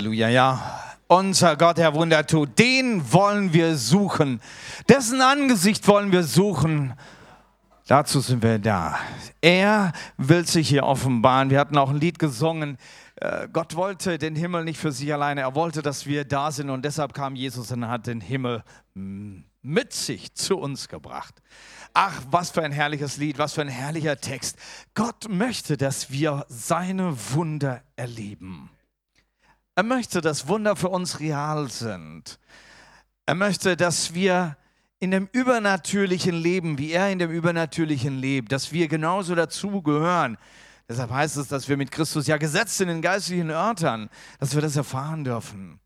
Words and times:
Halleluja, 0.00 0.30
ja. 0.30 0.82
Unser 1.08 1.58
Gott, 1.58 1.76
der 1.76 1.92
Wunder 1.92 2.26
tut, 2.26 2.58
den 2.58 3.12
wollen 3.12 3.52
wir 3.52 3.76
suchen. 3.76 4.40
Dessen 4.88 5.20
Angesicht 5.20 5.86
wollen 5.88 6.10
wir 6.10 6.22
suchen. 6.22 6.94
Dazu 7.86 8.20
sind 8.20 8.42
wir 8.42 8.58
da. 8.58 8.98
Er 9.42 9.92
will 10.16 10.46
sich 10.46 10.70
hier 10.70 10.84
offenbaren. 10.84 11.50
Wir 11.50 11.58
hatten 11.58 11.76
auch 11.76 11.90
ein 11.90 12.00
Lied 12.00 12.18
gesungen. 12.18 12.78
Äh, 13.16 13.48
Gott 13.52 13.76
wollte 13.76 14.16
den 14.16 14.36
Himmel 14.36 14.64
nicht 14.64 14.78
für 14.78 14.90
sich 14.90 15.12
alleine. 15.12 15.42
Er 15.42 15.54
wollte, 15.54 15.82
dass 15.82 16.06
wir 16.06 16.24
da 16.24 16.50
sind. 16.50 16.70
Und 16.70 16.86
deshalb 16.86 17.12
kam 17.12 17.36
Jesus 17.36 17.70
und 17.70 17.86
hat 17.86 18.06
den 18.06 18.22
Himmel 18.22 18.64
mit 18.94 19.92
sich 19.92 20.34
zu 20.34 20.56
uns 20.56 20.88
gebracht. 20.88 21.42
Ach, 21.92 22.22
was 22.30 22.48
für 22.52 22.62
ein 22.62 22.72
herrliches 22.72 23.18
Lied, 23.18 23.36
was 23.36 23.52
für 23.52 23.60
ein 23.60 23.68
herrlicher 23.68 24.18
Text. 24.18 24.56
Gott 24.94 25.28
möchte, 25.28 25.76
dass 25.76 26.10
wir 26.10 26.46
seine 26.48 27.14
Wunder 27.34 27.82
erleben. 27.96 28.70
Er 29.80 29.84
möchte, 29.84 30.20
dass 30.20 30.46
Wunder 30.46 30.76
für 30.76 30.90
uns 30.90 31.20
real 31.20 31.70
sind. 31.70 32.38
Er 33.24 33.34
möchte, 33.34 33.78
dass 33.78 34.12
wir 34.12 34.58
in 34.98 35.10
dem 35.10 35.26
übernatürlichen 35.32 36.34
Leben, 36.34 36.76
wie 36.76 36.92
er 36.92 37.10
in 37.10 37.18
dem 37.18 37.30
übernatürlichen 37.30 38.18
lebt, 38.18 38.52
dass 38.52 38.72
wir 38.72 38.88
genauso 38.88 39.34
dazugehören. 39.34 40.36
Deshalb 40.86 41.10
heißt 41.10 41.38
es, 41.38 41.48
dass 41.48 41.66
wir 41.66 41.78
mit 41.78 41.90
Christus 41.92 42.26
ja 42.26 42.36
gesetzt 42.36 42.76
sind 42.76 42.90
in 42.90 43.00
geistlichen 43.00 43.48
Örtern, 43.48 44.10
dass 44.38 44.54
wir 44.54 44.60
das 44.60 44.76
erfahren 44.76 45.24
dürfen. 45.24 45.80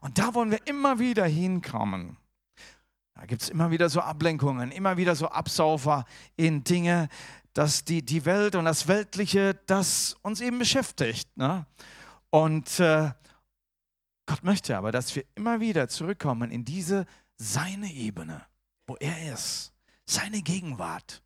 Und 0.00 0.16
da 0.18 0.32
wollen 0.32 0.52
wir 0.52 0.64
immer 0.66 1.00
wieder 1.00 1.24
hinkommen. 1.24 2.18
Da 3.16 3.26
gibt 3.26 3.42
es 3.42 3.48
immer 3.48 3.72
wieder 3.72 3.88
so 3.88 3.98
Ablenkungen, 4.00 4.70
immer 4.70 4.96
wieder 4.96 5.16
so 5.16 5.26
Absaufer 5.26 6.04
in 6.36 6.62
Dinge, 6.62 7.08
dass 7.52 7.84
die, 7.84 8.04
die 8.04 8.24
Welt 8.26 8.54
und 8.54 8.64
das 8.64 8.86
Weltliche, 8.86 9.58
das 9.66 10.14
uns 10.22 10.40
eben 10.40 10.60
beschäftigt. 10.60 11.36
Ne? 11.36 11.66
Und 12.30 12.78
äh, 12.78 13.10
Gott 14.30 14.44
möchte 14.44 14.78
aber, 14.78 14.92
dass 14.92 15.14
wir 15.14 15.24
immer 15.34 15.60
wieder 15.60 15.88
zurückkommen 15.88 16.50
in 16.50 16.64
diese 16.64 17.04
seine 17.36 17.90
Ebene 17.92 18.42
wo 18.90 18.96
er 18.98 19.32
ist, 19.32 19.72
seine 20.04 20.42
Gegenwart. 20.42 21.22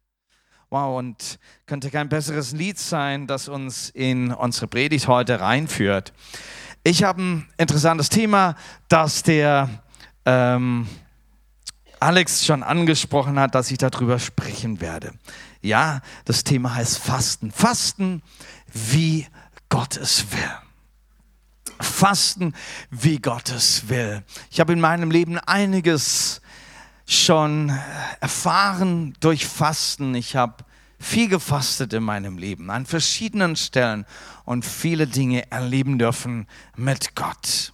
Wow, 0.68 0.98
und 0.98 1.38
könnte 1.64 1.90
kein 1.90 2.10
besseres 2.10 2.52
Lied 2.52 2.78
sein, 2.78 3.26
das 3.26 3.48
uns 3.48 3.88
in 3.88 4.32
unsere 4.32 4.66
Predigt 4.66 5.08
heute 5.08 5.40
reinführt. 5.40 6.12
Ich 6.82 7.04
habe 7.04 7.22
ein 7.22 7.48
interessantes 7.56 8.10
Thema, 8.10 8.54
das 8.88 9.22
der 9.22 9.70
ähm, 10.26 10.86
Alex 12.00 12.44
schon 12.44 12.62
angesprochen 12.62 13.40
hat, 13.40 13.54
dass 13.54 13.70
ich 13.70 13.78
darüber 13.78 14.18
sprechen 14.18 14.82
werde. 14.82 15.14
Ja, 15.62 16.02
das 16.26 16.44
Thema 16.44 16.74
heißt 16.74 16.98
Fasten. 16.98 17.50
Fasten, 17.50 18.20
wie 18.74 19.26
Gott 19.70 19.96
es 19.96 20.30
will. 20.32 20.63
Fasten, 21.80 22.54
wie 22.90 23.18
Gott 23.18 23.50
es 23.50 23.88
will. 23.88 24.22
Ich 24.50 24.60
habe 24.60 24.72
in 24.72 24.80
meinem 24.80 25.10
Leben 25.10 25.38
einiges 25.38 26.40
schon 27.06 27.72
erfahren 28.20 29.14
durch 29.20 29.46
Fasten. 29.46 30.14
Ich 30.14 30.36
habe 30.36 30.64
viel 30.98 31.28
gefastet 31.28 31.92
in 31.92 32.02
meinem 32.02 32.38
Leben, 32.38 32.70
an 32.70 32.86
verschiedenen 32.86 33.56
Stellen 33.56 34.06
und 34.44 34.64
viele 34.64 35.06
Dinge 35.06 35.50
erleben 35.50 35.98
dürfen 35.98 36.48
mit 36.76 37.14
Gott. 37.14 37.72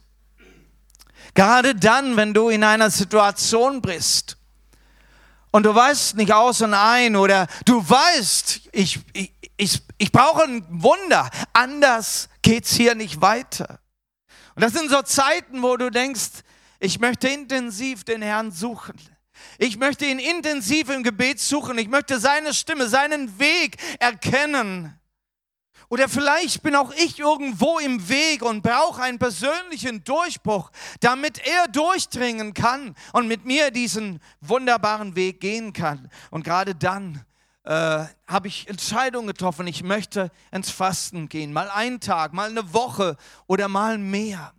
Gerade 1.34 1.74
dann, 1.74 2.16
wenn 2.16 2.34
du 2.34 2.48
in 2.48 2.64
einer 2.64 2.90
Situation 2.90 3.80
bist 3.82 4.36
und 5.52 5.64
du 5.64 5.74
weißt 5.74 6.16
nicht 6.16 6.32
aus 6.32 6.60
und 6.60 6.74
ein 6.74 7.14
oder 7.14 7.46
du 7.64 7.88
weißt, 7.88 8.68
ich, 8.72 9.00
ich, 9.12 9.32
ich, 9.56 9.82
ich 9.98 10.10
brauche 10.10 10.42
ein 10.42 10.64
Wunder, 10.68 11.30
anders 11.52 12.28
geht 12.42 12.64
es 12.64 12.72
hier 12.72 12.94
nicht 12.94 13.20
weiter. 13.20 13.78
Und 14.54 14.62
das 14.62 14.72
sind 14.72 14.90
so 14.90 15.02
Zeiten, 15.02 15.62
wo 15.62 15.76
du 15.76 15.90
denkst, 15.90 16.42
ich 16.80 16.98
möchte 16.98 17.28
intensiv 17.28 18.04
den 18.04 18.22
Herrn 18.22 18.50
suchen. 18.50 18.94
Ich 19.58 19.78
möchte 19.78 20.06
ihn 20.06 20.18
intensiv 20.18 20.88
im 20.88 21.02
Gebet 21.02 21.40
suchen. 21.40 21.78
Ich 21.78 21.88
möchte 21.88 22.18
seine 22.18 22.54
Stimme, 22.54 22.88
seinen 22.88 23.38
Weg 23.38 23.76
erkennen. 23.98 25.00
Oder 25.88 26.08
vielleicht 26.08 26.62
bin 26.62 26.76
auch 26.76 26.92
ich 26.92 27.18
irgendwo 27.18 27.80
im 27.80 28.08
Weg 28.08 28.42
und 28.42 28.62
brauche 28.62 29.02
einen 29.02 29.18
persönlichen 29.18 30.04
Durchbruch, 30.04 30.70
damit 31.00 31.44
er 31.44 31.66
durchdringen 31.66 32.54
kann 32.54 32.94
und 33.12 33.26
mit 33.26 33.44
mir 33.44 33.72
diesen 33.72 34.20
wunderbaren 34.40 35.16
Weg 35.16 35.40
gehen 35.40 35.72
kann. 35.72 36.08
Und 36.30 36.44
gerade 36.44 36.76
dann 36.76 37.24
äh, 37.64 38.04
habe 38.26 38.48
ich 38.48 38.68
Entscheidungen 38.68 39.26
getroffen. 39.26 39.66
Ich 39.66 39.82
möchte 39.82 40.30
ins 40.50 40.70
Fasten 40.70 41.28
gehen. 41.28 41.52
Mal 41.52 41.70
einen 41.70 42.00
Tag, 42.00 42.32
mal 42.32 42.48
eine 42.48 42.72
Woche 42.72 43.16
oder 43.46 43.68
mal 43.68 43.98
mehr. 43.98 44.54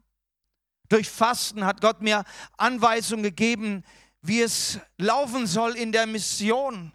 Durch 0.89 1.09
Fasten 1.09 1.65
hat 1.65 1.81
Gott 1.81 2.01
mir 2.01 2.23
Anweisungen 2.57 3.23
gegeben, 3.23 3.83
wie 4.21 4.41
es 4.41 4.79
laufen 4.97 5.47
soll 5.47 5.75
in 5.75 5.91
der 5.91 6.05
Mission 6.05 6.93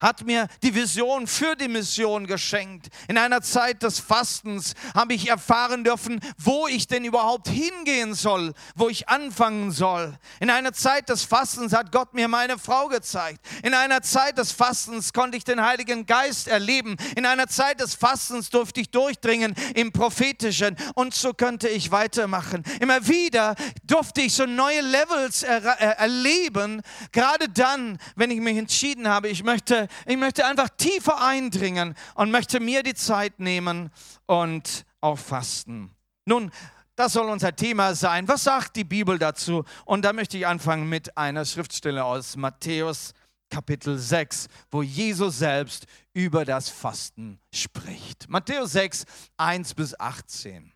hat 0.00 0.24
mir 0.24 0.48
die 0.62 0.74
Vision 0.74 1.26
für 1.26 1.56
die 1.56 1.68
Mission 1.68 2.26
geschenkt. 2.26 2.88
In 3.08 3.18
einer 3.18 3.42
Zeit 3.42 3.82
des 3.82 4.00
Fastens 4.00 4.74
habe 4.94 5.14
ich 5.14 5.28
erfahren 5.28 5.84
dürfen, 5.84 6.20
wo 6.38 6.66
ich 6.68 6.86
denn 6.86 7.04
überhaupt 7.04 7.48
hingehen 7.48 8.14
soll, 8.14 8.54
wo 8.74 8.88
ich 8.88 9.08
anfangen 9.08 9.70
soll. 9.70 10.18
In 10.40 10.50
einer 10.50 10.72
Zeit 10.72 11.08
des 11.08 11.24
Fastens 11.24 11.72
hat 11.72 11.92
Gott 11.92 12.14
mir 12.14 12.28
meine 12.28 12.58
Frau 12.58 12.88
gezeigt. 12.88 13.40
In 13.62 13.74
einer 13.74 14.02
Zeit 14.02 14.38
des 14.38 14.52
Fastens 14.52 15.12
konnte 15.12 15.36
ich 15.36 15.44
den 15.44 15.62
Heiligen 15.62 16.06
Geist 16.06 16.48
erleben. 16.48 16.96
In 17.16 17.26
einer 17.26 17.46
Zeit 17.46 17.80
des 17.80 17.94
Fastens 17.94 18.50
durfte 18.50 18.80
ich 18.80 18.90
durchdringen 18.90 19.54
im 19.74 19.92
Prophetischen 19.92 20.76
und 20.94 21.14
so 21.14 21.32
könnte 21.32 21.68
ich 21.68 21.90
weitermachen. 21.90 22.64
Immer 22.80 23.06
wieder 23.06 23.54
durfte 23.84 24.22
ich 24.22 24.34
so 24.34 24.46
neue 24.46 24.80
Levels 24.80 25.42
er 25.42 25.60
er 25.80 25.98
erleben, 25.98 26.82
gerade 27.12 27.48
dann, 27.48 27.98
wenn 28.16 28.30
ich 28.30 28.40
mich 28.40 28.56
entschieden 28.56 29.08
habe, 29.08 29.28
ich 29.28 29.42
möchte 29.42 29.88
ich 30.06 30.16
möchte 30.16 30.46
einfach 30.46 30.68
tiefer 30.68 31.22
eindringen 31.22 31.94
und 32.14 32.30
möchte 32.30 32.60
mir 32.60 32.82
die 32.82 32.94
Zeit 32.94 33.40
nehmen 33.40 33.90
und 34.26 34.84
auch 35.00 35.18
fasten. 35.18 35.90
Nun, 36.24 36.50
das 36.96 37.14
soll 37.14 37.28
unser 37.30 37.56
Thema 37.56 37.94
sein. 37.94 38.28
Was 38.28 38.44
sagt 38.44 38.76
die 38.76 38.84
Bibel 38.84 39.18
dazu? 39.18 39.64
Und 39.86 40.04
da 40.04 40.12
möchte 40.12 40.36
ich 40.36 40.46
anfangen 40.46 40.88
mit 40.88 41.16
einer 41.16 41.44
Schriftstelle 41.44 42.04
aus 42.04 42.36
Matthäus 42.36 43.14
Kapitel 43.50 43.98
6, 43.98 44.46
wo 44.70 44.82
Jesus 44.82 45.38
selbst 45.38 45.86
über 46.12 46.44
das 46.44 46.68
Fasten 46.68 47.40
spricht. 47.52 48.28
Matthäus 48.28 48.72
6, 48.72 49.04
1 49.38 49.74
bis 49.74 49.98
18. 49.98 50.72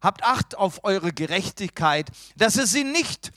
Habt 0.00 0.22
Acht 0.22 0.56
auf 0.56 0.84
eure 0.84 1.12
Gerechtigkeit, 1.12 2.10
dass 2.36 2.56
ihr 2.56 2.66
sie 2.66 2.84
nicht 2.84 3.32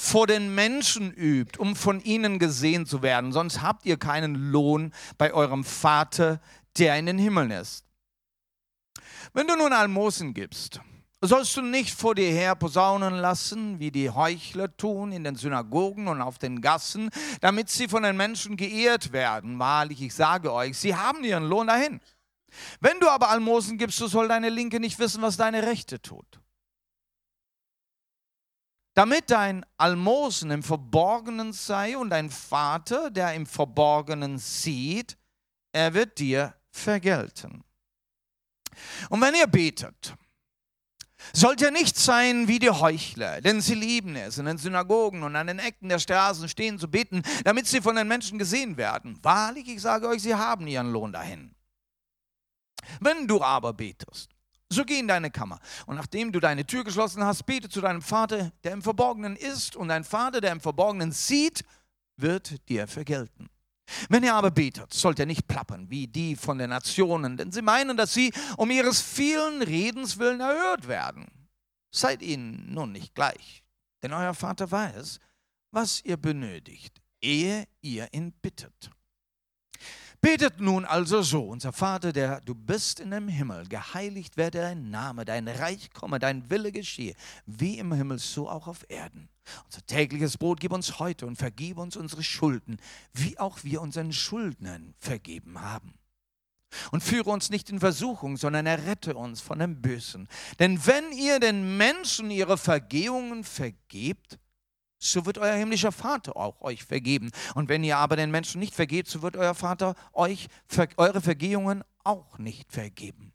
vor 0.00 0.26
den 0.26 0.54
Menschen 0.54 1.12
übt, 1.12 1.58
um 1.58 1.76
von 1.76 2.00
ihnen 2.00 2.38
gesehen 2.38 2.86
zu 2.86 3.02
werden, 3.02 3.32
sonst 3.32 3.60
habt 3.60 3.84
ihr 3.84 3.98
keinen 3.98 4.50
Lohn 4.50 4.94
bei 5.18 5.32
eurem 5.34 5.62
Vater, 5.62 6.40
der 6.78 6.98
in 6.98 7.04
den 7.04 7.18
Himmeln 7.18 7.50
ist. 7.50 7.84
Wenn 9.34 9.46
du 9.46 9.56
nun 9.56 9.74
Almosen 9.74 10.32
gibst, 10.32 10.80
sollst 11.20 11.54
du 11.58 11.60
nicht 11.60 11.94
vor 11.94 12.14
dir 12.14 12.30
her 12.30 12.56
posaunen 12.56 13.14
lassen, 13.16 13.78
wie 13.78 13.90
die 13.90 14.08
Heuchler 14.08 14.74
tun 14.74 15.12
in 15.12 15.22
den 15.22 15.36
Synagogen 15.36 16.08
und 16.08 16.22
auf 16.22 16.38
den 16.38 16.62
Gassen, 16.62 17.10
damit 17.42 17.68
sie 17.68 17.86
von 17.86 18.02
den 18.02 18.16
Menschen 18.16 18.56
geehrt 18.56 19.12
werden. 19.12 19.58
Wahrlich, 19.58 20.00
ich 20.00 20.14
sage 20.14 20.50
euch, 20.50 20.78
sie 20.78 20.96
haben 20.96 21.22
ihren 21.24 21.44
Lohn 21.44 21.66
dahin. 21.66 22.00
Wenn 22.80 22.98
du 23.00 23.08
aber 23.10 23.28
Almosen 23.28 23.76
gibst, 23.76 23.98
so 23.98 24.06
soll 24.06 24.28
deine 24.28 24.48
Linke 24.48 24.80
nicht 24.80 24.98
wissen, 24.98 25.20
was 25.20 25.36
deine 25.36 25.64
Rechte 25.64 26.00
tut 26.00 26.40
damit 29.00 29.30
dein 29.30 29.64
Almosen 29.78 30.50
im 30.50 30.62
Verborgenen 30.62 31.54
sei 31.54 31.96
und 31.96 32.10
dein 32.10 32.28
Vater, 32.28 33.10
der 33.10 33.32
im 33.32 33.46
Verborgenen 33.46 34.36
sieht, 34.36 35.16
er 35.72 35.94
wird 35.94 36.18
dir 36.18 36.54
vergelten. 36.70 37.64
Und 39.08 39.22
wenn 39.22 39.34
ihr 39.34 39.46
betet, 39.46 40.14
sollt 41.32 41.62
ihr 41.62 41.70
nicht 41.70 41.96
sein 41.96 42.46
wie 42.46 42.58
die 42.58 42.68
Heuchler, 42.68 43.40
denn 43.40 43.62
sie 43.62 43.74
lieben 43.74 44.16
es, 44.16 44.36
in 44.36 44.44
den 44.44 44.58
Synagogen 44.58 45.22
und 45.22 45.34
an 45.34 45.46
den 45.46 45.60
Ecken 45.60 45.88
der 45.88 45.98
Straßen 45.98 46.46
stehen 46.50 46.78
zu 46.78 46.86
beten, 46.86 47.22
damit 47.44 47.68
sie 47.68 47.80
von 47.80 47.96
den 47.96 48.06
Menschen 48.06 48.38
gesehen 48.38 48.76
werden. 48.76 49.18
Wahrlich, 49.22 49.66
ich 49.66 49.80
sage 49.80 50.08
euch, 50.08 50.20
sie 50.20 50.34
haben 50.34 50.66
ihren 50.66 50.92
Lohn 50.92 51.10
dahin. 51.10 51.54
Wenn 53.00 53.26
du 53.26 53.40
aber 53.40 53.72
betest, 53.72 54.28
so 54.72 54.84
geh 54.84 55.00
in 55.00 55.08
deine 55.08 55.30
Kammer. 55.30 55.58
Und 55.86 55.96
nachdem 55.96 56.32
du 56.32 56.40
deine 56.40 56.64
Tür 56.64 56.84
geschlossen 56.84 57.24
hast, 57.24 57.44
bete 57.44 57.68
zu 57.68 57.80
deinem 57.80 58.02
Vater, 58.02 58.52
der 58.64 58.72
im 58.72 58.82
Verborgenen 58.82 59.36
ist. 59.36 59.76
Und 59.76 59.88
dein 59.88 60.04
Vater, 60.04 60.40
der 60.40 60.52
im 60.52 60.60
Verborgenen 60.60 61.12
sieht, 61.12 61.64
wird 62.16 62.68
dir 62.68 62.86
vergelten. 62.86 63.48
Wenn 64.08 64.22
ihr 64.22 64.34
aber 64.34 64.52
betet, 64.52 64.94
sollt 64.94 65.18
ihr 65.18 65.26
nicht 65.26 65.48
plappern 65.48 65.90
wie 65.90 66.06
die 66.06 66.36
von 66.36 66.58
den 66.58 66.70
Nationen, 66.70 67.36
denn 67.36 67.50
sie 67.50 67.62
meinen, 67.62 67.96
dass 67.96 68.14
sie 68.14 68.32
um 68.56 68.70
ihres 68.70 69.00
vielen 69.00 69.62
Redens 69.62 70.18
willen 70.18 70.40
erhört 70.40 70.86
werden. 70.86 71.26
Seid 71.92 72.22
ihnen 72.22 72.72
nun 72.72 72.92
nicht 72.92 73.16
gleich, 73.16 73.64
denn 74.02 74.12
euer 74.12 74.34
Vater 74.34 74.70
weiß, 74.70 75.18
was 75.72 76.04
ihr 76.04 76.16
benötigt, 76.16 77.02
ehe 77.20 77.66
ihr 77.80 78.06
ihn 78.12 78.32
bittet. 78.32 78.90
Betet 80.22 80.60
nun 80.60 80.84
also 80.84 81.22
so, 81.22 81.44
unser 81.44 81.72
Vater, 81.72 82.12
der 82.12 82.42
du 82.42 82.54
bist 82.54 83.00
in 83.00 83.10
dem 83.10 83.28
Himmel, 83.28 83.66
geheiligt 83.66 84.36
werde 84.36 84.58
dein 84.58 84.90
Name, 84.90 85.24
dein 85.24 85.48
Reich 85.48 85.90
komme, 85.94 86.18
dein 86.18 86.50
Wille 86.50 86.72
geschehe, 86.72 87.14
wie 87.46 87.78
im 87.78 87.92
Himmel, 87.92 88.18
so 88.18 88.46
auch 88.48 88.66
auf 88.66 88.84
Erden. 88.90 89.30
Unser 89.64 89.86
tägliches 89.86 90.36
Brot 90.36 90.60
gib 90.60 90.72
uns 90.72 90.98
heute 90.98 91.26
und 91.26 91.36
vergib 91.36 91.78
uns 91.78 91.96
unsere 91.96 92.22
Schulden, 92.22 92.78
wie 93.14 93.38
auch 93.38 93.64
wir 93.64 93.80
unseren 93.80 94.12
Schuldnern 94.12 94.94
vergeben 94.98 95.60
haben. 95.60 95.94
Und 96.90 97.02
führe 97.02 97.30
uns 97.30 97.50
nicht 97.50 97.70
in 97.70 97.80
Versuchung, 97.80 98.36
sondern 98.36 98.66
errette 98.66 99.16
uns 99.16 99.40
von 99.40 99.58
dem 99.58 99.80
Bösen. 99.80 100.28
Denn 100.58 100.84
wenn 100.86 101.12
ihr 101.12 101.40
den 101.40 101.76
Menschen 101.78 102.30
ihre 102.30 102.58
Vergehungen 102.58 103.42
vergebt, 103.42 104.38
so 105.00 105.24
wird 105.26 105.38
euer 105.38 105.56
himmlischer 105.56 105.92
Vater 105.92 106.36
auch 106.36 106.60
euch 106.60 106.84
vergeben. 106.84 107.30
Und 107.54 107.68
wenn 107.68 107.82
ihr 107.82 107.96
aber 107.96 108.16
den 108.16 108.30
Menschen 108.30 108.60
nicht 108.60 108.74
vergebt, 108.74 109.08
so 109.08 109.22
wird 109.22 109.36
euer 109.36 109.54
Vater 109.54 109.94
euch 110.12 110.48
eure 110.96 111.20
Vergehungen 111.20 111.82
auch 112.04 112.38
nicht 112.38 112.70
vergeben. 112.70 113.32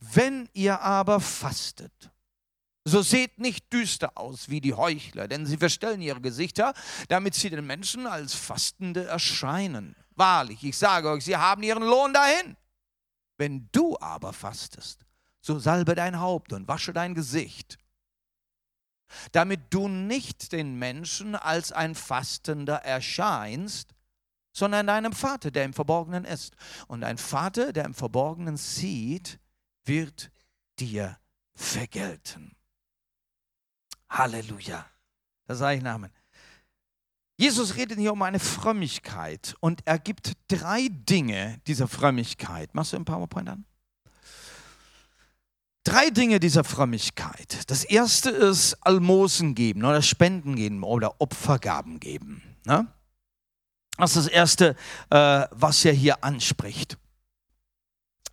Wenn 0.00 0.48
ihr 0.54 0.80
aber 0.80 1.20
fastet, 1.20 2.10
so 2.84 3.02
seht 3.02 3.38
nicht 3.38 3.72
düster 3.72 4.16
aus 4.16 4.48
wie 4.48 4.60
die 4.60 4.74
Heuchler, 4.74 5.28
denn 5.28 5.44
sie 5.44 5.56
verstellen 5.56 6.00
ihre 6.00 6.20
Gesichter, 6.20 6.72
damit 7.08 7.34
sie 7.34 7.50
den 7.50 7.66
Menschen 7.66 8.06
als 8.06 8.34
Fastende 8.34 9.04
erscheinen. 9.04 9.96
Wahrlich, 10.14 10.62
ich 10.62 10.78
sage 10.78 11.10
euch, 11.10 11.24
sie 11.24 11.36
haben 11.36 11.62
ihren 11.62 11.82
Lohn 11.82 12.14
dahin. 12.14 12.56
Wenn 13.36 13.68
du 13.72 13.98
aber 14.00 14.32
fastest, 14.32 15.04
so 15.40 15.58
salbe 15.58 15.94
dein 15.94 16.20
Haupt 16.20 16.52
und 16.52 16.68
wasche 16.68 16.92
dein 16.92 17.14
Gesicht 17.14 17.76
damit 19.32 19.60
du 19.70 19.88
nicht 19.88 20.52
den 20.52 20.78
Menschen 20.78 21.34
als 21.34 21.72
ein 21.72 21.94
Fastender 21.94 22.76
erscheinst, 22.76 23.94
sondern 24.52 24.86
deinem 24.86 25.12
Vater, 25.12 25.50
der 25.50 25.64
im 25.64 25.74
Verborgenen 25.74 26.24
ist. 26.24 26.56
Und 26.88 27.04
ein 27.04 27.18
Vater, 27.18 27.72
der 27.72 27.84
im 27.84 27.94
Verborgenen 27.94 28.56
sieht, 28.56 29.38
wird 29.84 30.30
dir 30.78 31.18
vergelten. 31.54 32.56
Halleluja. 34.08 34.86
Das 35.46 35.58
sage 35.58 35.76
ich 35.76 35.82
Namen. 35.82 36.10
Jesus 37.38 37.76
redet 37.76 37.98
hier 37.98 38.12
um 38.12 38.22
eine 38.22 38.40
Frömmigkeit 38.40 39.54
und 39.60 39.82
er 39.84 39.98
gibt 39.98 40.32
drei 40.48 40.88
Dinge 40.90 41.60
dieser 41.66 41.86
Frömmigkeit. 41.86 42.74
Machst 42.74 42.94
du 42.94 42.96
ein 42.96 43.04
PowerPoint 43.04 43.50
an? 43.50 43.66
Drei 45.86 46.10
Dinge 46.10 46.40
dieser 46.40 46.64
Frömmigkeit. 46.64 47.58
Das 47.68 47.84
erste 47.84 48.30
ist 48.30 48.76
Almosen 48.80 49.54
geben 49.54 49.84
oder 49.84 50.02
Spenden 50.02 50.56
geben 50.56 50.82
oder 50.82 51.20
Opfergaben 51.20 52.00
geben. 52.00 52.42
Ne? 52.64 52.88
Das 53.96 54.16
ist 54.16 54.26
das 54.26 54.32
erste, 54.32 54.76
äh, 55.10 55.46
was 55.52 55.84
er 55.84 55.92
hier 55.92 56.24
anspricht. 56.24 56.98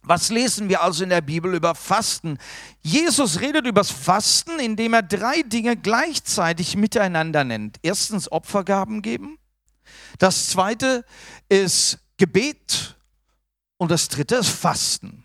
Was 0.02 0.32
lesen 0.32 0.68
wir 0.68 0.82
also 0.82 1.04
in 1.04 1.12
der 1.12 1.22
Bibel 1.22 1.54
über 1.54 1.76
Fasten? 1.76 2.40
Jesus 2.82 3.40
redet 3.40 3.68
über 3.68 3.82
das 3.82 3.92
Fasten, 3.92 4.60
indem 4.60 4.96
er 4.96 5.04
drei 5.04 5.44
Dinge 5.44 5.78
gleichzeitig 5.78 6.76
miteinander 6.76 7.44
nennt. 7.44 7.78
Erstens 7.84 8.32
Opfergaben 8.32 9.04
geben. 9.04 9.38
Das 10.18 10.50
zweite 10.50 11.06
ist 11.50 12.00
Gebet. 12.18 12.96
Und 13.78 13.92
das 13.92 14.08
dritte 14.08 14.38
ist 14.38 14.50
Fasten. 14.50 15.23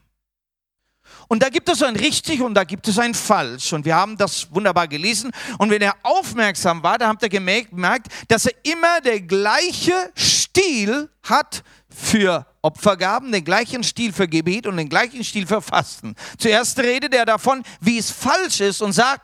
Und 1.28 1.42
da 1.42 1.50
gibt 1.50 1.68
es 1.68 1.82
ein 1.82 1.94
richtig 1.94 2.40
und 2.40 2.54
da 2.54 2.64
gibt 2.64 2.88
es 2.88 2.98
ein 2.98 3.14
falsch. 3.14 3.74
Und 3.74 3.84
wir 3.84 3.94
haben 3.94 4.16
das 4.16 4.52
wunderbar 4.52 4.88
gelesen. 4.88 5.30
Und 5.58 5.70
wenn 5.70 5.82
er 5.82 5.94
aufmerksam 6.02 6.82
war, 6.82 6.96
da 6.96 7.08
habt 7.08 7.22
ihr 7.22 7.28
gemerkt, 7.28 8.08
dass 8.28 8.46
er 8.46 8.54
immer 8.64 9.00
der 9.02 9.20
gleiche 9.20 10.10
Stil 10.16 11.10
hat 11.22 11.62
für 11.90 12.46
Opfergaben, 12.62 13.30
den 13.30 13.44
gleichen 13.44 13.84
Stil 13.84 14.12
für 14.12 14.26
Gebet 14.26 14.66
und 14.66 14.78
den 14.78 14.88
gleichen 14.88 15.22
Stil 15.22 15.46
für 15.46 15.60
Fasten. 15.60 16.14
Zuerst 16.38 16.78
redet 16.78 17.14
er 17.14 17.26
davon, 17.26 17.62
wie 17.80 17.98
es 17.98 18.10
falsch 18.10 18.60
ist 18.60 18.80
und 18.80 18.92
sagt, 18.92 19.22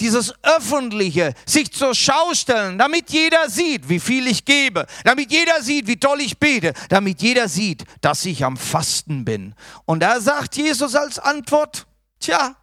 dieses 0.00 0.34
öffentliche, 0.42 1.32
sich 1.46 1.72
zur 1.72 1.94
Schau 1.94 2.34
stellen, 2.34 2.78
damit 2.78 3.10
jeder 3.10 3.48
sieht, 3.48 3.88
wie 3.88 4.00
viel 4.00 4.26
ich 4.26 4.44
gebe, 4.44 4.86
damit 5.04 5.32
jeder 5.32 5.62
sieht, 5.62 5.86
wie 5.86 5.98
toll 5.98 6.20
ich 6.20 6.38
bete, 6.38 6.74
damit 6.88 7.22
jeder 7.22 7.48
sieht, 7.48 7.84
dass 8.00 8.24
ich 8.24 8.44
am 8.44 8.56
Fasten 8.56 9.24
bin. 9.24 9.54
Und 9.84 10.00
da 10.00 10.20
sagt 10.20 10.56
Jesus 10.56 10.94
als 10.94 11.18
Antwort, 11.18 11.86
tja, 12.20 12.56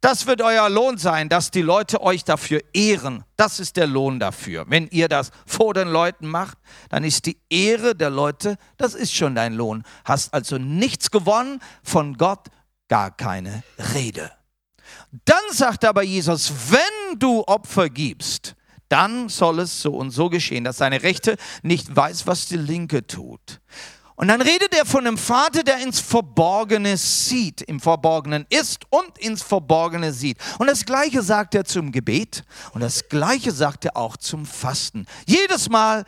das 0.00 0.26
wird 0.26 0.42
euer 0.42 0.68
Lohn 0.68 0.98
sein, 0.98 1.28
dass 1.28 1.50
die 1.50 1.62
Leute 1.62 2.00
euch 2.00 2.22
dafür 2.22 2.60
ehren. 2.72 3.24
Das 3.36 3.58
ist 3.58 3.76
der 3.76 3.86
Lohn 3.86 4.20
dafür. 4.20 4.64
Wenn 4.68 4.86
ihr 4.88 5.08
das 5.08 5.30
vor 5.46 5.74
den 5.74 5.88
Leuten 5.88 6.28
macht, 6.28 6.58
dann 6.90 7.02
ist 7.02 7.26
die 7.26 7.38
Ehre 7.50 7.94
der 7.94 8.10
Leute, 8.10 8.56
das 8.76 8.94
ist 8.94 9.14
schon 9.14 9.34
dein 9.34 9.54
Lohn. 9.54 9.82
Hast 10.04 10.32
also 10.32 10.58
nichts 10.58 11.10
gewonnen, 11.10 11.60
von 11.82 12.16
Gott 12.16 12.48
gar 12.88 13.10
keine 13.16 13.64
Rede. 13.94 14.30
Dann 15.24 15.42
sagt 15.52 15.84
aber 15.84 16.02
Jesus, 16.02 16.52
wenn 16.70 17.18
du 17.18 17.42
Opfer 17.46 17.88
gibst, 17.88 18.54
dann 18.88 19.28
soll 19.28 19.60
es 19.60 19.82
so 19.82 19.94
und 19.94 20.10
so 20.10 20.28
geschehen, 20.28 20.64
dass 20.64 20.78
deine 20.78 21.02
Rechte 21.02 21.36
nicht 21.62 21.94
weiß, 21.94 22.26
was 22.26 22.46
die 22.46 22.56
linke 22.56 23.06
tut. 23.06 23.60
Und 24.16 24.28
dann 24.28 24.40
redet 24.40 24.74
er 24.74 24.86
von 24.86 25.06
einem 25.06 25.18
Vater, 25.18 25.62
der 25.62 25.78
ins 25.78 26.00
Verborgene 26.00 26.96
sieht, 26.96 27.60
im 27.60 27.80
Verborgenen 27.80 28.46
ist 28.48 28.84
und 28.88 29.18
ins 29.18 29.42
Verborgene 29.42 30.12
sieht. 30.12 30.38
Und 30.58 30.68
das 30.68 30.86
Gleiche 30.86 31.20
sagt 31.20 31.54
er 31.54 31.66
zum 31.66 31.92
Gebet 31.92 32.42
und 32.72 32.80
das 32.80 33.10
Gleiche 33.10 33.52
sagt 33.52 33.84
er 33.84 33.96
auch 33.96 34.16
zum 34.16 34.46
Fasten. 34.46 35.06
Jedes 35.26 35.68
Mal, 35.68 36.06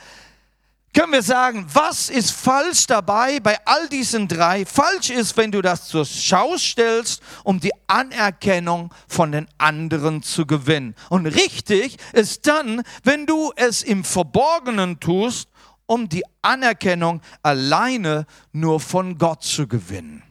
können 0.95 1.13
wir 1.13 1.23
sagen, 1.23 1.67
was 1.73 2.09
ist 2.09 2.33
falsch 2.33 2.87
dabei 2.87 3.41
bei 3.41 3.59
all 3.67 3.89
diesen 3.89 4.27
drei? 4.27 4.65
Falsch 4.65 5.11
ist, 5.11 5.37
wenn 5.37 5.53
du 5.53 5.63
das 5.63 5.87
zur 5.87 6.05
Schau 6.05 6.57
stellst, 6.57 7.23
um 7.45 7.61
die 7.61 7.73
Anerkennung 7.87 8.93
von 9.07 9.33
den 9.33 9.49
anderen 9.59 10.23
zu 10.23 10.47
gewinnen. 10.47 10.95
Und 11.11 11.27
richtig 11.27 11.99
ist 12.13 12.47
dann, 12.47 12.83
wenn 13.05 13.27
du 13.27 13.53
es 13.57 13.83
im 13.83 14.03
Verborgenen 14.03 14.99
tust, 14.99 15.49
um 15.87 16.09
die 16.09 16.25
Anerkennung 16.43 17.21
alleine 17.43 18.27
nur 18.53 18.81
von 18.81 19.19
Gott 19.19 19.43
zu 19.43 19.67
gewinnen. 19.69 20.23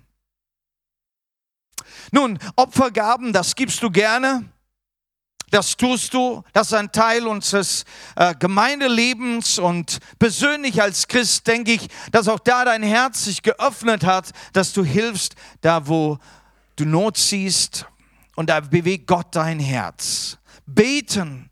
Nun, 2.11 2.39
Opfergaben, 2.55 3.33
das 3.33 3.55
gibst 3.55 3.81
du 3.83 3.89
gerne. 3.89 4.45
Das 5.49 5.77
tust 5.77 6.13
du, 6.13 6.43
das 6.51 6.67
ist 6.67 6.73
ein 6.73 6.91
Teil 6.91 7.25
unseres 7.25 7.85
äh, 8.17 8.35
Gemeindelebens 8.35 9.59
und 9.59 9.99
persönlich 10.19 10.81
als 10.81 11.07
Christ 11.07 11.47
denke 11.47 11.71
ich, 11.71 11.87
dass 12.11 12.27
auch 12.27 12.39
da 12.39 12.65
dein 12.65 12.83
Herz 12.83 13.23
sich 13.23 13.41
geöffnet 13.43 14.03
hat, 14.03 14.31
dass 14.51 14.73
du 14.73 14.83
hilfst, 14.83 15.35
da 15.61 15.87
wo 15.87 16.17
du 16.75 16.85
Not 16.85 17.17
siehst 17.17 17.85
und 18.35 18.49
da 18.49 18.59
bewegt 18.59 19.07
Gott 19.07 19.27
dein 19.31 19.59
Herz. 19.59 20.37
Beten, 20.65 21.49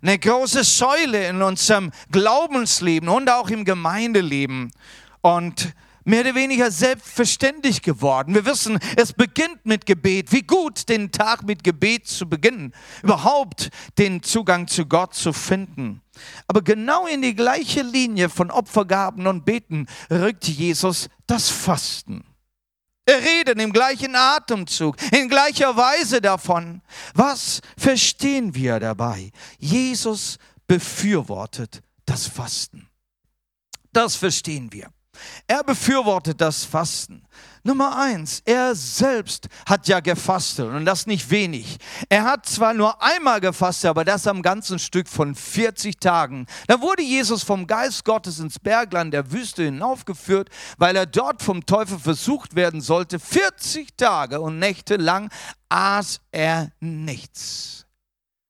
eine 0.00 0.18
große 0.18 0.64
Säule 0.64 1.28
in 1.28 1.42
unserem 1.42 1.92
Glaubensleben 2.10 3.08
und 3.08 3.28
auch 3.28 3.50
im 3.50 3.64
Gemeindeleben. 3.64 4.72
Und 5.20 5.74
mehr 6.06 6.20
oder 6.20 6.34
weniger 6.34 6.70
selbstverständlich 6.70 7.82
geworden. 7.82 8.34
Wir 8.34 8.46
wissen, 8.46 8.78
es 8.96 9.12
beginnt 9.12 9.66
mit 9.66 9.84
Gebet. 9.86 10.32
Wie 10.32 10.42
gut, 10.42 10.88
den 10.88 11.12
Tag 11.12 11.42
mit 11.42 11.64
Gebet 11.64 12.06
zu 12.06 12.28
beginnen, 12.28 12.72
überhaupt 13.02 13.70
den 13.98 14.22
Zugang 14.22 14.68
zu 14.68 14.86
Gott 14.86 15.14
zu 15.14 15.32
finden. 15.32 16.00
Aber 16.46 16.62
genau 16.62 17.06
in 17.06 17.22
die 17.22 17.34
gleiche 17.34 17.82
Linie 17.82 18.28
von 18.30 18.50
Opfergaben 18.50 19.26
und 19.26 19.44
Beten 19.44 19.86
rückt 20.10 20.48
Jesus 20.48 21.08
das 21.26 21.50
Fasten. 21.50 22.24
Er 23.04 23.20
redet 23.22 23.60
im 23.60 23.72
gleichen 23.72 24.16
Atemzug, 24.16 24.96
in 25.12 25.28
gleicher 25.28 25.76
Weise 25.76 26.20
davon. 26.20 26.82
Was 27.14 27.60
verstehen 27.76 28.54
wir 28.54 28.80
dabei? 28.80 29.30
Jesus 29.58 30.38
befürwortet 30.66 31.82
das 32.04 32.26
Fasten. 32.26 32.88
Das 33.92 34.16
verstehen 34.16 34.72
wir. 34.72 34.90
Er 35.46 35.62
befürwortet 35.62 36.40
das 36.40 36.64
Fasten. 36.64 37.22
Nummer 37.66 37.98
eins, 37.98 38.42
er 38.44 38.76
selbst 38.76 39.48
hat 39.68 39.88
ja 39.88 39.98
gefastet 39.98 40.68
und 40.68 40.84
das 40.84 41.06
nicht 41.06 41.30
wenig. 41.30 41.78
Er 42.08 42.22
hat 42.22 42.46
zwar 42.46 42.72
nur 42.74 43.02
einmal 43.02 43.40
gefastet, 43.40 43.90
aber 43.90 44.04
das 44.04 44.28
am 44.28 44.40
ganzen 44.40 44.78
Stück 44.78 45.08
von 45.08 45.34
40 45.34 45.98
Tagen. 45.98 46.46
Da 46.68 46.80
wurde 46.80 47.02
Jesus 47.02 47.42
vom 47.42 47.66
Geist 47.66 48.04
Gottes 48.04 48.38
ins 48.38 48.60
Bergland 48.60 49.12
der 49.12 49.32
Wüste 49.32 49.64
hinaufgeführt, 49.64 50.48
weil 50.78 50.94
er 50.94 51.06
dort 51.06 51.42
vom 51.42 51.66
Teufel 51.66 51.98
versucht 51.98 52.54
werden 52.54 52.80
sollte. 52.80 53.18
40 53.18 53.96
Tage 53.96 54.40
und 54.40 54.60
Nächte 54.60 54.96
lang 54.96 55.28
aß 55.68 56.20
er 56.30 56.70
nichts. 56.78 57.85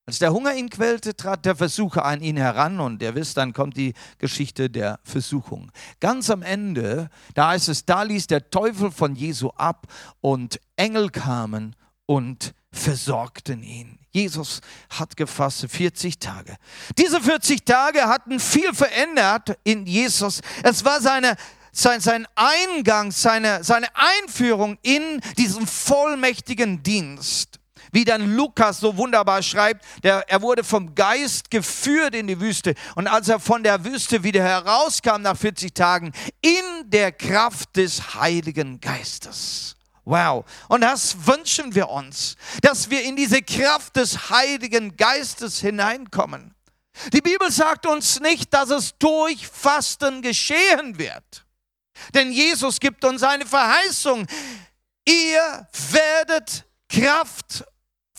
Als 0.08 0.20
der 0.20 0.32
Hunger 0.32 0.54
ihn 0.54 0.70
quälte, 0.70 1.16
trat 1.16 1.44
der 1.44 1.56
Versucher 1.56 2.04
an 2.04 2.20
ihn 2.20 2.36
heran 2.36 2.78
und 2.78 3.02
ihr 3.02 3.16
wisst, 3.16 3.38
dann 3.38 3.52
kommt 3.52 3.76
die 3.76 3.92
Geschichte 4.18 4.70
der 4.70 5.00
Versuchung. 5.02 5.72
Ganz 5.98 6.30
am 6.30 6.42
Ende, 6.42 7.10
da 7.34 7.48
heißt 7.48 7.68
es, 7.68 7.86
da 7.86 8.04
ließ 8.04 8.28
der 8.28 8.48
Teufel 8.50 8.92
von 8.92 9.16
Jesu 9.16 9.48
ab 9.56 9.88
und 10.20 10.60
Engel 10.76 11.10
kamen 11.10 11.74
und 12.06 12.54
versorgten 12.70 13.64
ihn. 13.64 13.98
Jesus 14.12 14.60
hat 14.90 15.16
gefastet 15.16 15.72
40 15.72 16.20
Tage. 16.20 16.56
Diese 16.96 17.20
40 17.20 17.64
Tage 17.64 18.06
hatten 18.06 18.38
viel 18.38 18.72
verändert 18.74 19.58
in 19.64 19.86
Jesus. 19.86 20.40
Es 20.62 20.84
war 20.84 21.00
seine, 21.00 21.34
sein, 21.72 22.00
sein 22.00 22.28
Eingang, 22.36 23.10
seine, 23.10 23.64
seine 23.64 23.88
Einführung 23.96 24.78
in 24.82 25.20
diesen 25.36 25.66
vollmächtigen 25.66 26.84
Dienst 26.84 27.55
wie 27.96 28.04
dann 28.04 28.36
Lukas 28.36 28.80
so 28.80 28.98
wunderbar 28.98 29.42
schreibt, 29.42 29.82
der, 30.02 30.28
er 30.28 30.42
wurde 30.42 30.62
vom 30.62 30.94
Geist 30.94 31.50
geführt 31.50 32.14
in 32.14 32.26
die 32.26 32.38
Wüste. 32.38 32.74
Und 32.94 33.06
als 33.06 33.26
er 33.30 33.40
von 33.40 33.62
der 33.62 33.86
Wüste 33.86 34.22
wieder 34.22 34.42
herauskam 34.42 35.22
nach 35.22 35.34
40 35.34 35.72
Tagen, 35.72 36.12
in 36.42 36.90
der 36.90 37.10
Kraft 37.10 37.74
des 37.74 38.14
Heiligen 38.14 38.82
Geistes. 38.82 39.76
Wow. 40.04 40.44
Und 40.68 40.82
das 40.82 41.26
wünschen 41.26 41.74
wir 41.74 41.88
uns, 41.88 42.36
dass 42.60 42.90
wir 42.90 43.02
in 43.02 43.16
diese 43.16 43.40
Kraft 43.40 43.96
des 43.96 44.28
Heiligen 44.28 44.94
Geistes 44.98 45.60
hineinkommen. 45.60 46.54
Die 47.14 47.22
Bibel 47.22 47.50
sagt 47.50 47.86
uns 47.86 48.20
nicht, 48.20 48.52
dass 48.52 48.68
es 48.68 48.98
durch 48.98 49.48
Fasten 49.48 50.20
geschehen 50.20 50.98
wird. 50.98 51.46
Denn 52.12 52.30
Jesus 52.30 52.78
gibt 52.78 53.06
uns 53.06 53.22
eine 53.22 53.46
Verheißung. 53.46 54.26
Ihr 55.06 55.66
werdet 55.92 56.66
Kraft 56.90 57.64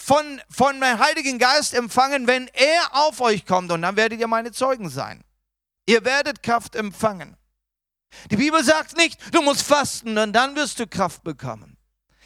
von, 0.08 0.42
von 0.50 0.80
dem 0.80 1.00
Heiligen 1.00 1.38
Geist 1.38 1.74
empfangen, 1.74 2.28
wenn 2.28 2.48
er 2.54 2.96
auf 2.96 3.20
euch 3.20 3.46
kommt. 3.46 3.74
Und 3.74 3.82
dann 3.82 3.98
werdet 3.98 4.22
ihr 4.22 4.28
meine 4.28 4.54
Zeugen 4.54 4.90
sein. 4.90 5.22
Ihr 5.86 6.06
werdet 6.06 6.42
Kraft 6.42 6.78
empfangen. 6.78 7.36
Die 8.32 8.38
Bibel 8.38 8.64
sagt 8.64 8.96
nicht, 8.96 9.20
du 9.36 9.42
musst 9.42 9.64
fasten 9.64 10.18
und 10.18 10.32
dann 10.32 10.56
wirst 10.56 10.80
du 10.80 10.88
Kraft 10.88 11.26
bekommen. 11.26 11.76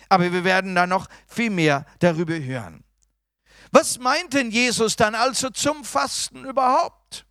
Aber 0.10 0.32
wir 0.32 0.44
werden 0.44 0.76
da 0.76 0.86
noch 0.86 1.08
viel 1.26 1.50
mehr 1.50 1.88
darüber 1.98 2.36
hören. 2.36 2.84
Was 3.72 3.98
meint 3.98 4.34
denn 4.34 4.52
Jesus 4.52 4.96
dann 4.96 5.16
also 5.16 5.50
zum 5.50 5.84
Fasten 5.84 6.46
überhaupt? 6.46 7.26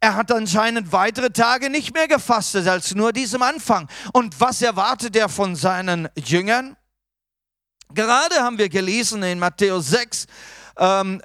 Er 0.00 0.16
hat 0.16 0.32
anscheinend 0.32 0.92
weitere 0.92 1.28
Tage 1.28 1.68
nicht 1.68 1.92
mehr 1.92 2.08
gefastet 2.08 2.66
als 2.68 2.94
nur 2.94 3.12
diesem 3.12 3.42
Anfang. 3.42 3.86
Und 4.14 4.40
was 4.40 4.62
erwartet 4.62 5.14
er 5.14 5.28
von 5.28 5.56
seinen 5.56 6.08
Jüngern? 6.16 6.74
Gerade 7.94 8.36
haben 8.36 8.58
wir 8.58 8.68
gelesen 8.68 9.22
in 9.22 9.38
Matthäus 9.38 9.88
6, 9.88 10.26
ähm, 10.78 11.22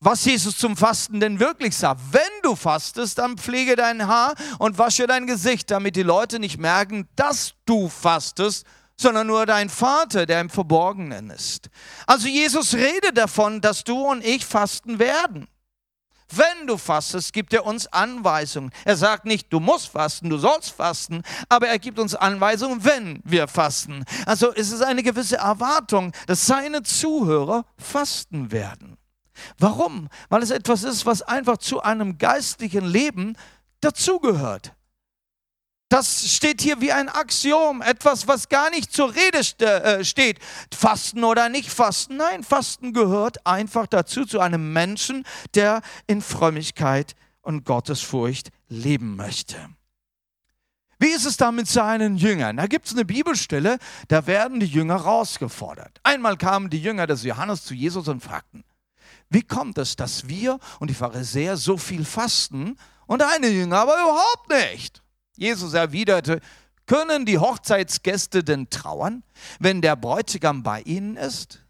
was 0.00 0.24
Jesus 0.24 0.56
zum 0.56 0.76
Fasten 0.76 1.20
denn 1.20 1.38
wirklich 1.38 1.76
sagt. 1.76 2.00
Wenn 2.10 2.42
du 2.42 2.56
fastest, 2.56 3.18
dann 3.18 3.36
pflege 3.36 3.76
dein 3.76 4.06
Haar 4.06 4.34
und 4.58 4.78
wasche 4.78 5.06
dein 5.06 5.26
Gesicht, 5.26 5.70
damit 5.70 5.96
die 5.96 6.02
Leute 6.02 6.38
nicht 6.38 6.58
merken, 6.58 7.06
dass 7.16 7.52
du 7.66 7.88
fastest, 7.88 8.66
sondern 8.96 9.26
nur 9.26 9.46
dein 9.46 9.68
Vater, 9.68 10.26
der 10.26 10.40
im 10.40 10.50
Verborgenen 10.50 11.30
ist. 11.30 11.68
Also 12.06 12.28
Jesus 12.28 12.74
redet 12.74 13.16
davon, 13.16 13.60
dass 13.60 13.84
du 13.84 13.98
und 14.06 14.24
ich 14.24 14.44
fasten 14.44 14.98
werden. 14.98 15.48
Wenn 16.30 16.66
du 16.66 16.76
fastest, 16.76 17.32
gibt 17.32 17.52
er 17.52 17.66
uns 17.66 17.86
Anweisungen. 17.88 18.70
Er 18.84 18.96
sagt 18.96 19.24
nicht, 19.24 19.52
du 19.52 19.60
musst 19.60 19.88
fasten, 19.88 20.30
du 20.30 20.38
sollst 20.38 20.70
fasten, 20.70 21.22
aber 21.48 21.68
er 21.68 21.78
gibt 21.78 21.98
uns 21.98 22.14
Anweisungen, 22.14 22.84
wenn 22.84 23.20
wir 23.24 23.48
fasten. 23.48 24.04
Also 24.26 24.52
es 24.54 24.70
ist 24.70 24.82
eine 24.82 25.02
gewisse 25.02 25.36
Erwartung, 25.36 26.12
dass 26.26 26.46
seine 26.46 26.82
Zuhörer 26.82 27.64
fasten 27.76 28.52
werden. 28.52 28.96
Warum? 29.58 30.08
Weil 30.28 30.42
es 30.42 30.50
etwas 30.50 30.84
ist, 30.84 31.06
was 31.06 31.22
einfach 31.22 31.58
zu 31.58 31.82
einem 31.82 32.18
geistlichen 32.18 32.84
Leben 32.84 33.36
dazugehört. 33.80 34.72
Das 35.90 36.32
steht 36.32 36.62
hier 36.62 36.80
wie 36.80 36.92
ein 36.92 37.08
Axiom, 37.08 37.82
etwas, 37.82 38.28
was 38.28 38.48
gar 38.48 38.70
nicht 38.70 38.92
zur 38.92 39.12
Rede 39.12 39.40
äh, 39.64 40.04
steht. 40.04 40.38
Fasten 40.72 41.24
oder 41.24 41.48
nicht 41.48 41.68
fasten. 41.68 42.16
Nein, 42.16 42.44
Fasten 42.44 42.92
gehört 42.92 43.44
einfach 43.44 43.88
dazu, 43.88 44.24
zu 44.24 44.38
einem 44.38 44.72
Menschen, 44.72 45.26
der 45.56 45.82
in 46.06 46.22
Frömmigkeit 46.22 47.16
und 47.42 47.64
Gottesfurcht 47.64 48.50
leben 48.68 49.16
möchte. 49.16 49.56
Wie 51.00 51.08
ist 51.08 51.24
es 51.24 51.36
da 51.36 51.50
mit 51.50 51.66
seinen 51.66 52.16
Jüngern? 52.16 52.58
Da 52.58 52.68
gibt 52.68 52.86
es 52.86 52.92
eine 52.92 53.04
Bibelstelle, 53.04 53.78
da 54.06 54.28
werden 54.28 54.60
die 54.60 54.66
Jünger 54.66 55.02
herausgefordert. 55.02 55.98
Einmal 56.04 56.36
kamen 56.36 56.70
die 56.70 56.80
Jünger 56.80 57.08
des 57.08 57.24
Johannes 57.24 57.64
zu 57.64 57.74
Jesus 57.74 58.06
und 58.06 58.22
fragten, 58.22 58.62
wie 59.28 59.42
kommt 59.42 59.76
es, 59.76 59.96
dass 59.96 60.28
wir 60.28 60.60
und 60.78 60.88
die 60.88 60.94
Pharisäer 60.94 61.56
so 61.56 61.76
viel 61.76 62.04
fasten 62.04 62.76
und 63.06 63.24
eine 63.24 63.48
Jünger 63.48 63.78
aber 63.78 63.94
überhaupt 63.94 64.50
nicht? 64.50 65.02
Jesus 65.40 65.72
erwiderte, 65.72 66.40
können 66.86 67.24
die 67.24 67.38
Hochzeitsgäste 67.38 68.44
denn 68.44 68.68
trauern, 68.68 69.22
wenn 69.58 69.80
der 69.80 69.96
Bräutigam 69.96 70.62
bei 70.62 70.82
ihnen 70.82 71.16
ist? 71.16 71.60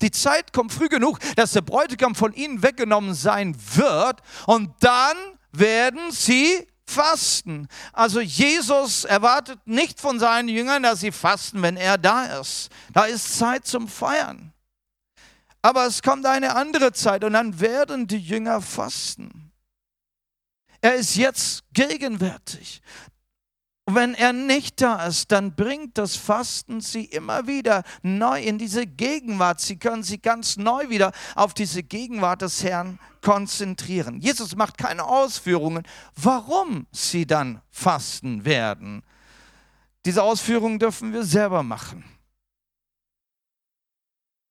Die 0.00 0.10
Zeit 0.10 0.52
kommt 0.52 0.72
früh 0.72 0.88
genug, 0.88 1.18
dass 1.36 1.52
der 1.52 1.60
Bräutigam 1.60 2.14
von 2.14 2.32
ihnen 2.32 2.62
weggenommen 2.62 3.14
sein 3.14 3.54
wird 3.74 4.20
und 4.46 4.72
dann 4.80 5.16
werden 5.52 6.10
sie 6.10 6.66
fasten. 6.86 7.68
Also 7.92 8.20
Jesus 8.20 9.04
erwartet 9.04 9.60
nicht 9.66 10.00
von 10.00 10.18
seinen 10.18 10.48
Jüngern, 10.48 10.82
dass 10.82 11.00
sie 11.00 11.12
fasten, 11.12 11.60
wenn 11.62 11.76
er 11.76 11.98
da 11.98 12.40
ist. 12.40 12.70
Da 12.92 13.04
ist 13.04 13.38
Zeit 13.38 13.66
zum 13.66 13.88
Feiern. 13.88 14.52
Aber 15.60 15.86
es 15.86 16.02
kommt 16.02 16.24
eine 16.24 16.56
andere 16.56 16.92
Zeit 16.92 17.22
und 17.24 17.34
dann 17.34 17.60
werden 17.60 18.06
die 18.08 18.18
Jünger 18.18 18.62
fasten. 18.62 19.51
Er 20.82 20.96
ist 20.96 21.16
jetzt 21.16 21.62
gegenwärtig. 21.72 22.82
Und 23.84 23.94
wenn 23.94 24.14
er 24.14 24.32
nicht 24.32 24.80
da 24.80 25.06
ist, 25.06 25.32
dann 25.32 25.54
bringt 25.54 25.96
das 25.96 26.16
Fasten 26.16 26.80
sie 26.80 27.04
immer 27.04 27.46
wieder 27.46 27.82
neu 28.02 28.40
in 28.40 28.58
diese 28.58 28.86
Gegenwart. 28.86 29.60
Sie 29.60 29.76
können 29.76 30.02
sich 30.02 30.22
ganz 30.22 30.56
neu 30.56 30.88
wieder 30.88 31.12
auf 31.34 31.54
diese 31.54 31.82
Gegenwart 31.82 32.42
des 32.42 32.62
Herrn 32.62 32.98
konzentrieren. 33.22 34.20
Jesus 34.20 34.56
macht 34.56 34.76
keine 34.76 35.04
Ausführungen, 35.04 35.84
warum 36.16 36.86
sie 36.92 37.26
dann 37.26 37.60
fasten 37.70 38.44
werden. 38.44 39.02
Diese 40.04 40.22
Ausführungen 40.22 40.78
dürfen 40.78 41.12
wir 41.12 41.24
selber 41.24 41.62
machen. 41.62 42.04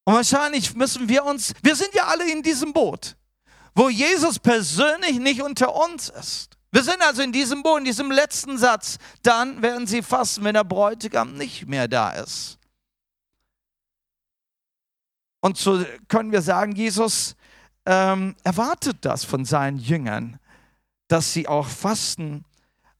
Und 0.05 0.15
wahrscheinlich 0.15 0.75
müssen 0.75 1.09
wir 1.09 1.25
uns, 1.25 1.53
wir 1.61 1.75
sind 1.75 1.93
ja 1.93 2.05
alle 2.05 2.29
in 2.31 2.41
diesem 2.41 2.73
Boot 2.73 3.15
wo 3.73 3.89
Jesus 3.89 4.39
persönlich 4.39 5.19
nicht 5.19 5.41
unter 5.41 5.75
uns 5.75 6.09
ist. 6.09 6.57
Wir 6.71 6.83
sind 6.83 7.01
also 7.01 7.21
in 7.21 7.31
diesem 7.31 7.63
Boden, 7.63 7.79
in 7.79 7.85
diesem 7.85 8.11
letzten 8.11 8.57
Satz. 8.57 8.97
Dann 9.23 9.61
werden 9.61 9.87
sie 9.87 10.01
fasten, 10.01 10.43
wenn 10.43 10.53
der 10.53 10.63
Bräutigam 10.63 11.33
nicht 11.33 11.67
mehr 11.67 11.87
da 11.87 12.11
ist. 12.11 12.57
Und 15.41 15.57
so 15.57 15.83
können 16.07 16.31
wir 16.31 16.41
sagen, 16.41 16.73
Jesus 16.73 17.35
ähm, 17.85 18.35
erwartet 18.43 18.97
das 19.01 19.25
von 19.25 19.43
seinen 19.43 19.79
Jüngern, 19.79 20.39
dass 21.07 21.33
sie 21.33 21.47
auch 21.47 21.67
fasten 21.67 22.45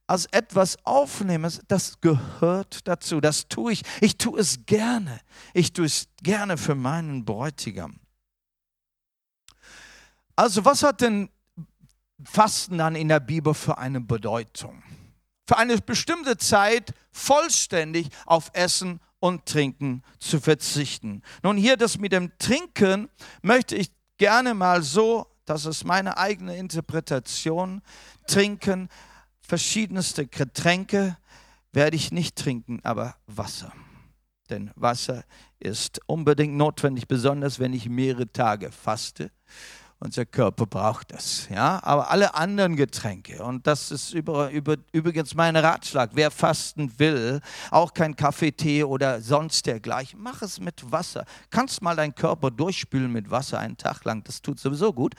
als 0.05 0.25
etwas 0.31 0.77
aufnehmen. 0.83 1.49
Das 1.69 2.01
gehört 2.01 2.85
dazu. 2.85 3.21
Das 3.21 3.47
tue 3.47 3.71
ich. 3.71 3.83
Ich 4.01 4.17
tue 4.17 4.37
es 4.39 4.65
gerne. 4.65 5.21
Ich 5.53 5.71
tue 5.71 5.85
es 5.85 6.07
gerne 6.21 6.57
für 6.57 6.75
meinen 6.75 7.23
Bräutigam. 7.23 8.00
Also 10.41 10.65
was 10.65 10.81
hat 10.81 11.01
denn 11.01 11.29
Fasten 12.23 12.79
dann 12.79 12.95
in 12.95 13.09
der 13.09 13.19
Bibel 13.19 13.53
für 13.53 13.77
eine 13.77 14.01
Bedeutung? 14.01 14.81
Für 15.47 15.59
eine 15.59 15.77
bestimmte 15.77 16.35
Zeit 16.35 16.95
vollständig 17.11 18.09
auf 18.25 18.49
Essen 18.53 19.01
und 19.19 19.45
Trinken 19.45 20.01
zu 20.17 20.39
verzichten. 20.39 21.21
Nun 21.43 21.57
hier 21.57 21.77
das 21.77 21.99
mit 21.99 22.11
dem 22.11 22.35
Trinken 22.39 23.07
möchte 23.43 23.75
ich 23.75 23.91
gerne 24.17 24.55
mal 24.55 24.81
so, 24.81 25.27
das 25.45 25.67
ist 25.67 25.83
meine 25.83 26.17
eigene 26.17 26.57
Interpretation, 26.57 27.83
trinken. 28.25 28.89
Verschiedenste 29.41 30.25
Getränke 30.25 31.17
werde 31.71 31.95
ich 31.95 32.11
nicht 32.11 32.35
trinken, 32.35 32.79
aber 32.81 33.15
Wasser. 33.27 33.71
Denn 34.49 34.71
Wasser 34.73 35.23
ist 35.59 35.99
unbedingt 36.07 36.55
notwendig, 36.55 37.07
besonders 37.07 37.59
wenn 37.59 37.73
ich 37.73 37.87
mehrere 37.87 38.31
Tage 38.31 38.71
faste. 38.71 39.29
Unser 40.03 40.25
Körper 40.25 40.65
braucht 40.65 41.13
das. 41.13 41.47
Ja? 41.49 41.79
Aber 41.83 42.09
alle 42.09 42.33
anderen 42.33 42.75
Getränke, 42.75 43.43
und 43.43 43.67
das 43.67 43.91
ist 43.91 44.13
über, 44.13 44.49
über, 44.49 44.77
übrigens 44.91 45.35
mein 45.35 45.55
Ratschlag, 45.55 46.09
wer 46.13 46.31
fasten 46.31 46.97
will, 46.97 47.39
auch 47.69 47.93
kein 47.93 48.15
Kaffee, 48.15 48.51
Tee 48.51 48.83
oder 48.83 49.21
sonst 49.21 49.67
dergleichen, 49.67 50.19
mach 50.19 50.41
es 50.41 50.59
mit 50.59 50.91
Wasser. 50.91 51.23
Kannst 51.51 51.83
mal 51.83 51.95
deinen 51.95 52.15
Körper 52.15 52.49
durchspülen 52.49 53.11
mit 53.11 53.29
Wasser 53.29 53.59
einen 53.59 53.77
Tag 53.77 54.03
lang, 54.03 54.23
das 54.23 54.41
tut 54.41 54.59
sowieso 54.59 54.91
gut. 54.91 55.13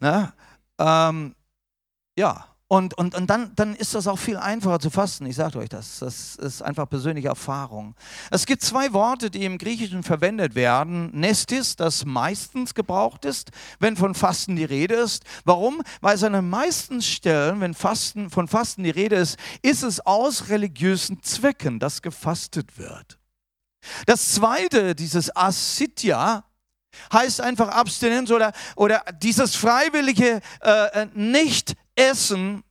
Ne? 0.00 0.32
Ähm, 0.80 1.36
ja, 2.18 2.44
und, 2.74 2.94
und, 2.94 3.14
und 3.14 3.30
dann, 3.30 3.52
dann 3.54 3.76
ist 3.76 3.94
das 3.94 4.08
auch 4.08 4.18
viel 4.18 4.36
einfacher 4.36 4.80
zu 4.80 4.90
fasten. 4.90 5.26
Ich 5.26 5.36
sage 5.36 5.60
euch 5.60 5.68
das. 5.68 6.00
Das 6.00 6.34
ist 6.34 6.60
einfach 6.60 6.88
persönliche 6.88 7.28
Erfahrung. 7.28 7.94
Es 8.32 8.46
gibt 8.46 8.62
zwei 8.62 8.92
Worte, 8.92 9.30
die 9.30 9.44
im 9.44 9.58
Griechischen 9.58 10.02
verwendet 10.02 10.56
werden. 10.56 11.08
Nestis, 11.12 11.76
das 11.76 12.04
meistens 12.04 12.74
gebraucht 12.74 13.26
ist, 13.26 13.52
wenn 13.78 13.96
von 13.96 14.16
Fasten 14.16 14.56
die 14.56 14.64
Rede 14.64 14.96
ist. 14.96 15.22
Warum? 15.44 15.82
Weil 16.00 16.16
es 16.16 16.24
an 16.24 16.32
den 16.32 16.50
meisten 16.50 17.00
Stellen, 17.00 17.60
wenn 17.60 17.74
Fasten, 17.74 18.28
von 18.28 18.48
Fasten 18.48 18.82
die 18.82 18.90
Rede 18.90 19.14
ist, 19.14 19.38
ist 19.62 19.84
es 19.84 20.04
aus 20.04 20.48
religiösen 20.48 21.22
Zwecken, 21.22 21.78
dass 21.78 22.02
gefastet 22.02 22.76
wird. 22.76 23.20
Das 24.06 24.32
zweite, 24.32 24.96
dieses 24.96 25.34
Asitya, 25.36 26.42
heißt 27.12 27.40
einfach 27.40 27.68
Abstinenz 27.68 28.30
oder, 28.30 28.52
oder 28.76 29.04
dieses 29.20 29.54
freiwillige 29.54 30.40
äh, 30.60 31.02
äh 31.02 31.06
Nicht-Essen, 31.96 32.62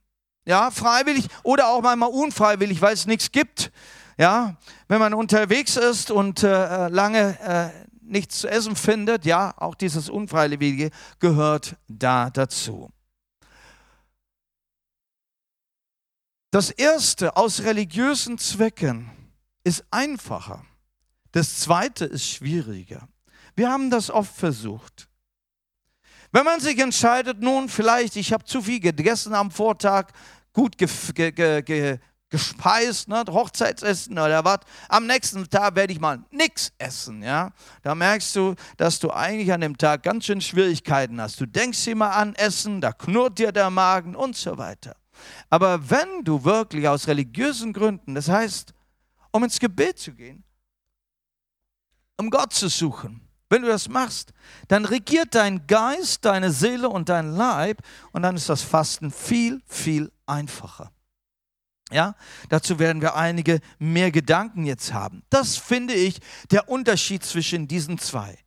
ja, 0.46 0.72
freiwillig 0.72 1.28
oder 1.44 1.70
auch 1.70 1.82
manchmal 1.82 2.10
unfreiwillig, 2.10 2.82
weil 2.82 2.94
es 2.94 3.06
nichts 3.06 3.32
gibt. 3.32 3.72
Ja, 4.18 4.58
wenn 4.88 5.00
man 5.00 5.14
unterwegs 5.14 5.76
ist 5.76 6.12
und 6.12 6.44
äh, 6.44 6.88
lange 6.90 7.40
äh, 7.40 7.70
nichts 8.02 8.40
zu 8.40 8.48
essen 8.48 8.76
findet, 8.76 9.26
ja, 9.26 9.54
auch 9.58 9.76
dieses 9.76 10.10
Unfreiwillige 10.10 10.92
gehört 11.20 11.78
da 11.88 12.30
dazu. 12.30 12.92
Das 16.52 16.70
erste 16.70 17.36
aus 17.36 17.64
religiösen 17.64 18.38
Zwecken 18.38 19.10
ist 19.64 19.84
einfacher. 19.90 20.64
Das 21.32 21.62
zweite 21.62 22.06
ist 22.06 22.28
schwieriger. 22.28 23.08
Wir 23.56 23.72
haben 23.72 23.90
das 23.90 24.12
oft 24.12 24.36
versucht. 24.36 25.10
Wenn 26.34 26.46
man 26.46 26.60
sich 26.60 26.80
entscheidet, 26.80 27.40
nun 27.42 27.70
vielleicht, 27.70 28.16
ich 28.16 28.34
habe 28.34 28.44
zu 28.44 28.64
viel 28.64 28.80
gegessen 28.80 29.36
am 29.36 29.52
Vortag, 29.52 30.08
gut 30.52 30.76
ge 30.80 30.88
ge 31.14 31.62
ge 31.62 32.00
gespeist, 32.28 33.08
ne, 33.08 33.24
Hochzeitsessen 33.30 34.14
oder 34.18 34.44
was, 34.44 34.62
am 34.90 35.06
nächsten 35.06 35.48
Tag 35.48 35.76
werde 35.76 35.94
ich 35.94 36.00
mal 36.00 36.24
nichts 36.32 36.74
essen, 36.80 37.22
ja. 37.22 37.52
Da 37.84 37.94
merkst 37.94 38.36
du, 38.36 38.56
dass 38.78 38.98
du 38.98 39.12
eigentlich 39.12 39.54
an 39.54 39.62
dem 39.62 39.78
Tag 39.78 40.02
ganz 40.02 40.26
schön 40.26 40.42
Schwierigkeiten 40.42 41.22
hast. 41.22 41.40
Du 41.40 41.46
denkst 41.46 41.86
immer 41.86 42.12
an 42.14 42.34
Essen, 42.34 42.82
da 42.82 42.92
knurrt 42.92 43.38
dir 43.38 43.52
der 43.52 43.70
Magen 43.70 44.16
und 44.16 44.36
so 44.36 44.58
weiter. 44.58 44.96
Aber 45.52 45.88
wenn 45.92 46.24
du 46.24 46.44
wirklich 46.44 46.88
aus 46.88 47.08
religiösen 47.08 47.72
Gründen, 47.74 48.16
das 48.16 48.28
heißt, 48.28 48.74
um 49.32 49.44
ins 49.44 49.60
Gebet 49.60 50.00
zu 50.00 50.16
gehen, 50.16 50.44
um 52.18 52.32
Gott 52.32 52.54
zu 52.54 52.70
suchen, 52.70 53.23
wenn 53.54 53.62
du 53.62 53.68
das 53.68 53.88
machst, 53.88 54.34
dann 54.68 54.84
regiert 54.84 55.36
dein 55.36 55.68
Geist, 55.68 56.26
deine 56.26 56.52
Seele 56.52 56.90
und 56.90 57.08
dein 57.08 57.36
Leib 57.36 57.78
und 58.12 58.24
dann 58.24 58.36
ist 58.36 58.50
das 58.50 58.64
Fasten 58.64 59.12
viel, 59.12 59.62
viel 59.68 60.12
einfacher. 60.26 60.92
Ja, 61.92 62.16
dazu 62.50 62.80
werden 62.80 63.02
wir 63.04 63.16
einige 63.16 63.60
mehr 63.78 64.10
Gedanken 64.10 64.66
jetzt 64.66 64.92
haben. 64.92 65.22
Das 65.30 65.58
finde 65.58 65.94
ich 65.94 66.20
der 66.50 66.68
Unterschied 66.68 67.24
zwischen 67.24 67.68
diesen 67.68 68.00
zwei. 68.00 68.40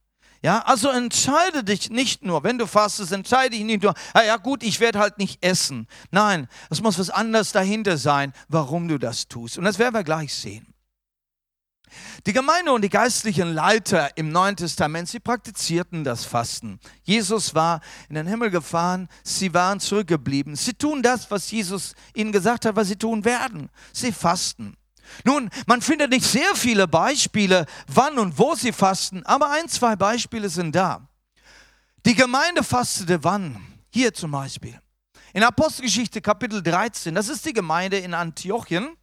Ja, 0.42 0.60
also 0.62 0.90
entscheide 0.90 1.62
dich 1.62 1.88
nicht 1.90 2.24
nur, 2.24 2.42
wenn 2.42 2.58
du 2.58 2.66
fastest, 2.66 3.12
entscheide 3.12 3.50
dich 3.50 3.64
nicht 3.64 3.84
nur, 3.84 3.94
ah 4.12 4.22
ja 4.22 4.36
gut, 4.36 4.64
ich 4.64 4.80
werde 4.80 4.98
halt 4.98 5.18
nicht 5.18 5.44
essen. 5.44 5.86
Nein, 6.10 6.48
es 6.68 6.82
muss 6.82 6.98
was 6.98 7.10
anderes 7.10 7.52
dahinter 7.52 7.96
sein, 7.96 8.32
warum 8.48 8.88
du 8.88 8.98
das 8.98 9.28
tust. 9.28 9.56
Und 9.56 9.64
das 9.64 9.78
werden 9.78 9.94
wir 9.94 10.04
gleich 10.04 10.34
sehen. 10.34 10.75
Die 12.26 12.32
Gemeinde 12.32 12.72
und 12.72 12.82
die 12.82 12.88
geistlichen 12.88 13.52
Leiter 13.52 14.16
im 14.16 14.30
Neuen 14.30 14.56
Testament, 14.56 15.08
sie 15.08 15.20
praktizierten 15.20 16.04
das 16.04 16.24
Fasten. 16.24 16.80
Jesus 17.02 17.54
war 17.54 17.80
in 18.08 18.16
den 18.16 18.26
Himmel 18.26 18.50
gefahren, 18.50 19.08
sie 19.22 19.52
waren 19.54 19.80
zurückgeblieben. 19.80 20.56
Sie 20.56 20.74
tun 20.74 21.02
das, 21.02 21.30
was 21.30 21.50
Jesus 21.50 21.94
ihnen 22.14 22.32
gesagt 22.32 22.64
hat, 22.64 22.76
was 22.76 22.88
sie 22.88 22.96
tun 22.96 23.24
werden. 23.24 23.70
Sie 23.92 24.12
fasten. 24.12 24.76
Nun, 25.24 25.50
man 25.66 25.82
findet 25.82 26.10
nicht 26.10 26.26
sehr 26.26 26.54
viele 26.54 26.88
Beispiele, 26.88 27.66
wann 27.86 28.18
und 28.18 28.38
wo 28.38 28.54
sie 28.54 28.72
fasten, 28.72 29.24
aber 29.24 29.50
ein, 29.50 29.68
zwei 29.68 29.96
Beispiele 29.96 30.48
sind 30.48 30.74
da. 30.74 31.08
Die 32.04 32.14
Gemeinde 32.14 32.62
fastete 32.62 33.22
wann? 33.24 33.56
Hier 33.90 34.12
zum 34.12 34.30
Beispiel. 34.30 34.78
In 35.32 35.42
Apostelgeschichte 35.42 36.20
Kapitel 36.20 36.62
13, 36.62 37.14
das 37.14 37.28
ist 37.28 37.44
die 37.44 37.52
Gemeinde 37.52 37.98
in 37.98 38.14
Antiochien. 38.14 38.96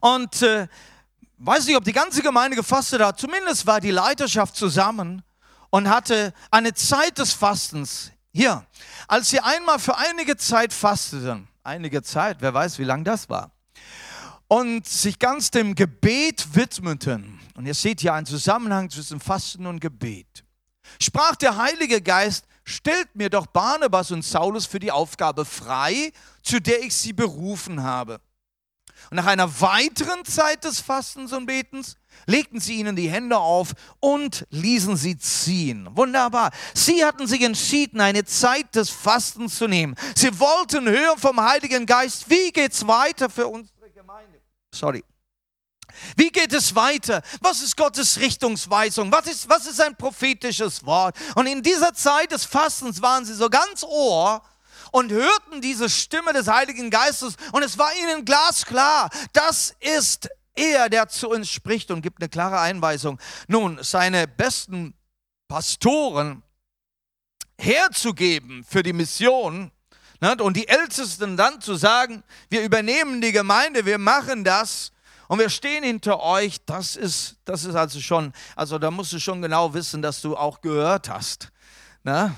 Und 0.00 0.42
äh, 0.42 0.66
weiß 1.38 1.66
nicht, 1.66 1.76
ob 1.76 1.84
die 1.84 1.92
ganze 1.92 2.22
Gemeinde 2.22 2.56
gefastet 2.56 3.02
hat, 3.02 3.18
zumindest 3.18 3.66
war 3.66 3.80
die 3.80 3.90
Leiterschaft 3.90 4.56
zusammen 4.56 5.22
und 5.70 5.88
hatte 5.88 6.32
eine 6.50 6.74
Zeit 6.74 7.18
des 7.18 7.32
Fastens. 7.32 8.10
Hier, 8.32 8.66
als 9.06 9.30
sie 9.30 9.40
einmal 9.40 9.78
für 9.78 9.96
einige 9.96 10.36
Zeit 10.36 10.72
fasteten, 10.72 11.46
einige 11.62 12.02
Zeit, 12.02 12.38
wer 12.40 12.52
weiß, 12.52 12.78
wie 12.78 12.84
lang 12.84 13.04
das 13.04 13.28
war, 13.28 13.52
und 14.48 14.86
sich 14.86 15.18
ganz 15.18 15.50
dem 15.50 15.74
Gebet 15.74 16.54
widmeten, 16.54 17.40
und 17.54 17.66
ihr 17.66 17.74
seht 17.74 18.00
hier 18.00 18.14
einen 18.14 18.26
Zusammenhang 18.26 18.90
zwischen 18.90 19.20
Fasten 19.20 19.66
und 19.66 19.80
Gebet, 19.80 20.44
sprach 21.00 21.36
der 21.36 21.56
Heilige 21.56 22.02
Geist, 22.02 22.44
stellt 22.64 23.14
mir 23.14 23.30
doch 23.30 23.46
Barnabas 23.46 24.10
und 24.10 24.22
Saulus 24.22 24.66
für 24.66 24.80
die 24.80 24.90
Aufgabe 24.90 25.44
frei, 25.44 26.12
zu 26.42 26.60
der 26.60 26.82
ich 26.82 26.94
sie 26.94 27.12
berufen 27.12 27.82
habe. 27.82 28.20
Und 29.10 29.16
nach 29.16 29.26
einer 29.26 29.60
weiteren 29.60 30.24
Zeit 30.24 30.64
des 30.64 30.80
Fastens 30.80 31.32
und 31.32 31.46
Betens 31.46 31.96
legten 32.26 32.60
sie 32.60 32.74
ihnen 32.74 32.96
die 32.96 33.08
Hände 33.10 33.36
auf 33.38 33.72
und 34.00 34.46
ließen 34.50 34.96
sie 34.96 35.18
ziehen. 35.18 35.88
Wunderbar. 35.92 36.50
Sie 36.74 37.04
hatten 37.04 37.26
sich 37.26 37.42
entschieden, 37.42 38.00
eine 38.00 38.24
Zeit 38.24 38.74
des 38.74 38.90
Fastens 38.90 39.56
zu 39.56 39.68
nehmen. 39.68 39.94
Sie 40.14 40.38
wollten 40.38 40.88
hören 40.88 41.18
vom 41.18 41.40
Heiligen 41.40 41.86
Geist, 41.86 42.28
wie 42.30 42.50
geht's 42.50 42.86
weiter 42.86 43.28
für 43.28 43.46
unsere 43.46 43.90
Gemeinde? 43.94 44.40
Sorry. 44.74 45.04
Wie 46.16 46.30
geht 46.30 46.52
es 46.52 46.74
weiter? 46.74 47.22
Was 47.40 47.62
ist 47.62 47.76
Gottes 47.76 48.18
Richtungsweisung? 48.18 49.12
Was 49.12 49.26
ist, 49.26 49.48
was 49.48 49.66
ist 49.66 49.80
ein 49.80 49.96
prophetisches 49.96 50.84
Wort? 50.84 51.16
Und 51.34 51.46
in 51.46 51.62
dieser 51.62 51.94
Zeit 51.94 52.32
des 52.32 52.44
Fastens 52.44 53.00
waren 53.00 53.24
sie 53.24 53.34
so 53.34 53.48
ganz 53.48 53.84
ohr 53.84 54.42
und 54.94 55.10
hörten 55.10 55.60
diese 55.60 55.90
Stimme 55.90 56.32
des 56.32 56.46
Heiligen 56.46 56.88
Geistes 56.88 57.34
und 57.50 57.64
es 57.64 57.78
war 57.78 57.90
ihnen 57.96 58.24
glasklar, 58.24 59.10
das 59.32 59.74
ist 59.80 60.28
er, 60.54 60.88
der 60.88 61.08
zu 61.08 61.30
uns 61.30 61.50
spricht 61.50 61.90
und 61.90 62.00
gibt 62.00 62.22
eine 62.22 62.28
klare 62.28 62.60
Einweisung. 62.60 63.18
Nun, 63.48 63.80
seine 63.82 64.28
besten 64.28 64.94
Pastoren 65.48 66.44
herzugeben 67.58 68.62
für 68.62 68.84
die 68.84 68.92
Mission 68.92 69.72
ne, 70.20 70.36
und 70.40 70.56
die 70.56 70.68
Ältesten 70.68 71.36
dann 71.36 71.60
zu 71.60 71.74
sagen, 71.74 72.22
wir 72.48 72.62
übernehmen 72.62 73.20
die 73.20 73.32
Gemeinde, 73.32 73.86
wir 73.86 73.98
machen 73.98 74.44
das 74.44 74.92
und 75.26 75.40
wir 75.40 75.50
stehen 75.50 75.82
hinter 75.82 76.20
euch, 76.20 76.64
das 76.66 76.94
ist, 76.94 77.38
das 77.44 77.64
ist 77.64 77.74
also 77.74 78.00
schon, 78.00 78.32
also 78.54 78.78
da 78.78 78.92
musst 78.92 79.12
du 79.12 79.18
schon 79.18 79.42
genau 79.42 79.74
wissen, 79.74 80.02
dass 80.02 80.20
du 80.20 80.36
auch 80.36 80.60
gehört 80.60 81.08
hast. 81.08 81.50
Ne? 82.04 82.32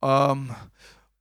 Ähm, 0.00 0.54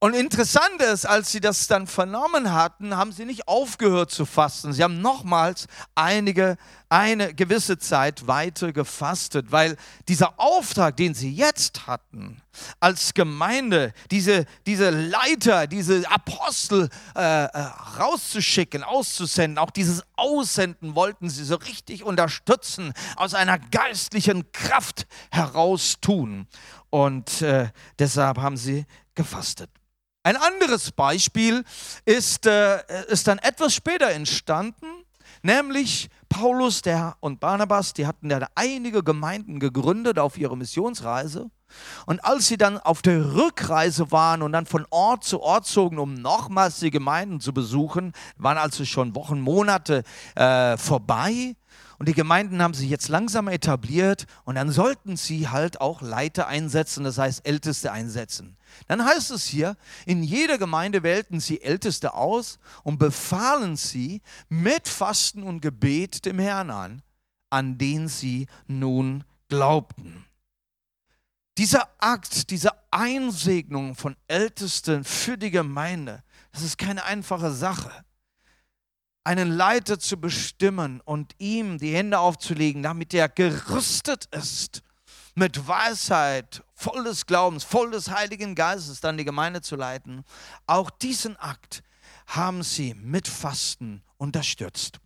und 0.04 0.16
interessant 0.16 0.82
ist, 0.82 1.06
als 1.06 1.32
sie 1.32 1.40
das 1.40 1.68
dann 1.68 1.86
vernommen 1.86 2.52
hatten, 2.52 2.98
haben 2.98 3.12
sie 3.12 3.24
nicht 3.24 3.48
aufgehört 3.48 4.10
zu 4.10 4.26
fasten. 4.26 4.74
Sie 4.74 4.82
haben 4.84 5.00
nochmals 5.00 5.68
einige, 5.94 6.58
eine 6.90 7.36
gewisse 7.36 7.78
Zeit 7.78 8.26
weiter 8.26 8.74
gefastet, 8.74 9.52
weil 9.52 9.78
dieser 10.08 10.40
Auftrag, 10.40 10.98
den 10.98 11.14
sie 11.14 11.32
jetzt 11.32 11.86
hatten, 11.86 12.42
als 12.80 13.14
Gemeinde, 13.14 13.94
diese, 14.10 14.46
diese 14.66 14.90
Leiter, 14.90 15.68
diese 15.68 16.10
Apostel 16.10 16.90
äh, 17.16 17.44
äh, 17.44 17.60
rauszuschicken, 18.00 18.84
auszusenden, 18.84 19.60
auch 19.60 19.70
dieses 19.70 20.02
Aussenden 20.16 20.96
wollten 20.96 21.30
sie 21.30 21.44
so 21.44 21.58
richtig 21.58 22.04
unterstützen, 22.04 22.94
aus 23.18 23.36
einer 23.36 23.60
geistlichen 23.60 24.52
Kraft 24.52 25.06
heraus 25.30 25.98
tun. 26.02 26.48
Und 26.90 27.44
äh, 27.44 27.70
deshalb 28.00 28.40
haben 28.40 28.58
sie 28.58 28.88
gefastet. 29.14 29.70
Ein 30.24 30.38
anderes 30.38 30.92
Beispiel 30.92 31.64
ist, 32.06 32.46
äh, 32.46 32.80
ist 33.08 33.28
dann 33.28 33.40
etwas 33.40 33.74
später 33.74 34.10
entstanden, 34.12 34.86
nämlich 35.42 36.10
Paulus 36.30 36.84
der 36.84 37.18
und 37.22 37.40
Barnabas, 37.40 37.94
die 37.94 38.06
hatten 38.06 38.30
ja 38.30 38.48
einige 38.54 39.04
Gemeinden 39.04 39.60
gegründet 39.60 40.20
auf 40.20 40.38
ihrer 40.38 40.56
Missionsreise. 40.56 41.50
Und 42.06 42.24
als 42.24 42.48
sie 42.48 42.58
dann 42.58 42.78
auf 42.78 43.02
der 43.02 43.34
Rückreise 43.34 44.12
waren 44.12 44.42
und 44.42 44.52
dann 44.52 44.66
von 44.66 44.86
Ort 44.90 45.24
zu 45.24 45.42
Ort 45.42 45.66
zogen, 45.66 46.00
um 46.00 46.14
nochmals 46.14 46.80
die 46.80 46.92
Gemeinden 46.92 47.40
zu 47.40 47.54
besuchen, 47.54 48.14
waren 48.38 48.58
also 48.58 48.86
schon 48.86 49.16
Wochen, 49.16 49.42
Monate 49.42 50.04
äh, 50.36 50.78
vorbei, 50.78 51.56
und 52.02 52.08
die 52.08 52.16
Gemeinden 52.16 52.64
haben 52.64 52.74
sich 52.74 52.90
jetzt 52.90 53.10
langsam 53.10 53.48
etabliert 53.48 54.26
und 54.44 54.56
dann 54.56 54.72
sollten 54.72 55.18
sie 55.18 55.50
halt 55.50 55.82
auch 55.82 56.02
Leiter 56.02 56.48
einsetzen, 56.48 57.04
das 57.04 57.20
heißt 57.20 57.46
Älteste 57.46 57.92
einsetzen. 57.92 58.58
Dann 58.88 59.06
heißt 59.06 59.30
es 59.30 59.46
hier, 59.46 59.78
in 60.08 60.24
jeder 60.24 60.58
Gemeinde 60.58 61.04
wählten 61.04 61.40
sie 61.40 61.62
Älteste 61.62 62.16
aus 62.16 62.58
und 62.82 62.98
befahlen 62.98 63.76
sie 63.78 64.24
mit 64.50 64.88
Fasten 64.88 65.44
und 65.44 65.62
Gebet 65.62 66.26
dem 66.26 66.40
Herrn 66.40 66.72
an, 66.72 67.04
an 67.52 67.78
den 67.78 68.08
sie 68.08 68.48
nun 68.66 69.24
glaubten. 69.48 70.26
Dieser 71.60 71.88
Akt, 72.00 72.50
diese 72.50 72.72
Einsegnung 72.90 73.94
von 73.94 74.16
Ältesten 74.28 75.04
für 75.04 75.38
die 75.38 75.52
Gemeinde, 75.52 76.24
das 76.52 76.64
ist 76.64 76.80
keine 76.80 77.04
einfache 77.04 77.52
Sache 77.52 77.92
einen 79.24 79.52
Leiter 79.52 80.00
zu 80.00 80.18
bestimmen 80.18 81.02
und 81.02 81.34
ihm 81.38 81.78
die 81.78 81.94
Hände 81.94 82.20
aufzulegen, 82.20 82.84
damit 82.84 83.14
er 83.14 83.30
gerüstet 83.30 84.26
ist, 84.32 84.82
mit 85.36 85.68
Weisheit, 85.68 86.64
voll 86.74 87.04
des 87.04 87.26
Glaubens, 87.26 87.64
voll 87.64 87.92
des 87.92 88.10
Heiligen 88.10 88.56
Geistes 88.56 89.00
dann 89.00 89.18
die 89.18 89.26
Gemeinde 89.26 89.62
zu 89.62 89.76
leiten. 89.76 90.24
Auch 90.68 90.90
diesen 90.90 91.38
Akt 91.38 91.84
haben 92.28 92.64
sie 92.64 92.94
mit 92.96 93.28
Fasten 93.28 94.04
unterstützt. 94.18 95.00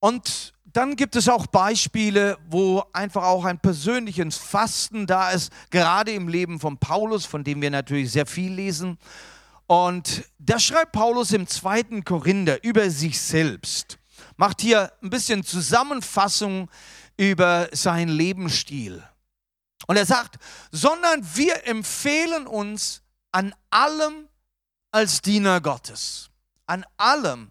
Und 0.00 0.54
dann 0.64 0.96
gibt 0.96 1.16
es 1.16 1.28
auch 1.28 1.46
Beispiele, 1.46 2.38
wo 2.48 2.84
einfach 2.92 3.24
auch 3.24 3.44
ein 3.44 3.58
persönliches 3.58 4.36
Fasten 4.36 5.06
da 5.06 5.30
ist, 5.30 5.52
gerade 5.70 6.12
im 6.12 6.28
Leben 6.28 6.60
von 6.60 6.78
Paulus, 6.78 7.26
von 7.26 7.42
dem 7.42 7.60
wir 7.62 7.70
natürlich 7.70 8.12
sehr 8.12 8.26
viel 8.26 8.52
lesen. 8.52 8.98
Und 9.68 10.24
da 10.38 10.58
schreibt 10.58 10.92
Paulus 10.92 11.32
im 11.32 11.46
zweiten 11.46 12.02
Korinther 12.02 12.64
über 12.64 12.90
sich 12.90 13.20
selbst, 13.20 13.98
macht 14.36 14.62
hier 14.62 14.90
ein 15.02 15.10
bisschen 15.10 15.44
Zusammenfassung 15.44 16.70
über 17.18 17.68
seinen 17.72 18.08
Lebensstil. 18.08 19.02
Und 19.86 19.96
er 19.96 20.06
sagt, 20.06 20.36
sondern 20.72 21.22
wir 21.34 21.66
empfehlen 21.66 22.46
uns 22.46 23.02
an 23.30 23.54
allem 23.70 24.28
als 24.90 25.20
Diener 25.20 25.60
Gottes. 25.60 26.30
An 26.66 26.84
allem. 26.96 27.50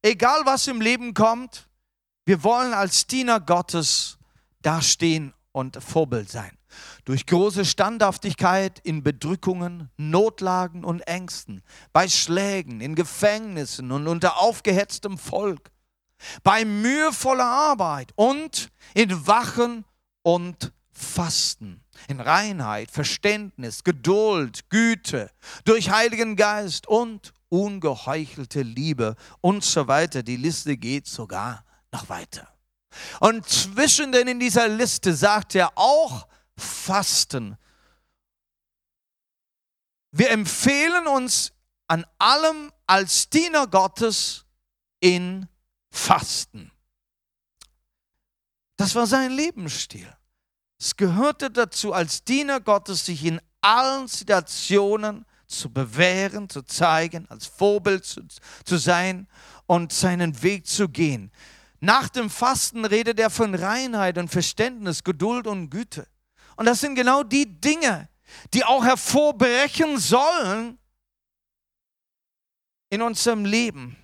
Egal 0.00 0.40
was 0.46 0.66
im 0.68 0.80
Leben 0.80 1.12
kommt, 1.12 1.68
wir 2.24 2.42
wollen 2.44 2.72
als 2.72 3.06
Diener 3.06 3.40
Gottes 3.40 4.16
dastehen 4.62 5.34
und 5.52 5.82
Vorbild 5.82 6.30
sein. 6.30 6.57
Durch 7.08 7.24
große 7.24 7.64
Standhaftigkeit 7.64 8.80
in 8.80 9.02
Bedrückungen, 9.02 9.88
Notlagen 9.96 10.84
und 10.84 11.00
Ängsten, 11.08 11.62
bei 11.94 12.06
Schlägen, 12.06 12.82
in 12.82 12.94
Gefängnissen 12.94 13.92
und 13.92 14.06
unter 14.06 14.42
aufgehetztem 14.42 15.16
Volk, 15.16 15.70
bei 16.42 16.66
mühevoller 16.66 17.46
Arbeit 17.46 18.12
und 18.14 18.68
in 18.92 19.26
Wachen 19.26 19.86
und 20.22 20.70
Fasten, 20.92 21.82
in 22.08 22.20
Reinheit, 22.20 22.90
Verständnis, 22.90 23.84
Geduld, 23.84 24.68
Güte, 24.68 25.30
durch 25.64 25.88
Heiligen 25.88 26.36
Geist 26.36 26.86
und 26.86 27.32
ungeheuchelte 27.48 28.60
Liebe 28.60 29.16
und 29.40 29.64
so 29.64 29.88
weiter. 29.88 30.22
Die 30.22 30.36
Liste 30.36 30.76
geht 30.76 31.06
sogar 31.06 31.64
noch 31.90 32.10
weiter. 32.10 32.48
Und 33.20 33.48
zwischen 33.48 34.12
den 34.12 34.28
in 34.28 34.40
dieser 34.40 34.68
Liste 34.68 35.14
sagt 35.14 35.54
er 35.54 35.72
auch 35.74 36.26
Fasten. 36.58 37.56
Wir 40.10 40.30
empfehlen 40.30 41.06
uns 41.06 41.52
an 41.86 42.04
allem 42.18 42.72
als 42.86 43.30
Diener 43.30 43.66
Gottes 43.66 44.44
in 45.00 45.48
Fasten. 45.90 46.70
Das 48.76 48.94
war 48.94 49.06
sein 49.06 49.32
Lebensstil. 49.32 50.10
Es 50.78 50.96
gehörte 50.96 51.50
dazu, 51.50 51.92
als 51.92 52.22
Diener 52.24 52.60
Gottes 52.60 53.06
sich 53.06 53.24
in 53.24 53.40
allen 53.60 54.06
Situationen 54.06 55.26
zu 55.46 55.72
bewähren, 55.72 56.48
zu 56.48 56.62
zeigen, 56.62 57.28
als 57.28 57.46
Vorbild 57.46 58.04
zu, 58.04 58.22
zu 58.64 58.76
sein 58.76 59.26
und 59.66 59.92
seinen 59.92 60.42
Weg 60.42 60.66
zu 60.66 60.88
gehen. 60.88 61.32
Nach 61.80 62.08
dem 62.08 62.30
Fasten 62.30 62.84
redet 62.84 63.18
er 63.18 63.30
von 63.30 63.54
Reinheit 63.54 64.18
und 64.18 64.28
Verständnis, 64.28 65.04
Geduld 65.04 65.46
und 65.46 65.70
Güte. 65.70 66.06
Und 66.58 66.64
das 66.64 66.80
sind 66.80 66.96
genau 66.96 67.22
die 67.22 67.46
Dinge, 67.46 68.08
die 68.52 68.64
auch 68.64 68.84
hervorbrechen 68.84 69.96
sollen 69.96 70.76
in 72.90 73.00
unserem 73.00 73.44
Leben. 73.44 73.96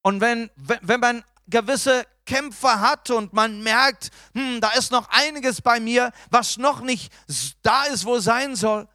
Und 0.00 0.22
wenn, 0.22 0.50
wenn 0.56 1.00
man 1.00 1.22
gewisse 1.46 2.06
Kämpfe 2.24 2.80
hat 2.80 3.10
und 3.10 3.34
man 3.34 3.62
merkt, 3.62 4.12
hm, 4.32 4.62
da 4.62 4.70
ist 4.70 4.92
noch 4.92 5.06
einiges 5.10 5.60
bei 5.60 5.78
mir, 5.78 6.10
was 6.30 6.56
noch 6.56 6.80
nicht 6.80 7.12
da 7.60 7.84
ist, 7.84 8.06
wo 8.06 8.18
sein 8.18 8.56
soll, 8.56 8.88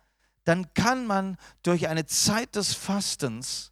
dann 0.45 0.73
kann 0.73 1.05
man 1.05 1.37
durch 1.61 1.89
eine 1.89 2.07
Zeit 2.07 2.55
des 2.55 2.73
Fastens 2.73 3.71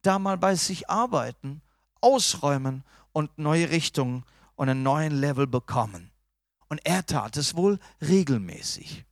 da 0.00 0.18
mal 0.18 0.38
bei 0.38 0.54
sich 0.54 0.88
arbeiten 0.88 1.60
ausräumen 2.00 2.84
und 3.12 3.36
neue 3.36 3.68
Richtungen 3.68 4.24
und 4.54 4.70
einen 4.70 4.82
neuen 4.82 5.20
Level 5.20 5.46
bekommen. 5.46 6.10
Und 6.68 6.80
er 6.84 7.06
tat 7.06 7.36
es 7.36 7.56
wohl 7.56 7.78
regelmäßig. 8.00 9.04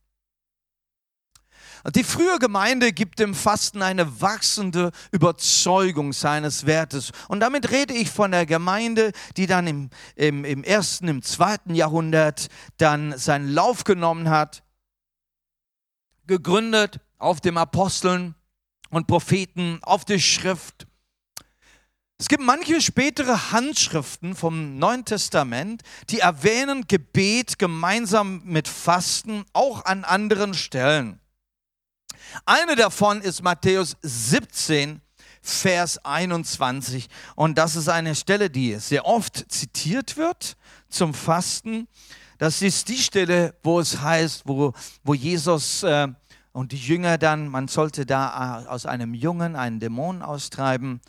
Die 1.95 2.03
frühe 2.03 2.39
Gemeinde 2.39 2.93
gibt 2.93 3.19
dem 3.19 3.35
Fasten 3.35 3.83
eine 3.83 4.23
wachsende 4.23 4.91
Überzeugung 5.13 6.15
seines 6.15 6.65
Wertes. 6.65 7.13
Und 7.29 7.41
damit 7.41 7.71
rede 7.71 7.93
ich 7.93 8.11
von 8.11 8.31
der 8.31 8.47
Gemeinde, 8.47 9.13
die 9.37 9.47
dann 9.47 9.67
im, 9.67 9.91
im, 10.17 10.47
im 10.47 10.65
ersten, 10.65 11.09
im 11.09 11.21
zweiten 11.21 11.75
Jahrhundert 11.75 12.49
dann 12.79 13.17
seinen 13.19 13.51
Lauf 13.51 13.85
genommen 13.85 14.31
hat, 14.31 14.63
gegründet 16.27 17.01
auf 17.19 17.43
dem 17.43 17.59
Aposteln 17.59 18.35
und 18.89 19.07
Propheten, 19.07 19.79
auf 19.83 20.07
der 20.07 20.19
Schrift. 20.19 20.87
Es 22.25 22.29
gibt 22.29 22.43
manche 22.43 22.81
spätere 22.81 23.53
Handschriften 23.53 24.35
vom 24.35 24.79
Neuen 24.79 25.05
Testament, 25.05 25.83
die 26.09 26.21
erwähnen 26.21 26.87
Gebet 26.89 27.59
gemeinsam 27.59 28.41
mit 28.47 28.67
Fasten 28.67 29.45
auch 29.53 29.85
an 29.85 30.05
anderen 30.05 30.55
Stellen. 30.55 31.21
Eine 32.47 32.77
davon 32.77 33.21
ist 33.21 33.43
Matthäus 33.43 33.99
17, 34.01 35.03
Vers 35.43 36.03
21. 36.03 37.11
Und 37.37 37.59
das 37.59 37.77
ist 37.77 37.91
eine 37.91 38.15
Stelle, 38.15 38.49
die 38.49 38.77
sehr 38.77 39.05
oft 39.05 39.45
zitiert 39.53 40.17
wird 40.17 40.57
zum 40.89 41.13
Fasten. 41.13 41.89
Das 42.39 42.63
ist 42.63 42.89
die 42.89 42.97
Stelle, 42.97 43.55
wo 43.63 43.81
es 43.81 44.01
heißt, 44.01 44.45
wo, 44.47 44.73
wo 45.03 45.13
Jesus 45.13 45.83
äh, 45.83 46.09
und 46.55 46.71
die 46.71 46.79
Jünger 46.79 47.19
dann, 47.19 47.49
man 47.49 47.67
sollte 47.67 48.07
da 48.07 48.63
äh, 48.63 48.67
aus 48.69 48.87
einem 48.87 49.13
Jungen 49.13 49.57
einen 49.57 49.81
Dämon 49.81 50.23
austreiben. 50.23 51.01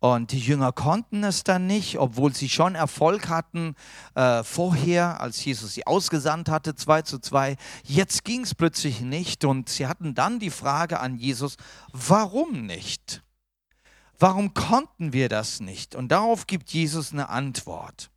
Und 0.00 0.32
die 0.32 0.38
Jünger 0.38 0.72
konnten 0.72 1.24
es 1.24 1.44
dann 1.44 1.66
nicht, 1.66 1.98
obwohl 1.98 2.34
sie 2.34 2.48
schon 2.48 2.74
Erfolg 2.74 3.28
hatten 3.28 3.76
äh, 4.14 4.42
vorher, 4.42 5.20
als 5.20 5.44
Jesus 5.44 5.74
sie 5.74 5.86
ausgesandt 5.86 6.48
hatte, 6.48 6.74
zwei 6.74 7.02
zu 7.02 7.18
zwei. 7.18 7.56
Jetzt 7.84 8.24
ging 8.24 8.40
es 8.40 8.54
plötzlich 8.54 9.02
nicht 9.02 9.44
und 9.44 9.68
sie 9.68 9.86
hatten 9.86 10.14
dann 10.14 10.38
die 10.38 10.48
Frage 10.50 11.00
an 11.00 11.16
Jesus, 11.16 11.56
warum 11.92 12.64
nicht? 12.64 13.22
Warum 14.18 14.54
konnten 14.54 15.12
wir 15.12 15.28
das 15.28 15.60
nicht? 15.60 15.94
Und 15.94 16.08
darauf 16.08 16.46
gibt 16.46 16.70
Jesus 16.70 17.12
eine 17.12 17.28
Antwort. 17.28 18.10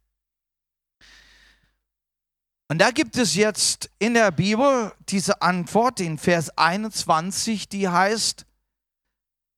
Und 2.70 2.78
da 2.80 2.92
gibt 2.92 3.18
es 3.18 3.36
jetzt 3.36 3.92
in 4.00 4.14
der 4.14 4.32
Bibel 4.32 4.94
diese 5.10 5.42
Antwort 5.42 6.00
in 6.00 6.18
Vers 6.18 6.58
21, 6.58 7.68
die 7.68 7.90
heißt, 7.90 8.46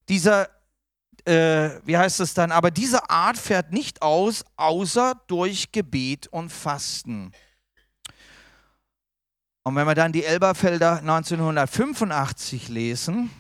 dieser 0.09 0.49
äh, 1.25 1.81
wie 1.85 1.97
heißt 1.97 2.19
es 2.19 2.33
dann, 2.33 2.51
aber 2.51 2.71
diese 2.71 3.09
Art 3.09 3.37
fährt 3.37 3.71
nicht 3.71 4.01
aus, 4.01 4.45
außer 4.57 5.19
durch 5.27 5.71
Gebet 5.71 6.27
und 6.27 6.51
Fasten. 6.51 7.31
Und 9.63 9.75
wenn 9.75 9.87
wir 9.87 9.95
dann 9.95 10.11
die 10.11 10.23
Elberfelder 10.23 10.99
1985 10.99 12.69
lesen, 12.69 13.31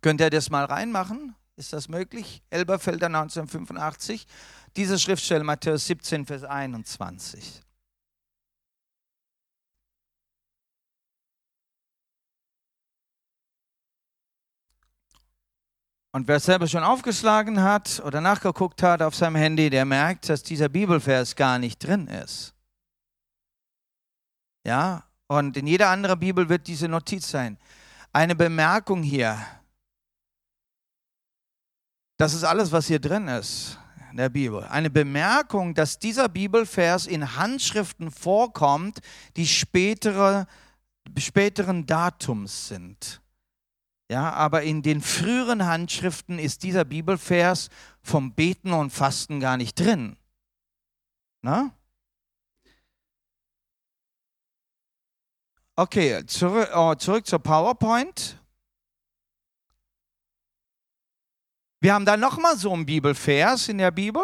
könnt 0.00 0.20
ihr 0.20 0.30
das 0.30 0.50
mal 0.50 0.64
reinmachen? 0.64 1.36
Ist 1.54 1.72
das 1.72 1.88
möglich? 1.88 2.42
Elberfelder 2.50 3.06
1985, 3.06 4.26
diese 4.76 4.98
Schriftstelle 4.98 5.44
Matthäus 5.44 5.86
17, 5.86 6.26
Vers 6.26 6.44
21. 6.44 7.62
Und 16.12 16.26
wer 16.26 16.40
selber 16.40 16.66
schon 16.66 16.82
aufgeschlagen 16.82 17.62
hat 17.62 18.00
oder 18.04 18.20
nachgeguckt 18.20 18.82
hat 18.82 19.02
auf 19.02 19.14
seinem 19.14 19.36
Handy, 19.36 19.68
der 19.68 19.84
merkt, 19.84 20.28
dass 20.28 20.42
dieser 20.42 20.68
Bibelvers 20.68 21.36
gar 21.36 21.58
nicht 21.58 21.78
drin 21.78 22.06
ist. 22.06 22.54
Ja, 24.66 25.04
und 25.26 25.56
in 25.56 25.66
jeder 25.66 25.88
anderen 25.88 26.18
Bibel 26.18 26.48
wird 26.48 26.66
diese 26.66 26.88
Notiz 26.88 27.28
sein. 27.28 27.58
Eine 28.12 28.34
Bemerkung 28.34 29.02
hier. 29.02 29.38
Das 32.16 32.32
ist 32.34 32.44
alles, 32.44 32.72
was 32.72 32.86
hier 32.86 32.98
drin 32.98 33.28
ist 33.28 33.78
in 34.10 34.16
der 34.16 34.30
Bibel. 34.30 34.64
Eine 34.64 34.90
Bemerkung, 34.90 35.74
dass 35.74 35.98
dieser 35.98 36.28
Bibelvers 36.28 37.06
in 37.06 37.36
Handschriften 37.36 38.10
vorkommt, 38.10 39.00
die 39.36 39.46
spätere, 39.46 40.46
späteren 41.18 41.86
Datums 41.86 42.68
sind. 42.68 43.20
Ja, 44.10 44.32
aber 44.32 44.62
in 44.62 44.82
den 44.82 45.02
früheren 45.02 45.66
Handschriften 45.66 46.38
ist 46.38 46.62
dieser 46.62 46.84
Bibelvers 46.84 47.68
vom 48.02 48.32
Beten 48.34 48.72
und 48.72 48.90
Fasten 48.90 49.38
gar 49.38 49.58
nicht 49.58 49.78
drin. 49.78 50.16
Na? 51.42 51.74
Okay, 55.76 56.24
zurück, 56.26 56.70
oh, 56.74 56.94
zurück 56.94 57.26
zur 57.26 57.38
PowerPoint. 57.38 58.42
Wir 61.80 61.94
haben 61.94 62.04
da 62.04 62.16
nochmal 62.16 62.56
so 62.56 62.72
einen 62.72 62.86
Bibelvers 62.86 63.68
in 63.68 63.78
der 63.78 63.90
Bibel. 63.90 64.22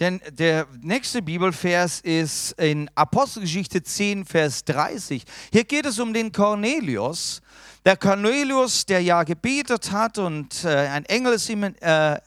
Denn 0.00 0.18
der 0.30 0.66
nächste 0.80 1.20
Bibelvers 1.20 2.00
ist 2.00 2.52
in 2.52 2.90
Apostelgeschichte 2.94 3.82
10, 3.82 4.24
Vers 4.24 4.64
30. 4.64 5.24
Hier 5.52 5.64
geht 5.64 5.84
es 5.84 5.98
um 5.98 6.14
den 6.14 6.32
Cornelius. 6.32 7.42
Der 7.84 7.98
Cornelius, 7.98 8.86
der 8.86 9.02
ja 9.02 9.24
gebetet 9.24 9.92
hat 9.92 10.16
und 10.16 10.64
äh, 10.64 10.68
ein 10.68 11.04
Engel 11.04 11.34
ist 11.34 11.50
ihm, 11.50 11.64
äh, 11.64 12.18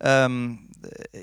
ähm, 0.00 0.68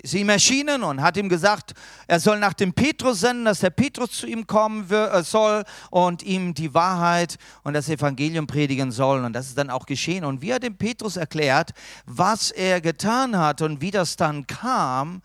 ist 0.02 0.16
ihm 0.16 0.30
erschienen 0.30 0.82
und 0.82 1.00
hat 1.00 1.16
ihm 1.16 1.30
gesagt, 1.30 1.74
er 2.08 2.20
soll 2.20 2.40
nach 2.40 2.54
dem 2.54 2.74
Petrus 2.74 3.20
senden, 3.20 3.46
dass 3.46 3.60
der 3.60 3.70
Petrus 3.70 4.12
zu 4.12 4.26
ihm 4.26 4.48
kommen 4.48 4.90
äh, 4.90 5.22
soll 5.22 5.64
und 5.92 6.24
ihm 6.24 6.56
die 6.56 6.74
Wahrheit 6.74 7.38
und 7.62 7.76
das 7.76 7.88
Evangelium 7.88 8.48
predigen 8.48 8.92
soll. 8.92 9.24
Und 9.24 9.34
das 9.34 9.50
ist 9.50 9.60
dann 9.60 9.70
auch 9.70 9.86
geschehen. 9.86 10.26
Und 10.26 10.42
wie 10.42 10.50
er 10.50 10.60
dem 10.60 10.76
Petrus 10.76 11.18
erklärt, 11.18 11.70
was 12.08 12.50
er 12.50 12.82
getan 12.82 13.38
hat 13.38 13.62
und 13.62 13.82
wie 13.82 13.92
das 13.92 14.16
dann 14.16 14.48
kam, 14.48 15.22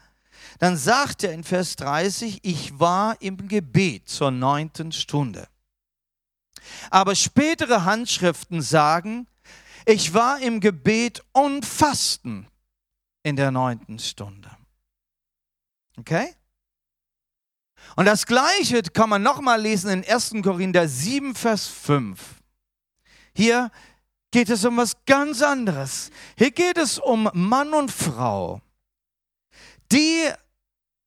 dann 0.58 0.76
sagt 0.76 1.24
er 1.24 1.32
in 1.32 1.44
Vers 1.44 1.76
30, 1.76 2.40
ich 2.42 2.78
war 2.78 3.20
im 3.20 3.48
Gebet 3.48 4.08
zur 4.08 4.30
neunten 4.30 4.92
Stunde. 4.92 5.48
Aber 6.90 7.14
spätere 7.14 7.84
Handschriften 7.84 8.62
sagen, 8.62 9.26
ich 9.86 10.14
war 10.14 10.40
im 10.40 10.60
Gebet 10.60 11.22
und 11.32 11.66
Fasten 11.66 12.46
in 13.22 13.36
der 13.36 13.50
neunten 13.50 13.98
Stunde. 13.98 14.50
Okay? 15.98 16.34
Und 17.96 18.06
das 18.06 18.26
Gleiche 18.26 18.82
kann 18.82 19.10
man 19.10 19.22
nochmal 19.22 19.60
lesen 19.60 19.90
in 19.90 20.04
1. 20.04 20.34
Korinther 20.42 20.88
7, 20.88 21.34
Vers 21.34 21.66
5. 21.66 22.18
Hier 23.36 23.70
geht 24.30 24.48
es 24.48 24.64
um 24.64 24.76
was 24.76 24.96
ganz 25.06 25.42
anderes. 25.42 26.10
Hier 26.36 26.50
geht 26.50 26.78
es 26.78 26.98
um 26.98 27.30
Mann 27.34 27.72
und 27.72 27.90
Frau, 27.90 28.60
die 29.92 30.28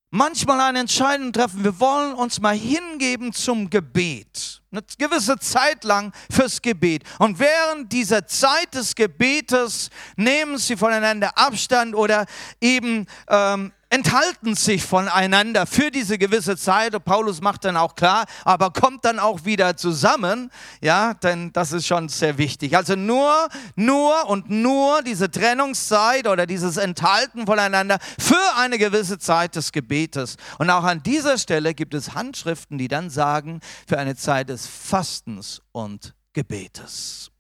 manchmal 0.10 0.62
eine 0.62 0.80
Entscheidung 0.80 1.34
treffen. 1.34 1.64
Wir 1.64 1.80
wollen 1.80 2.14
uns 2.14 2.40
mal 2.40 2.56
hingeben 2.56 3.34
zum 3.34 3.70
Gebet. 3.70 4.62
Eine 4.72 4.84
gewisse 4.98 5.38
Zeit 5.40 5.84
lang 5.84 6.14
fürs 6.32 6.62
Gebet. 6.62 7.04
Und 7.20 7.40
während 7.40 7.92
dieser 7.92 8.28
Zeit 8.28 8.74
des 8.74 8.96
Gebetes 8.96 9.90
nehmen 10.16 10.58
sie 10.58 10.78
voneinander 10.78 11.38
Abstand 11.38 11.96
oder 11.96 12.26
eben 12.62 13.06
ähm, 13.30 13.72
enthalten 13.90 14.56
sich 14.56 14.84
voneinander 14.84 15.66
für 15.66 15.92
diese 15.92 16.18
gewisse 16.18 16.58
Zeit. 16.58 16.94
Und 16.94 17.06
Paulus 17.06 17.42
macht 17.42 17.66
dann 17.66 17.78
auch 17.78 17.96
klar, 17.96 18.26
aber 18.44 18.72
kommt 18.72 19.06
dann 19.06 19.20
auch 19.20 19.46
wieder 19.46 19.78
zusammen. 19.78 20.52
Ja, 20.82 21.14
denn 21.14 21.54
das 21.54 21.72
ist 21.72 21.88
schon 21.88 22.10
sehr 22.10 22.38
wichtig. 22.38 22.76
Also 22.76 22.96
nur, 22.96 23.48
nur 23.76 24.28
und 24.30 24.50
nur 24.50 25.02
diese 25.04 25.32
Trennungszeit 25.32 26.28
oder 26.28 26.46
dieses 26.46 26.78
Enthalten 26.78 27.46
voneinander 27.46 28.00
für 28.20 28.56
eine 28.58 28.78
gewisse 28.78 29.20
Zeit 29.20 29.56
des 29.56 29.72
Gebetes. 29.72 30.38
Und 30.58 30.70
auch 30.70 30.84
an 30.84 31.02
dieser 31.04 31.38
Stelle 31.38 31.74
gibt 31.74 31.94
es 31.94 32.14
Handschriften, 32.14 32.78
die 32.78 32.88
dann 32.88 33.10
sagen, 33.10 33.62
für 33.88 33.98
eine 33.98 34.16
Zeit 34.16 34.50
des 34.50 34.68
Fastens 34.68 35.62
und 35.72 36.14
Gebetes. 36.34 37.32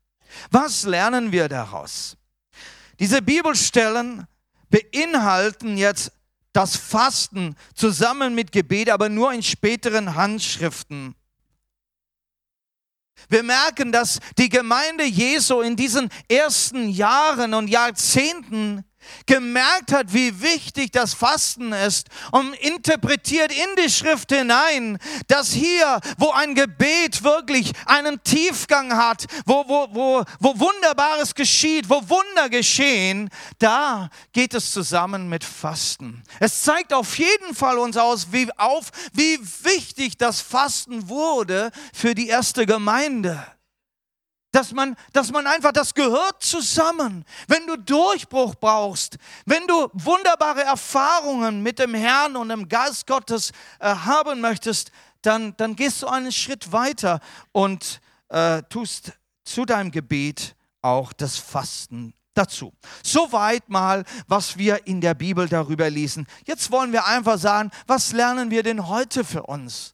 Was 0.52 0.84
lernen 0.84 1.32
wir 1.32 1.50
daraus? 1.50 2.18
Diese 3.00 3.22
Bibelstellen 3.22 4.26
beinhalten 4.70 5.78
jetzt 5.78 6.12
das 6.58 6.76
Fasten 6.76 7.56
zusammen 7.76 8.34
mit 8.34 8.52
Gebet, 8.52 8.90
aber 8.90 9.10
nur 9.10 9.32
in 9.32 9.44
späteren 9.44 10.16
Handschriften. 10.16 11.14
Wir 13.30 13.44
merken, 13.44 13.92
dass 13.92 14.18
die 14.40 14.50
Gemeinde 14.50 15.04
Jesu 15.04 15.62
in 15.62 15.76
diesen 15.76 16.10
ersten 16.28 16.90
Jahren 16.90 17.54
und 17.54 17.68
Jahrzehnten 17.68 18.84
gemerkt 19.26 19.92
hat, 19.92 20.14
wie 20.14 20.42
wichtig 20.42 20.92
das 20.92 21.14
Fasten 21.14 21.74
ist 21.74 22.08
und 22.32 22.54
interpretiert 22.56 23.52
in 23.52 23.84
die 23.84 23.90
Schrift 23.90 24.32
hinein, 24.32 24.98
dass 25.28 25.52
hier, 25.52 26.00
wo 26.18 26.32
ein 26.32 26.56
Gebet 26.56 27.24
wirklich 27.24 27.72
einen 27.86 28.22
Tiefgang 28.24 28.96
hat, 28.96 29.26
wo, 29.46 29.64
wo, 29.68 29.88
wo, 29.92 30.24
wo 30.40 30.60
Wunderbares 30.60 31.36
geschieht, 31.36 31.90
wo 31.90 32.02
Wunder 32.10 32.50
geschehen, 32.50 33.30
da 33.60 34.10
geht 34.34 34.54
es 34.54 34.72
zusammen 34.72 35.30
mit 35.30 35.44
Fasten. 35.44 36.24
Es 36.40 36.62
zeigt 36.62 36.94
auf 36.94 37.18
jeden 37.18 37.56
Fall 37.56 37.78
uns 37.78 37.98
aus, 37.98 38.32
wie, 38.32 38.50
auf, 38.58 38.92
wie 39.14 39.40
wichtig 39.64 40.18
das 40.18 40.42
Fasten 40.42 41.10
wurde 41.10 41.72
für 41.94 42.16
die 42.16 42.28
erste 42.28 42.66
Gemeinde 42.66 43.46
dass 44.58 44.74
man, 44.74 44.96
dass 45.14 45.32
man 45.32 45.46
einfach, 45.46 45.72
das 45.72 45.94
gehört 45.94 46.42
zusammen. 46.42 47.26
Wenn 47.48 47.68
du 47.68 47.78
Durchbruch 47.78 48.56
brauchst, 48.56 49.18
wenn 49.46 49.68
du 49.68 49.88
wunderbare 49.94 50.64
Erfahrungen 50.64 51.62
mit 51.62 51.78
dem 51.78 51.94
Herrn 51.94 52.36
und 52.36 52.50
dem 52.50 52.68
Geist 52.68 53.06
Gottes 53.06 53.52
äh, 53.80 53.94
haben 53.94 54.42
möchtest, 54.42 54.92
dann, 55.22 55.56
dann 55.58 55.76
gehst 55.76 56.02
du 56.02 56.08
einen 56.08 56.32
Schritt 56.32 56.72
weiter 56.72 57.20
und 57.52 58.02
äh, 58.30 58.64
tust 58.64 59.12
zu 59.44 59.64
deinem 59.64 59.92
Gebet 59.92 60.56
auch 60.82 61.14
das 61.14 61.38
Fasten 61.38 62.16
dazu. 62.34 62.74
Soweit 63.04 63.70
mal, 63.70 64.06
was 64.28 64.58
wir 64.58 64.88
in 64.88 65.02
der 65.02 65.14
Bibel 65.14 65.48
darüber 65.48 65.88
lesen. 65.92 66.26
Jetzt 66.48 66.72
wollen 66.72 66.92
wir 66.94 67.06
einfach 67.06 67.38
sagen, 67.38 67.70
was 67.86 68.12
lernen 68.12 68.50
wir 68.50 68.64
denn 68.64 68.88
heute 68.88 69.24
für 69.24 69.44
uns? 69.44 69.94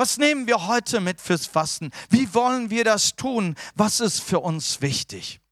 Was 0.00 0.16
nehmen 0.16 0.46
wir 0.46 0.66
heute 0.66 0.98
mit 0.98 1.20
fürs 1.20 1.44
Fasten? 1.44 1.90
Wie 2.08 2.32
wollen 2.32 2.70
wir 2.70 2.84
das 2.84 3.16
tun? 3.16 3.54
Was 3.74 4.00
ist 4.00 4.20
für 4.22 4.40
uns 4.40 4.80
wichtig? 4.80 5.42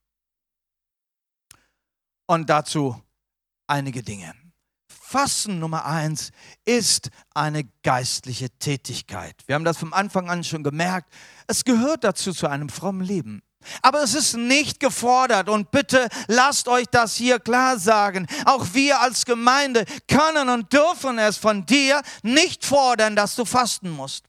Und 2.24 2.48
dazu 2.48 2.98
einige 3.66 4.02
Dinge. 4.02 4.32
Fasten 4.88 5.58
Nummer 5.58 5.84
eins 5.84 6.30
ist 6.64 7.10
eine 7.34 7.64
geistliche 7.82 8.48
Tätigkeit. 8.48 9.34
Wir 9.44 9.54
haben 9.54 9.66
das 9.66 9.76
vom 9.76 9.92
Anfang 9.92 10.30
an 10.30 10.42
schon 10.42 10.62
gemerkt. 10.62 11.12
Es 11.46 11.62
gehört 11.62 12.02
dazu 12.02 12.32
zu 12.32 12.46
einem 12.48 12.70
frommen 12.70 13.02
Leben. 13.02 13.42
Aber 13.82 14.02
es 14.02 14.14
ist 14.14 14.34
nicht 14.34 14.80
gefordert 14.80 15.50
und 15.50 15.70
bitte 15.72 16.08
lasst 16.26 16.68
euch 16.68 16.86
das 16.90 17.16
hier 17.16 17.38
klar 17.38 17.78
sagen. 17.78 18.26
Auch 18.46 18.68
wir 18.72 19.02
als 19.02 19.26
Gemeinde 19.26 19.84
können 20.06 20.48
und 20.48 20.72
dürfen 20.72 21.18
es 21.18 21.36
von 21.36 21.66
dir 21.66 22.00
nicht 22.22 22.64
fordern, 22.64 23.14
dass 23.14 23.34
du 23.34 23.44
fasten 23.44 23.90
musst. 23.90 24.27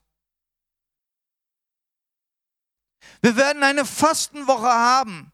Wir 3.22 3.36
werden 3.36 3.64
eine 3.64 3.86
Fastenwoche 3.86 4.68
haben. 4.68 5.32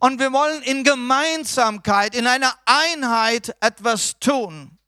Und 0.00 0.18
wir 0.18 0.32
wollen 0.32 0.62
in 0.62 0.84
Gemeinsamkeit, 0.84 2.14
in 2.14 2.26
einer 2.26 2.52
Einheit 2.64 3.54
etwas 3.60 4.18
tun. 4.18 4.78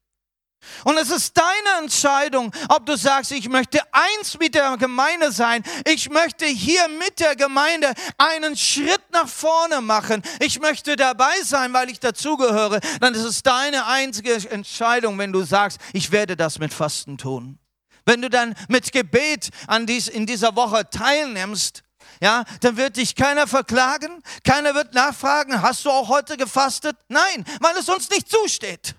Und 0.85 0.97
es 0.97 1.11
ist 1.11 1.37
deine 1.37 1.83
Entscheidung, 1.83 2.53
ob 2.69 2.87
du 2.87 2.97
sagst, 2.97 3.33
ich 3.33 3.49
möchte 3.49 3.81
eins 3.93 4.39
mit 4.39 4.55
der 4.55 4.77
Gemeinde 4.77 5.33
sein. 5.33 5.63
Ich 5.87 6.11
möchte 6.11 6.47
hier 6.47 6.89
mit 6.89 7.21
der 7.21 7.37
Gemeinde 7.37 7.93
einen 8.19 8.57
Schritt 8.57 9.03
nach 9.13 9.29
vorne 9.29 9.81
machen. 9.81 10.23
Ich 10.41 10.61
möchte 10.61 10.97
dabei 10.97 11.35
sein, 11.43 11.73
weil 11.73 11.91
ich 11.91 12.01
dazugehöre. 12.01 12.81
Dann 13.01 13.15
ist 13.15 13.25
es 13.25 13.43
deine 13.43 13.87
einzige 13.87 14.35
Entscheidung, 14.51 15.19
wenn 15.19 15.33
du 15.33 15.43
sagst, 15.43 15.79
ich 15.93 16.11
werde 16.11 16.37
das 16.37 16.59
mit 16.59 16.73
Fasten 16.73 17.19
tun. 17.19 17.59
Wenn 18.07 18.23
du 18.23 18.31
dann 18.31 18.55
mit 18.69 18.93
Gebet 18.93 19.51
an 19.67 19.87
dies, 19.87 20.09
in 20.09 20.27
dieser 20.27 20.55
Woche 20.57 20.89
teilnimmst, 20.91 21.83
ja, 22.21 22.45
dann 22.61 22.77
wird 22.77 22.97
dich 22.97 23.15
keiner 23.15 23.47
verklagen, 23.47 24.23
keiner 24.45 24.75
wird 24.75 24.95
nachfragen, 24.95 25.63
hast 25.63 25.85
du 25.85 25.91
auch 25.91 26.09
heute 26.09 26.37
gefastet? 26.37 26.97
Nein, 27.09 27.45
weil 27.61 27.77
es 27.77 27.89
uns 27.89 28.11
nicht 28.11 28.31
zusteht. 28.31 28.95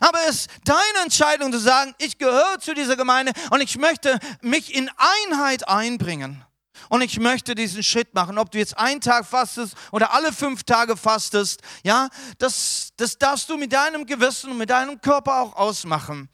Aber 0.00 0.18
es 0.28 0.42
ist 0.42 0.50
deine 0.64 1.02
Entscheidung 1.02 1.52
zu 1.52 1.58
sagen, 1.58 1.94
ich 1.98 2.18
gehöre 2.18 2.58
zu 2.60 2.74
dieser 2.74 2.96
Gemeinde 2.96 3.32
und 3.50 3.60
ich 3.60 3.78
möchte 3.78 4.18
mich 4.40 4.74
in 4.74 4.90
Einheit 5.30 5.68
einbringen. 5.68 6.44
Und 6.88 7.02
ich 7.02 7.18
möchte 7.18 7.54
diesen 7.54 7.82
Schritt 7.82 8.14
machen, 8.14 8.38
ob 8.38 8.50
du 8.52 8.58
jetzt 8.58 8.78
einen 8.78 9.00
Tag 9.00 9.26
fastest 9.26 9.74
oder 9.90 10.12
alle 10.12 10.32
fünf 10.32 10.62
Tage 10.62 10.96
fastest, 10.96 11.60
ja, 11.82 12.08
das, 12.38 12.90
das 12.96 13.18
darfst 13.18 13.50
du 13.50 13.56
mit 13.56 13.72
deinem 13.72 14.06
Gewissen 14.06 14.52
und 14.52 14.58
mit 14.58 14.70
deinem 14.70 15.00
Körper 15.00 15.40
auch 15.40 15.56
ausmachen. 15.56 16.28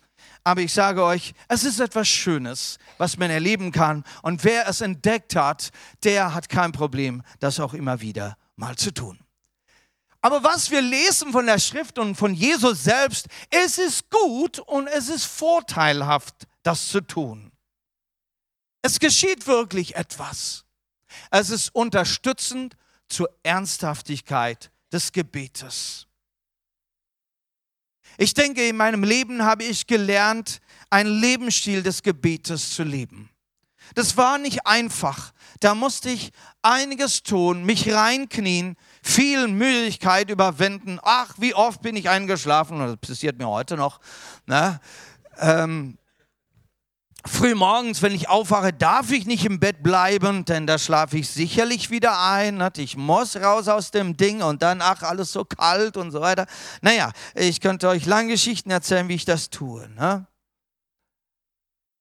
Aber 0.45 0.61
ich 0.61 0.75
sage 0.75 1.03
euch, 1.03 1.33
es 1.49 1.65
ist 1.65 1.81
etwas 1.81 2.07
Schönes, 2.07 2.79
was 2.99 3.17
man 3.17 3.31
erleben 3.31 3.73
kann. 3.73 4.05
Und 4.23 4.45
wer 4.45 4.69
es 4.69 4.83
entdeckt 4.83 5.35
hat, 5.35 5.71
der 6.03 6.35
hat 6.35 6.51
kein 6.51 6.73
Problem, 6.73 7.23
das 7.41 7.59
auch 7.61 7.73
immer 7.73 8.03
wieder 8.03 8.37
mal 8.57 8.77
zu 8.77 8.93
tun. 8.93 9.19
Aber 10.21 10.43
was 10.43 10.71
wir 10.71 10.81
lesen 10.81 11.33
von 11.33 11.47
der 11.47 11.59
Schrift 11.59 11.99
und 11.99 12.15
von 12.15 12.35
Jesus 12.35 12.85
selbst, 12.85 13.27
es 13.51 13.79
ist 13.79 14.11
gut 14.11 14.59
und 14.59 14.87
es 14.87 15.09
ist 15.09 15.25
vorteilhaft, 15.25 16.47
das 16.63 16.89
zu 16.89 17.01
tun. 17.01 17.53
Es 18.83 18.99
geschieht 18.99 19.47
wirklich 19.47 19.97
etwas. 19.97 20.65
Es 21.31 21.51
ist 21.51 21.75
unterstützend 21.75 22.77
zur 23.09 23.29
Ernsthaftigkeit 23.43 24.71
des 24.93 25.13
Gebetes. 25.13 26.04
Ich 28.17 28.35
denke, 28.35 28.67
in 28.67 28.77
meinem 28.77 29.03
Leben 29.03 29.43
habe 29.43 29.65
ich 29.65 29.87
gelernt, 29.87 30.61
einen 30.91 31.21
Lebensstil 31.21 31.83
des 31.83 32.03
Gebetes 32.03 32.71
zu 32.71 32.83
leben. 32.83 33.31
Das 33.95 34.17
war 34.17 34.39
nicht 34.39 34.67
einfach. 34.67 35.33
Da 35.61 35.75
musste 35.75 36.11
ich 36.11 36.33
einiges 36.63 37.23
tun, 37.23 37.65
mich 37.65 37.93
reinknien, 37.93 38.77
viel 39.03 39.49
Müdigkeit 39.49 40.31
überwinden. 40.31 40.99
Ach, 41.03 41.35
wie 41.39 41.55
oft 41.55 41.83
bin 41.83 41.97
ich 41.97 42.09
eingeschlafen? 42.09 42.79
Das 42.79 42.97
passiert 42.97 43.39
mir 43.39 43.49
heute 43.49 43.77
noch. 43.77 44.01
Ne? 44.47 44.81
Ähm, 45.39 45.99
früh 47.27 47.55
morgens, 47.55 48.03
wenn 48.03 48.15
ich 48.15 48.29
aufwache, 48.29 48.73
darf 48.73 49.11
ich 49.11 49.27
nicht 49.27 49.45
im 49.45 49.61
Bett 49.61 49.83
bleiben, 49.83 50.45
denn 50.45 50.67
da 50.67 50.79
schlafe 50.79 51.19
ich 51.19 51.29
sicherlich 51.29 51.91
wieder 51.91 52.21
ein. 52.21 52.63
Ich 52.77 52.97
muss 52.97 53.37
raus 53.37 53.69
aus 53.69 53.91
dem 53.91 54.17
Ding 54.17 54.43
und 54.43 54.63
dann, 54.63 54.81
ach, 54.83 55.03
alles 55.03 55.33
so 55.33 55.45
kalt 55.45 55.97
und 55.97 56.11
so 56.11 56.21
weiter. 56.21 56.47
Naja, 56.83 57.13
ich 57.35 57.61
könnte 57.61 57.89
euch 57.89 58.07
lange 58.07 58.33
Geschichten 58.33 58.71
erzählen, 58.71 59.09
wie 59.09 59.15
ich 59.15 59.25
das 59.25 59.51
tue. 59.51 59.89
Ne? 59.91 60.27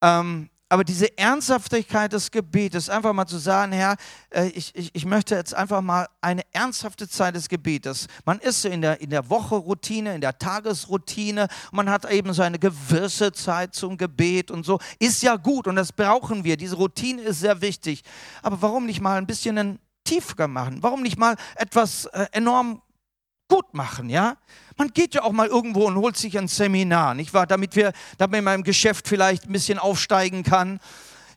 Ähm, 0.01 0.49
aber 0.73 0.83
diese 0.83 1.15
Ernsthaftigkeit 1.19 2.13
des 2.13 2.31
Gebetes, 2.31 2.89
einfach 2.89 3.13
mal 3.13 3.27
zu 3.27 3.37
sagen, 3.37 3.73
Herr, 3.73 3.95
äh, 4.31 4.47
ich, 4.47 4.73
ich, 4.73 4.89
ich 4.91 5.05
möchte 5.05 5.35
jetzt 5.35 5.53
einfach 5.53 5.81
mal 5.81 6.07
eine 6.19 6.41
ernsthafte 6.51 7.07
Zeit 7.07 7.35
des 7.35 7.47
Gebetes. 7.47 8.07
Man 8.25 8.39
ist 8.39 8.63
so 8.63 8.69
in 8.69 8.81
der, 8.81 8.99
in 8.99 9.11
der 9.11 9.29
Woche 9.29 9.53
Routine, 9.53 10.15
in 10.15 10.21
der 10.21 10.35
Tagesroutine, 10.39 11.47
man 11.71 11.91
hat 11.91 12.11
eben 12.11 12.33
so 12.33 12.41
eine 12.41 12.57
gewisse 12.57 13.31
Zeit 13.33 13.75
zum 13.75 13.99
Gebet 13.99 14.49
und 14.49 14.65
so. 14.65 14.79
Ist 14.97 15.21
ja 15.21 15.35
gut 15.35 15.67
und 15.67 15.75
das 15.75 15.91
brauchen 15.91 16.43
wir. 16.43 16.57
Diese 16.57 16.75
Routine 16.75 17.21
ist 17.21 17.41
sehr 17.41 17.61
wichtig. 17.61 18.01
Aber 18.41 18.59
warum 18.63 18.87
nicht 18.87 18.99
mal 18.99 19.19
ein 19.19 19.27
bisschen 19.27 19.59
einen 19.59 19.79
Tiefgang 20.05 20.53
machen? 20.53 20.79
Warum 20.81 21.03
nicht 21.03 21.19
mal 21.19 21.35
etwas 21.55 22.05
äh, 22.05 22.25
enorm 22.31 22.81
gut 23.47 23.73
machen, 23.73 24.09
ja? 24.09 24.37
Man 24.77 24.89
geht 24.89 25.13
ja 25.13 25.23
auch 25.23 25.31
mal 25.31 25.47
irgendwo 25.47 25.85
und 25.85 25.95
holt 25.95 26.17
sich 26.17 26.37
ein 26.37 26.47
Seminar, 26.47 27.13
nicht 27.13 27.33
wahr? 27.33 27.45
Damit 27.45 27.75
wir, 27.75 27.93
damit 28.17 28.43
man 28.43 28.55
im 28.55 28.63
Geschäft 28.63 29.07
vielleicht 29.07 29.45
ein 29.45 29.53
bisschen 29.53 29.79
aufsteigen 29.79 30.43
kann, 30.43 30.79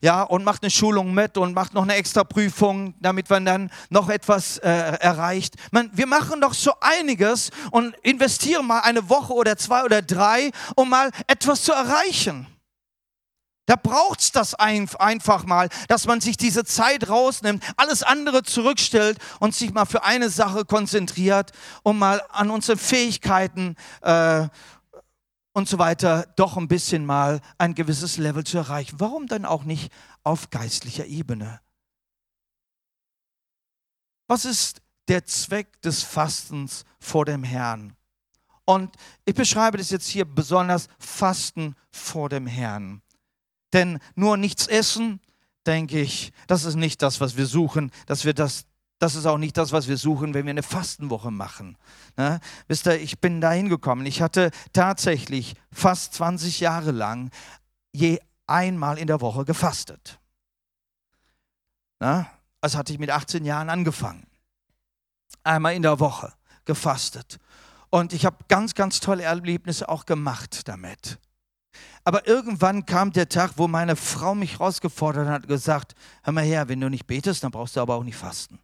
ja, 0.00 0.22
und 0.22 0.44
macht 0.44 0.62
eine 0.62 0.70
Schulung 0.70 1.14
mit 1.14 1.36
und 1.38 1.54
macht 1.54 1.74
noch 1.74 1.82
eine 1.82 1.94
extra 1.94 2.24
Prüfung, 2.24 2.94
damit 3.00 3.30
man 3.30 3.44
dann 3.44 3.70
noch 3.90 4.08
etwas 4.08 4.58
äh, 4.58 4.68
erreicht. 4.68 5.54
Man, 5.70 5.90
wir 5.92 6.06
machen 6.06 6.40
doch 6.40 6.54
so 6.54 6.72
einiges 6.80 7.50
und 7.70 7.94
investieren 8.02 8.66
mal 8.66 8.80
eine 8.80 9.08
Woche 9.08 9.32
oder 9.32 9.56
zwei 9.56 9.84
oder 9.84 10.02
drei, 10.02 10.50
um 10.74 10.90
mal 10.90 11.10
etwas 11.26 11.62
zu 11.62 11.72
erreichen. 11.72 12.46
Da 13.66 13.74
braucht 13.74 14.20
es 14.20 14.30
das 14.30 14.54
einfach 14.54 15.44
mal, 15.44 15.68
dass 15.88 16.06
man 16.06 16.20
sich 16.20 16.36
diese 16.36 16.64
Zeit 16.64 17.08
rausnimmt, 17.08 17.64
alles 17.76 18.04
andere 18.04 18.44
zurückstellt 18.44 19.18
und 19.40 19.54
sich 19.54 19.72
mal 19.72 19.86
für 19.86 20.04
eine 20.04 20.30
Sache 20.30 20.64
konzentriert, 20.64 21.50
um 21.82 21.98
mal 21.98 22.22
an 22.30 22.50
unsere 22.50 22.78
Fähigkeiten 22.78 23.74
äh, 24.02 24.48
und 25.52 25.68
so 25.68 25.78
weiter 25.78 26.26
doch 26.36 26.56
ein 26.56 26.68
bisschen 26.68 27.04
mal 27.04 27.40
ein 27.58 27.74
gewisses 27.74 28.18
Level 28.18 28.44
zu 28.44 28.58
erreichen. 28.58 29.00
Warum 29.00 29.26
dann 29.26 29.44
auch 29.44 29.64
nicht 29.64 29.92
auf 30.22 30.50
geistlicher 30.50 31.06
Ebene? 31.06 31.60
Was 34.28 34.44
ist 34.44 34.80
der 35.08 35.24
Zweck 35.24 35.80
des 35.82 36.02
Fastens 36.02 36.84
vor 37.00 37.24
dem 37.24 37.42
Herrn? 37.42 37.96
Und 38.64 38.94
ich 39.24 39.34
beschreibe 39.34 39.78
das 39.78 39.90
jetzt 39.90 40.08
hier 40.08 40.24
besonders 40.24 40.88
Fasten 40.98 41.74
vor 41.90 42.28
dem 42.28 42.46
Herrn. 42.46 43.02
Denn 43.76 43.98
nur 44.14 44.38
nichts 44.38 44.66
essen, 44.68 45.20
denke 45.66 46.00
ich, 46.00 46.32
das 46.46 46.64
ist 46.64 46.76
nicht 46.76 47.02
das, 47.02 47.20
was 47.20 47.36
wir 47.36 47.44
suchen, 47.44 47.92
dass 48.06 48.24
wir 48.24 48.32
das 48.32 48.64
das 48.98 49.14
ist 49.14 49.26
auch 49.26 49.36
nicht 49.36 49.58
das, 49.58 49.72
was 49.72 49.88
wir 49.88 49.98
suchen, 49.98 50.32
wenn 50.32 50.46
wir 50.46 50.52
eine 50.52 50.62
Fastenwoche 50.62 51.30
machen. 51.30 51.76
Ne? 52.16 52.40
Wisst 52.66 52.86
ihr, 52.86 52.98
ich 52.98 53.20
bin 53.20 53.42
da 53.42 53.52
hingekommen. 53.52 54.06
Ich 54.06 54.22
hatte 54.22 54.50
tatsächlich 54.72 55.54
fast 55.70 56.14
20 56.14 56.60
Jahre 56.60 56.92
lang 56.92 57.30
je 57.92 58.18
einmal 58.46 58.96
in 58.96 59.06
der 59.06 59.20
Woche 59.20 59.44
gefastet. 59.44 60.18
Ne? 62.00 62.26
Also 62.62 62.78
hatte 62.78 62.94
ich 62.94 62.98
mit 62.98 63.10
18 63.10 63.44
Jahren 63.44 63.68
angefangen. 63.68 64.26
Einmal 65.44 65.74
in 65.74 65.82
der 65.82 66.00
Woche 66.00 66.32
gefastet. 66.64 67.38
Und 67.90 68.14
ich 68.14 68.24
habe 68.24 68.38
ganz, 68.48 68.74
ganz 68.74 69.00
tolle 69.00 69.24
Erlebnisse 69.24 69.90
auch 69.90 70.06
gemacht 70.06 70.66
damit. 70.68 71.18
Aber 72.06 72.28
irgendwann 72.28 72.86
kam 72.86 73.12
der 73.12 73.28
Tag, 73.28 73.54
wo 73.56 73.66
meine 73.66 73.96
Frau 73.96 74.36
mich 74.36 74.52
herausgefordert 74.52 75.26
hat 75.26 75.42
und 75.42 75.48
gesagt, 75.48 75.96
hör 76.22 76.32
mal 76.32 76.44
her, 76.44 76.68
wenn 76.68 76.80
du 76.80 76.88
nicht 76.88 77.08
betest, 77.08 77.42
dann 77.42 77.50
brauchst 77.50 77.74
du 77.74 77.80
aber 77.80 77.96
auch 77.96 78.04
nicht 78.04 78.14
fasten. 78.14 78.60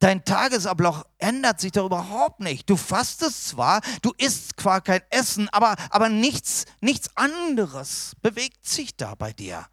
Dein 0.00 0.24
Tagesablauf 0.24 1.04
ändert 1.18 1.60
sich 1.60 1.70
doch 1.70 1.86
überhaupt 1.86 2.40
nicht. 2.40 2.68
Du 2.68 2.76
fastest 2.76 3.46
zwar, 3.46 3.82
du 4.02 4.12
isst 4.18 4.58
zwar 4.60 4.80
kein 4.80 5.02
Essen, 5.10 5.48
aber, 5.50 5.76
aber 5.90 6.08
nichts, 6.08 6.64
nichts 6.80 7.16
anderes 7.16 8.16
bewegt 8.20 8.66
sich 8.66 8.96
da 8.96 9.14
bei 9.14 9.32
dir. 9.32 9.64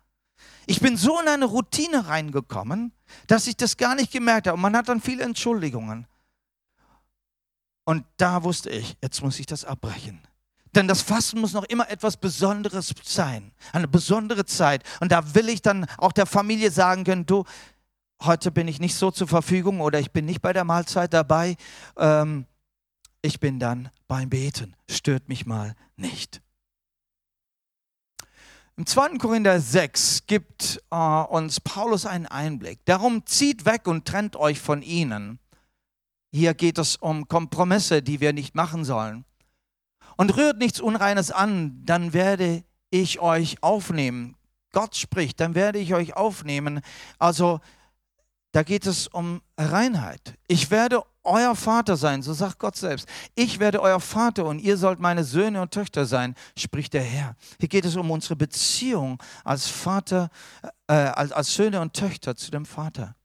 Ich 0.68 0.82
bin 0.82 0.98
so 0.98 1.20
in 1.20 1.28
eine 1.28 1.46
Routine 1.46 2.08
reingekommen, 2.08 2.92
dass 3.26 3.48
ich 3.48 3.58
das 3.58 3.76
gar 3.76 3.96
nicht 3.96 4.12
gemerkt 4.12 4.46
habe. 4.46 4.54
Und 4.54 4.62
man 4.62 4.78
hat 4.78 4.88
dann 4.88 5.02
viele 5.02 5.24
Entschuldigungen. 5.24 6.06
Und 7.86 8.06
da 8.18 8.44
wusste 8.44 8.70
ich, 8.70 8.98
jetzt 9.02 9.24
muss 9.24 9.40
ich 9.40 9.48
das 9.48 9.66
abbrechen. 9.66 10.27
Denn 10.78 10.88
das 10.88 11.02
Fasten 11.02 11.42
muss 11.42 11.54
noch 11.54 11.64
immer 11.64 11.90
etwas 11.90 12.18
Besonderes 12.18 12.94
sein, 13.02 13.52
eine 13.74 13.88
besondere 13.88 14.46
Zeit. 14.46 14.84
Und 15.00 15.12
da 15.12 15.34
will 15.34 15.50
ich 15.50 15.64
dann 15.64 15.88
auch 15.98 16.12
der 16.12 16.28
Familie 16.28 16.70
sagen 16.70 17.04
können, 17.04 17.26
du, 17.26 17.46
heute 18.22 18.52
bin 18.52 18.68
ich 18.68 18.80
nicht 18.80 18.94
so 18.94 19.10
zur 19.10 19.28
Verfügung 19.28 19.82
oder 19.82 20.00
ich 20.00 20.12
bin 20.12 20.26
nicht 20.26 20.40
bei 20.40 20.54
der 20.54 20.66
Mahlzeit 20.66 21.16
dabei. 21.16 21.56
Ähm, 21.98 22.46
ich 23.24 23.40
bin 23.40 23.60
dann 23.60 23.90
beim 24.08 24.30
Beten. 24.30 24.76
Stört 24.88 25.30
mich 25.30 25.48
mal 25.48 25.74
nicht. 25.96 26.44
Im 28.76 28.86
2. 28.86 29.18
Korinther 29.18 29.60
6 29.60 30.28
gibt 30.28 30.80
äh, 30.92 30.96
uns 30.96 31.60
Paulus 31.60 32.06
einen 32.06 32.28
Einblick. 32.28 32.86
Darum 32.86 33.26
zieht 33.26 33.66
weg 33.66 33.88
und 33.88 34.06
trennt 34.06 34.36
euch 34.36 34.62
von 34.62 34.84
ihnen. 34.84 35.40
Hier 36.32 36.54
geht 36.54 36.78
es 36.78 36.98
um 36.98 37.28
Kompromisse, 37.28 38.04
die 38.04 38.22
wir 38.22 38.32
nicht 38.32 38.54
machen 38.54 38.86
sollen 38.86 39.26
und 40.18 40.36
rührt 40.36 40.58
nichts 40.58 40.80
Unreines 40.82 41.32
an, 41.32 41.82
dann 41.86 42.14
werde 42.14 42.64
ich 42.90 43.20
euch 43.20 43.64
aufnehmen. 43.64 44.36
Gott 44.74 44.96
spricht, 44.96 45.40
dann 45.40 45.56
werde 45.56 45.80
ich 45.80 45.94
euch 45.94 46.16
aufnehmen. 46.16 46.82
Also 47.18 47.62
da 48.52 48.64
geht 48.64 48.86
es 48.86 49.08
um 49.08 49.42
Reinheit. 49.58 50.36
Ich 50.48 50.72
werde 50.72 51.04
euer 51.24 51.56
Vater 51.56 51.98
sein, 51.98 52.22
so 52.22 52.34
sagt 52.34 52.60
Gott 52.60 52.76
selbst. 52.76 53.08
Ich 53.36 53.60
werde 53.60 53.82
euer 53.82 54.00
Vater 54.00 54.46
und 54.46 54.60
ihr 54.60 54.78
sollt 54.78 55.00
meine 55.00 55.24
Söhne 55.24 55.62
und 55.62 55.72
Töchter 55.72 56.06
sein, 56.06 56.36
spricht 56.58 56.94
der 56.94 57.04
Herr. 57.04 57.36
Hier 57.60 57.70
geht 57.70 57.86
es 57.86 57.96
um 57.96 58.10
unsere 58.10 58.36
Beziehung 58.36 59.22
als 59.44 59.68
Vater, 59.68 60.30
äh, 60.88 60.94
als, 60.94 61.32
als 61.32 61.54
Söhne 61.54 61.82
und 61.82 61.94
Töchter 61.94 62.36
zu 62.36 62.50
dem 62.50 62.66
Vater. 62.66 63.16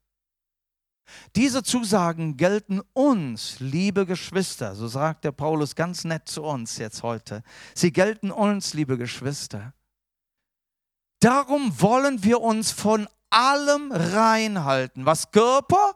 Diese 1.37 1.63
Zusagen 1.63 2.37
gelten 2.37 2.81
uns, 2.93 3.59
liebe 3.61 4.07
Geschwister, 4.07 4.75
so 4.75 4.89
sagt 4.89 5.25
der 5.25 5.33
Paulus 5.33 5.75
ganz 5.75 6.05
nett 6.05 6.29
zu 6.29 6.43
uns 6.43 6.79
jetzt 6.79 7.03
heute. 7.03 7.43
Sie 7.75 7.93
gelten 7.93 8.31
uns, 8.31 8.75
liebe 8.75 8.99
Geschwister. 8.99 9.75
Darum 11.21 11.81
wollen 11.81 12.23
wir 12.25 12.41
uns 12.41 12.73
von 12.73 13.09
allem 13.31 13.93
reinhalten, 13.93 15.07
was 15.07 15.31
Körper 15.31 15.95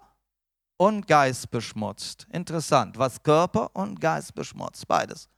und 0.77 1.07
Geist 1.07 1.51
beschmutzt. 1.51 2.27
Interessant, 2.31 2.99
was 2.99 3.23
Körper 3.23 3.75
und 3.75 4.01
Geist 4.01 4.35
beschmutzt, 4.35 4.87
beides. 4.87 5.29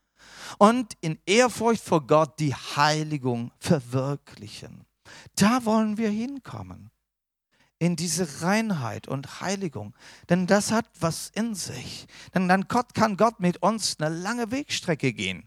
Und 0.59 0.95
in 1.01 1.19
Ehrfurcht 1.27 1.83
vor 1.83 2.07
Gott 2.07 2.39
die 2.39 2.55
Heiligung 2.55 3.53
verwirklichen. 3.59 4.85
Da 5.37 5.65
wollen 5.65 5.97
wir 5.97 6.11
hinkommen 6.11 6.91
in 7.79 7.97
diese 7.97 8.43
Reinheit 8.43 9.09
und 9.09 9.41
Heiligung. 9.41 9.95
Denn 10.29 10.47
das 10.47 10.73
hat 10.73 10.87
was 11.01 11.31
in 11.35 11.55
sich. 11.55 12.07
Denn 12.35 12.49
dann 12.49 12.67
kann 12.69 13.17
Gott 13.17 13.41
mit 13.41 13.63
uns 13.63 13.97
eine 13.99 14.15
lange 14.15 14.51
Wegstrecke 14.51 15.13
gehen. 15.13 15.47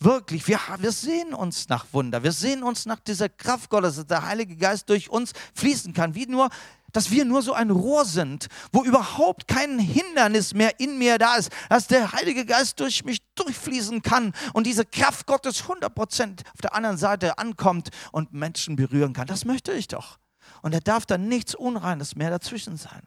Wirklich, 0.00 0.46
wir, 0.46 0.60
wir 0.78 0.92
sehen 0.92 1.34
uns 1.34 1.68
nach 1.68 1.86
Wunder. 1.92 2.22
Wir 2.22 2.30
sehen 2.30 2.62
uns 2.62 2.86
nach 2.86 3.00
dieser 3.00 3.28
Kraft 3.28 3.68
Gottes, 3.68 3.96
dass 3.96 4.06
der 4.06 4.24
Heilige 4.24 4.56
Geist 4.56 4.88
durch 4.88 5.10
uns 5.10 5.32
fließen 5.54 5.92
kann. 5.92 6.14
Wie 6.14 6.26
nur, 6.26 6.50
dass 6.92 7.10
wir 7.10 7.24
nur 7.24 7.42
so 7.42 7.52
ein 7.52 7.70
Rohr 7.70 8.04
sind, 8.04 8.46
wo 8.72 8.84
überhaupt 8.84 9.48
kein 9.48 9.80
Hindernis 9.80 10.54
mehr 10.54 10.78
in 10.78 10.98
mir 10.98 11.18
da 11.18 11.34
ist, 11.34 11.50
dass 11.68 11.88
der 11.88 12.12
Heilige 12.12 12.46
Geist 12.46 12.78
durch 12.78 13.04
mich 13.04 13.18
durchfließen 13.34 14.00
kann 14.02 14.32
und 14.52 14.68
diese 14.68 14.84
Kraft 14.84 15.26
Gottes 15.26 15.64
100% 15.64 16.44
auf 16.54 16.60
der 16.62 16.74
anderen 16.74 16.96
Seite 16.96 17.38
ankommt 17.38 17.90
und 18.12 18.32
Menschen 18.32 18.76
berühren 18.76 19.12
kann. 19.12 19.26
Das 19.26 19.44
möchte 19.44 19.72
ich 19.72 19.88
doch. 19.88 20.18
Und 20.62 20.74
da 20.74 20.80
darf 20.80 21.06
dann 21.06 21.28
nichts 21.28 21.54
Unreines 21.54 22.16
mehr 22.16 22.30
dazwischen 22.30 22.76
sein. 22.76 23.02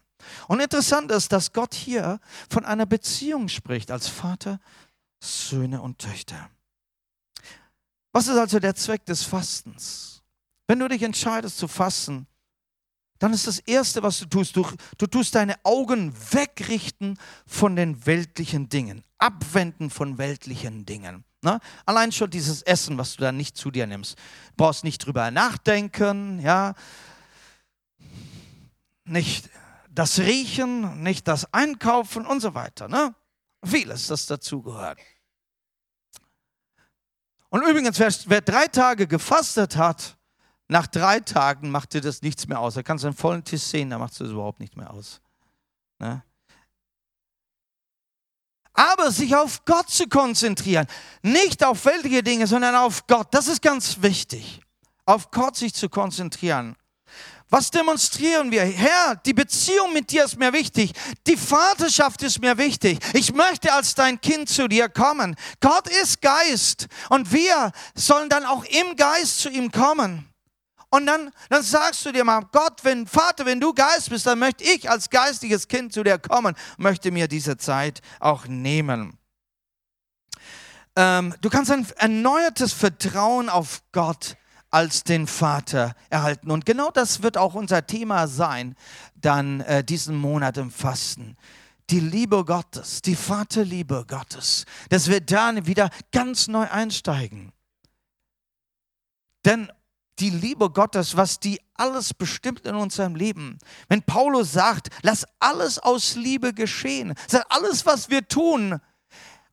Und 0.47 0.59
interessant 0.59 1.11
ist, 1.11 1.31
dass 1.31 1.53
Gott 1.53 1.73
hier 1.73 2.19
von 2.49 2.65
einer 2.65 2.85
Beziehung 2.85 3.47
spricht 3.47 3.91
als 3.91 4.07
Vater, 4.07 4.59
Söhne 5.19 5.81
und 5.81 5.99
Töchter. 5.99 6.49
Was 8.11 8.27
ist 8.27 8.37
also 8.37 8.59
der 8.59 8.75
Zweck 8.75 9.05
des 9.05 9.23
Fastens? 9.23 10.21
Wenn 10.67 10.79
du 10.79 10.87
dich 10.87 11.03
entscheidest 11.03 11.57
zu 11.57 11.67
fasten, 11.67 12.27
dann 13.19 13.33
ist 13.33 13.45
das 13.45 13.59
Erste, 13.59 14.01
was 14.01 14.19
du 14.19 14.25
tust, 14.25 14.55
du, 14.55 14.65
du 14.97 15.05
tust 15.05 15.35
deine 15.35 15.55
Augen 15.63 16.13
wegrichten 16.31 17.17
von 17.45 17.75
den 17.75 18.05
weltlichen 18.05 18.67
Dingen, 18.67 19.03
abwenden 19.19 19.89
von 19.89 20.17
weltlichen 20.17 20.85
Dingen. 20.85 21.23
Ne? 21.43 21.59
Allein 21.85 22.11
schon 22.11 22.29
dieses 22.29 22.61
Essen, 22.63 22.97
was 22.97 23.15
du 23.15 23.21
dann 23.21 23.37
nicht 23.37 23.57
zu 23.57 23.69
dir 23.69 23.85
nimmst. 23.85 24.17
Du 24.17 24.53
brauchst 24.57 24.83
nicht 24.83 25.05
drüber 25.05 25.29
nachdenken, 25.29 26.39
ja. 26.39 26.73
Nicht 29.11 29.49
das 29.89 30.19
Riechen, 30.19 31.03
nicht 31.03 31.27
das 31.27 31.53
Einkaufen 31.53 32.25
und 32.25 32.39
so 32.39 32.53
weiter. 32.53 32.87
Ne? 32.87 33.13
Vieles, 33.63 34.07
das 34.07 34.25
dazugehört. 34.25 34.99
Und 37.49 37.61
übrigens, 37.63 37.99
wer, 37.99 38.13
wer, 38.27 38.41
drei 38.41 38.67
Tage 38.67 39.07
gefastet 39.07 39.75
hat, 39.75 40.17
nach 40.69 40.87
drei 40.87 41.19
Tagen 41.19 41.69
macht 41.69 41.93
dir 41.93 41.99
das 41.99 42.21
nichts 42.21 42.47
mehr 42.47 42.59
aus. 42.61 42.75
Da 42.75 42.83
kannst 42.83 43.03
du 43.03 43.09
einen 43.09 43.17
vollen 43.17 43.43
Tisch 43.43 43.63
sehen, 43.63 43.89
da 43.89 43.97
macht 43.97 44.13
es 44.13 44.19
das 44.19 44.29
überhaupt 44.29 44.61
nicht 44.61 44.77
mehr 44.77 44.89
aus. 44.89 45.19
Ne? 45.99 46.23
Aber 48.71 49.11
sich 49.11 49.35
auf 49.35 49.65
Gott 49.65 49.89
zu 49.89 50.07
konzentrieren, 50.07 50.87
nicht 51.21 51.65
auf 51.65 51.83
weltliche 51.83 52.23
Dinge, 52.23 52.47
sondern 52.47 52.75
auf 52.75 53.05
Gott, 53.07 53.27
das 53.33 53.49
ist 53.49 53.61
ganz 53.61 54.01
wichtig. 54.01 54.61
Auf 55.05 55.29
Gott 55.31 55.57
sich 55.57 55.73
zu 55.73 55.89
konzentrieren. 55.89 56.77
Was 57.51 57.69
demonstrieren 57.69 58.49
wir? 58.49 58.63
Herr, 58.63 59.17
die 59.25 59.33
Beziehung 59.33 59.91
mit 59.91 60.09
dir 60.09 60.23
ist 60.23 60.39
mir 60.39 60.53
wichtig. 60.53 60.93
Die 61.27 61.35
Vaterschaft 61.35 62.23
ist 62.23 62.39
mir 62.39 62.57
wichtig. 62.57 62.97
Ich 63.13 63.33
möchte 63.33 63.73
als 63.73 63.93
dein 63.93 64.21
Kind 64.21 64.47
zu 64.47 64.69
dir 64.69 64.87
kommen. 64.87 65.35
Gott 65.59 65.89
ist 66.01 66.21
Geist 66.21 66.87
und 67.09 67.33
wir 67.33 67.73
sollen 67.93 68.29
dann 68.29 68.45
auch 68.45 68.63
im 68.63 68.95
Geist 68.95 69.41
zu 69.41 69.49
ihm 69.49 69.69
kommen. 69.69 70.29
Und 70.91 71.05
dann, 71.05 71.29
dann 71.49 71.61
sagst 71.61 72.05
du 72.05 72.13
dir 72.13 72.23
mal, 72.23 72.41
Gott, 72.53 72.83
wenn, 72.83 73.05
Vater, 73.05 73.45
wenn 73.45 73.59
du 73.59 73.73
Geist 73.73 74.09
bist, 74.09 74.25
dann 74.25 74.39
möchte 74.39 74.63
ich 74.63 74.89
als 74.89 75.09
geistiges 75.09 75.67
Kind 75.67 75.91
zu 75.91 76.03
dir 76.03 76.19
kommen, 76.19 76.55
möchte 76.77 77.11
mir 77.11 77.27
diese 77.27 77.57
Zeit 77.57 78.01
auch 78.21 78.47
nehmen. 78.47 79.17
Ähm, 80.95 81.35
du 81.41 81.49
kannst 81.49 81.69
ein 81.69 81.85
erneuertes 81.97 82.71
Vertrauen 82.71 83.49
auf 83.49 83.81
Gott 83.91 84.37
als 84.71 85.03
den 85.03 85.27
Vater 85.27 85.93
erhalten. 86.09 86.49
Und 86.49 86.65
genau 86.65 86.89
das 86.91 87.21
wird 87.21 87.37
auch 87.37 87.53
unser 87.53 87.85
Thema 87.85 88.27
sein, 88.27 88.75
dann 89.15 89.61
äh, 89.61 89.83
diesen 89.83 90.15
Monat 90.15 90.57
im 90.57 90.71
Fasten. 90.71 91.37
Die 91.89 91.99
Liebe 91.99 92.45
Gottes, 92.45 93.01
die 93.01 93.15
Vaterliebe 93.15 94.05
Gottes, 94.07 94.65
dass 94.89 95.09
wir 95.09 95.19
da 95.19 95.53
wieder 95.65 95.89
ganz 96.11 96.47
neu 96.47 96.67
einsteigen. 96.69 97.51
Denn 99.43 99.69
die 100.19 100.29
Liebe 100.29 100.69
Gottes, 100.69 101.17
was 101.17 101.39
die 101.39 101.59
alles 101.73 102.13
bestimmt 102.13 102.65
in 102.65 102.75
unserem 102.75 103.15
Leben. 103.15 103.57
Wenn 103.89 104.03
Paulus 104.03 104.53
sagt, 104.53 104.89
lass 105.01 105.25
alles 105.39 105.79
aus 105.79 106.15
Liebe 106.15 106.53
geschehen, 106.53 107.13
sagt 107.27 107.47
alles, 107.49 107.85
was 107.85 108.09
wir 108.09 108.27
tun, 108.27 108.79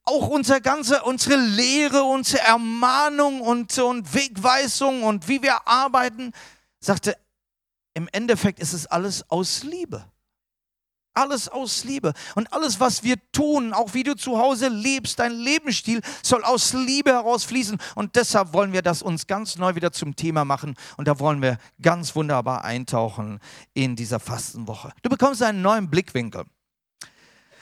auch 0.09 0.29
unser 0.29 0.61
ganze, 0.61 1.03
unsere 1.03 1.37
Lehre, 1.37 2.03
unsere 2.03 2.43
Ermahnung 2.43 3.41
und, 3.41 3.79
und 3.79 4.15
Wegweisung 4.15 5.03
und 5.03 5.29
wie 5.29 5.43
wir 5.43 5.69
arbeiten, 5.69 6.33
sagte, 6.81 7.17
im 7.95 8.09
Endeffekt 8.13 8.59
ist 8.61 8.73
es 8.73 8.87
alles 8.87 9.29
aus 9.31 9.63
Liebe. 9.63 10.05
Alles 11.15 11.49
aus 11.49 11.83
Liebe. 11.83 12.13
Und 12.37 12.53
alles, 12.53 12.79
was 12.79 13.03
wir 13.03 13.17
tun, 13.33 13.73
auch 13.73 13.93
wie 13.93 14.05
du 14.05 14.15
zu 14.15 14.39
Hause 14.39 14.69
lebst, 14.69 15.19
dein 15.19 15.33
Lebensstil 15.33 16.01
soll 16.23 16.45
aus 16.45 16.73
Liebe 16.75 17.11
herausfließen. 17.11 17.77
Und 17.97 18.15
deshalb 18.15 18.53
wollen 18.53 18.73
wir 18.73 18.83
das 18.83 19.03
uns 19.03 19.27
ganz 19.27 19.57
neu 19.57 19.75
wieder 19.75 19.91
zum 19.91 20.15
Thema 20.15 20.45
machen. 20.45 20.77
Und 20.97 21.09
da 21.09 21.19
wollen 21.19 21.43
wir 21.43 21.59
ganz 21.83 22.15
wunderbar 22.15 22.65
eintauchen 22.65 23.41
in 23.75 23.97
dieser 23.97 24.21
Fastenwoche. 24.21 24.93
Du 25.03 25.11
bekommst 25.11 25.43
einen 25.43 25.61
neuen 25.61 25.91
Blickwinkel 25.91 26.45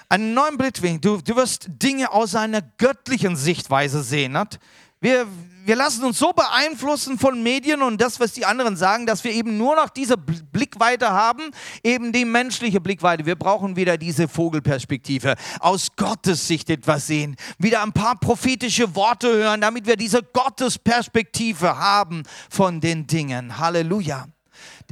einen 0.09 0.35
neuen 0.35 0.57
Blickwinkel. 0.57 1.01
Du, 1.01 1.23
du 1.23 1.37
wirst 1.37 1.67
Dinge 1.69 2.13
aus 2.13 2.35
einer 2.35 2.63
göttlichen 2.63 3.37
Sichtweise 3.37 4.03
sehen. 4.03 4.33
Nicht? 4.33 4.59
Wir, 5.01 5.27
wir 5.67 5.77
lassen 5.77 6.05
uns 6.05 6.19
so 6.19 6.33
beeinflussen 6.33 7.19
von 7.19 7.43
Medien 7.43 7.83
und 7.83 8.01
das, 8.01 8.19
was 8.19 8.33
die 8.33 8.47
anderen 8.47 8.77
sagen, 8.77 9.05
dass 9.05 9.25
wir 9.25 9.33
eben 9.33 9.59
nur 9.59 9.77
noch 9.77 9.89
diese 9.89 10.17
Blickweite 10.17 11.11
haben, 11.11 11.51
eben 11.83 12.13
die 12.13 12.25
menschliche 12.25 12.81
Blickweite. 12.81 13.27
Wir 13.27 13.35
brauchen 13.35 13.77
wieder 13.77 13.99
diese 13.99 14.29
Vogelperspektive, 14.29 15.35
aus 15.61 15.89
Gottes 15.97 16.47
Sicht 16.47 16.71
etwas 16.71 17.09
sehen, 17.09 17.37
wieder 17.59 17.83
ein 17.83 17.93
paar 17.93 18.19
prophetische 18.19 18.95
Worte 18.95 19.29
hören, 19.29 19.61
damit 19.61 19.87
wir 19.87 19.97
diese 19.97 20.23
Gottesperspektive 20.23 21.77
haben 21.79 22.23
von 22.49 22.81
den 22.81 23.07
Dingen. 23.07 23.59
Halleluja. 23.59 24.27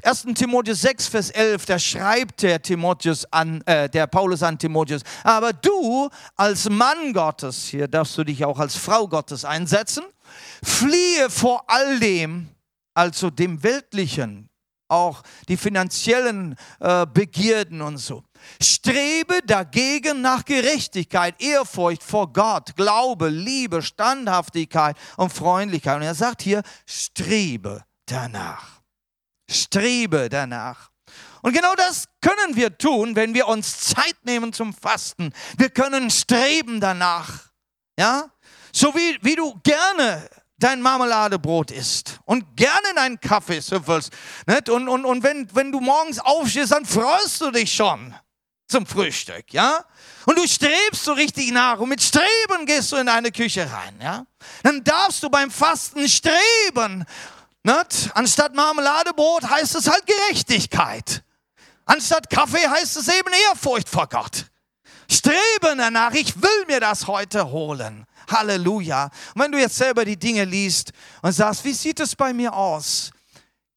1. 0.02 0.26
Timotheus 0.34 0.80
6, 0.82 1.06
Vers 1.06 1.30
11, 1.30 1.66
da 1.66 1.78
schreibt 1.78 2.42
der 2.42 2.60
Timotheus 2.60 3.24
an, 3.32 3.62
äh, 3.62 3.88
der 3.88 4.06
Paulus 4.06 4.42
an 4.42 4.58
Timotheus, 4.58 5.02
aber 5.22 5.52
du 5.52 6.08
als 6.36 6.68
Mann 6.68 7.12
Gottes, 7.12 7.66
hier 7.66 7.88
darfst 7.88 8.16
du 8.18 8.24
dich 8.24 8.44
auch 8.44 8.58
als 8.58 8.76
Frau 8.76 9.08
Gottes 9.08 9.44
einsetzen, 9.44 10.04
fliehe 10.62 11.30
vor 11.30 11.64
all 11.66 11.98
dem, 11.98 12.48
also 12.94 13.30
dem 13.30 13.62
Weltlichen, 13.62 14.48
auch 14.88 15.22
die 15.48 15.56
finanziellen 15.56 16.56
äh, 16.80 17.06
Begierden 17.06 17.80
und 17.80 17.98
so. 17.98 18.22
Strebe 18.60 19.40
dagegen 19.46 20.20
nach 20.20 20.44
Gerechtigkeit, 20.44 21.40
Ehrfurcht 21.40 22.02
vor 22.02 22.32
Gott, 22.32 22.76
Glaube, 22.76 23.28
Liebe, 23.28 23.82
Standhaftigkeit 23.82 24.96
und 25.16 25.32
Freundlichkeit. 25.32 25.96
Und 25.96 26.02
er 26.02 26.14
sagt 26.14 26.42
hier, 26.42 26.62
strebe 26.86 27.82
danach. 28.06 28.83
Strebe 29.50 30.28
danach. 30.28 30.90
Und 31.42 31.52
genau 31.52 31.74
das 31.74 32.06
können 32.22 32.56
wir 32.56 32.78
tun, 32.78 33.16
wenn 33.16 33.34
wir 33.34 33.46
uns 33.48 33.80
Zeit 33.80 34.16
nehmen 34.22 34.52
zum 34.52 34.72
Fasten. 34.72 35.32
Wir 35.58 35.68
können 35.68 36.10
streben 36.10 36.80
danach. 36.80 37.50
Ja? 37.98 38.30
So 38.72 38.94
wie, 38.94 39.18
wie 39.20 39.36
du 39.36 39.60
gerne 39.62 40.28
dein 40.58 40.80
Marmeladebrot 40.80 41.70
isst 41.70 42.18
und 42.24 42.56
gerne 42.56 42.94
deinen 42.94 43.20
Kaffee 43.20 43.60
süffelst. 43.60 44.10
Und, 44.70 44.88
und, 44.88 45.04
und 45.04 45.22
wenn, 45.22 45.46
wenn 45.54 45.70
du 45.70 45.80
morgens 45.80 46.18
aufstehst, 46.18 46.72
dann 46.72 46.86
freust 46.86 47.42
du 47.42 47.50
dich 47.50 47.74
schon 47.74 48.14
zum 48.66 48.86
Frühstück. 48.86 49.52
Ja? 49.52 49.84
Und 50.26 50.38
du 50.38 50.48
strebst 50.48 51.04
so 51.04 51.12
richtig 51.12 51.52
nach 51.52 51.78
und 51.78 51.90
mit 51.90 52.02
Streben 52.02 52.64
gehst 52.64 52.90
du 52.92 52.96
in 52.96 53.06
deine 53.06 53.30
Küche 53.30 53.70
rein. 53.70 53.98
Ja? 54.00 54.24
Dann 54.62 54.82
darfst 54.82 55.22
du 55.22 55.28
beim 55.28 55.50
Fasten 55.50 56.08
streben 56.08 57.04
nicht? 57.64 58.10
Anstatt 58.14 58.54
Marmeladebrot 58.54 59.48
heißt 59.48 59.74
es 59.74 59.88
halt 59.88 60.04
Gerechtigkeit. 60.06 61.24
Anstatt 61.86 62.30
Kaffee 62.30 62.66
heißt 62.66 62.96
es 62.96 63.08
eben 63.08 63.30
Ehrfurcht 63.50 63.88
vor 63.88 64.08
Gott. 64.08 64.46
Streben 65.10 65.78
danach, 65.78 66.12
ich 66.12 66.40
will 66.40 66.66
mir 66.66 66.80
das 66.80 67.06
heute 67.06 67.50
holen. 67.50 68.06
Halleluja. 68.30 69.10
Und 69.34 69.42
wenn 69.42 69.52
du 69.52 69.58
jetzt 69.58 69.76
selber 69.76 70.04
die 70.04 70.18
Dinge 70.18 70.44
liest 70.44 70.92
und 71.22 71.32
sagst, 71.32 71.64
wie 71.64 71.74
sieht 71.74 72.00
es 72.00 72.16
bei 72.16 72.32
mir 72.32 72.54
aus? 72.54 73.10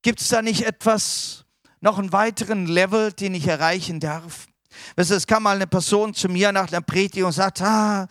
Gibt 0.01 0.21
es 0.21 0.29
da 0.29 0.41
nicht 0.41 0.65
etwas, 0.65 1.43
noch 1.81 1.97
einen 1.97 2.13
weiteren 2.13 2.65
Level, 2.65 3.11
den 3.11 3.33
ich 3.35 3.47
erreichen 3.47 3.99
darf? 3.99 4.47
Weißt 4.95 5.11
du, 5.11 5.15
es 5.15 5.27
kam 5.27 5.43
mal 5.43 5.55
eine 5.55 5.67
Person 5.67 6.13
zu 6.13 6.29
mir 6.29 6.51
nach 6.51 6.67
der 6.67 6.81
Predigt 6.81 7.25
und 7.25 7.31
sagt, 7.31 7.61
ah, 7.61 8.07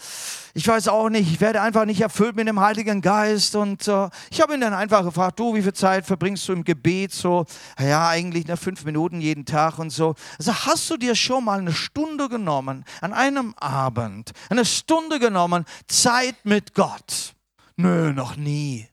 ich 0.55 0.67
weiß 0.67 0.89
auch 0.89 1.11
nicht, 1.11 1.31
ich 1.31 1.41
werde 1.41 1.61
einfach 1.61 1.85
nicht 1.85 2.01
erfüllt 2.01 2.35
mit 2.37 2.49
dem 2.49 2.61
Heiligen 2.61 3.03
Geist. 3.03 3.57
Und 3.57 3.87
äh, 3.89 4.09
ich 4.31 4.41
habe 4.41 4.55
ihn 4.55 4.61
dann 4.61 4.73
einfach 4.73 5.05
gefragt, 5.05 5.39
du, 5.39 5.55
wie 5.55 5.63
viel 5.63 5.75
Zeit 5.75 6.07
verbringst 6.07 6.49
du 6.49 6.55
im 6.55 6.65
Gebet? 6.65 7.13
So, 7.13 7.45
ja, 7.79 8.09
eigentlich 8.09 8.47
nur 8.47 8.57
fünf 8.57 8.85
Minuten 8.85 9.21
jeden 9.21 9.45
Tag 9.45 9.79
und 9.79 9.91
so. 9.91 10.15
Also 10.39 10.55
hast 10.55 10.89
du 10.91 10.97
dir 10.97 11.15
schon 11.15 11.45
mal 11.45 11.59
eine 11.59 11.73
Stunde 11.73 12.29
genommen, 12.29 12.85
an 13.01 13.13
einem 13.13 13.55
Abend, 13.57 14.33
eine 14.49 14.65
Stunde 14.65 15.19
genommen, 15.19 15.65
Zeit 15.89 16.37
mit 16.45 16.75
Gott? 16.75 17.35
Nö, 17.77 18.13
noch 18.13 18.37
nie. 18.37 18.89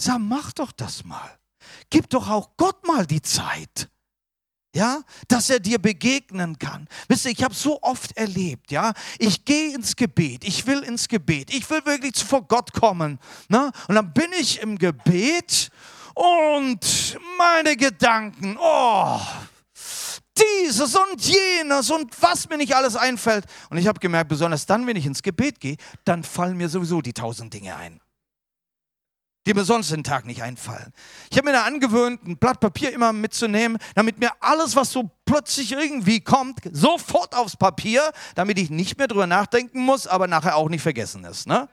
Sag, 0.00 0.18
mach 0.20 0.52
doch 0.52 0.72
das 0.72 1.04
mal. 1.04 1.38
Gib 1.90 2.10
doch 2.10 2.28
auch 2.28 2.50
Gott 2.56 2.86
mal 2.86 3.06
die 3.06 3.22
Zeit 3.22 3.88
ja, 4.74 5.02
dass 5.28 5.48
er 5.48 5.60
dir 5.60 5.78
begegnen 5.78 6.58
kann. 6.58 6.88
Wisst 7.08 7.24
ihr, 7.24 7.30
ich 7.30 7.42
habe 7.42 7.54
so 7.54 7.80
oft 7.80 8.16
erlebt, 8.16 8.70
ja, 8.70 8.92
ich 9.18 9.44
gehe 9.44 9.74
ins 9.74 9.96
Gebet, 9.96 10.44
ich 10.44 10.66
will 10.66 10.80
ins 10.80 11.08
Gebet, 11.08 11.54
ich 11.54 11.68
will 11.70 11.84
wirklich 11.86 12.22
vor 12.22 12.42
Gott 12.42 12.72
kommen, 12.72 13.18
ne? 13.48 13.70
Und 13.88 13.94
dann 13.94 14.12
bin 14.12 14.30
ich 14.38 14.60
im 14.60 14.76
Gebet 14.76 15.70
und 16.14 17.18
meine 17.38 17.76
Gedanken, 17.76 18.56
oh, 18.60 19.20
dieses 20.36 20.94
und 20.96 21.20
jenes 21.20 21.90
und 21.90 22.10
was 22.20 22.48
mir 22.48 22.56
nicht 22.56 22.74
alles 22.74 22.96
einfällt. 22.96 23.44
Und 23.70 23.78
ich 23.78 23.86
habe 23.86 24.00
gemerkt, 24.00 24.28
besonders 24.28 24.66
dann, 24.66 24.86
wenn 24.86 24.96
ich 24.96 25.06
ins 25.06 25.22
Gebet 25.22 25.60
gehe, 25.60 25.76
dann 26.04 26.24
fallen 26.24 26.56
mir 26.56 26.68
sowieso 26.68 27.00
die 27.00 27.12
tausend 27.12 27.54
Dinge 27.54 27.76
ein 27.76 28.00
die 29.46 29.54
mir 29.54 29.64
sonst 29.64 29.90
den 29.90 30.04
Tag 30.04 30.24
nicht 30.24 30.42
einfallen. 30.42 30.92
Ich 31.30 31.36
habe 31.36 31.48
mir 31.48 31.52
da 31.52 31.64
angewöhnt, 31.64 32.26
ein 32.26 32.38
Blatt 32.38 32.60
Papier 32.60 32.92
immer 32.92 33.12
mitzunehmen, 33.12 33.78
damit 33.94 34.18
mir 34.18 34.30
alles, 34.40 34.74
was 34.74 34.90
so 34.90 35.10
plötzlich 35.26 35.72
irgendwie 35.72 36.20
kommt, 36.20 36.60
sofort 36.72 37.34
aufs 37.34 37.56
Papier, 37.56 38.12
damit 38.34 38.58
ich 38.58 38.70
nicht 38.70 38.96
mehr 38.96 39.08
drüber 39.08 39.26
nachdenken 39.26 39.80
muss, 39.80 40.06
aber 40.06 40.26
nachher 40.26 40.56
auch 40.56 40.68
nicht 40.68 40.82
vergessen 40.82 41.24
ist. 41.24 41.46
Ne? 41.46 41.68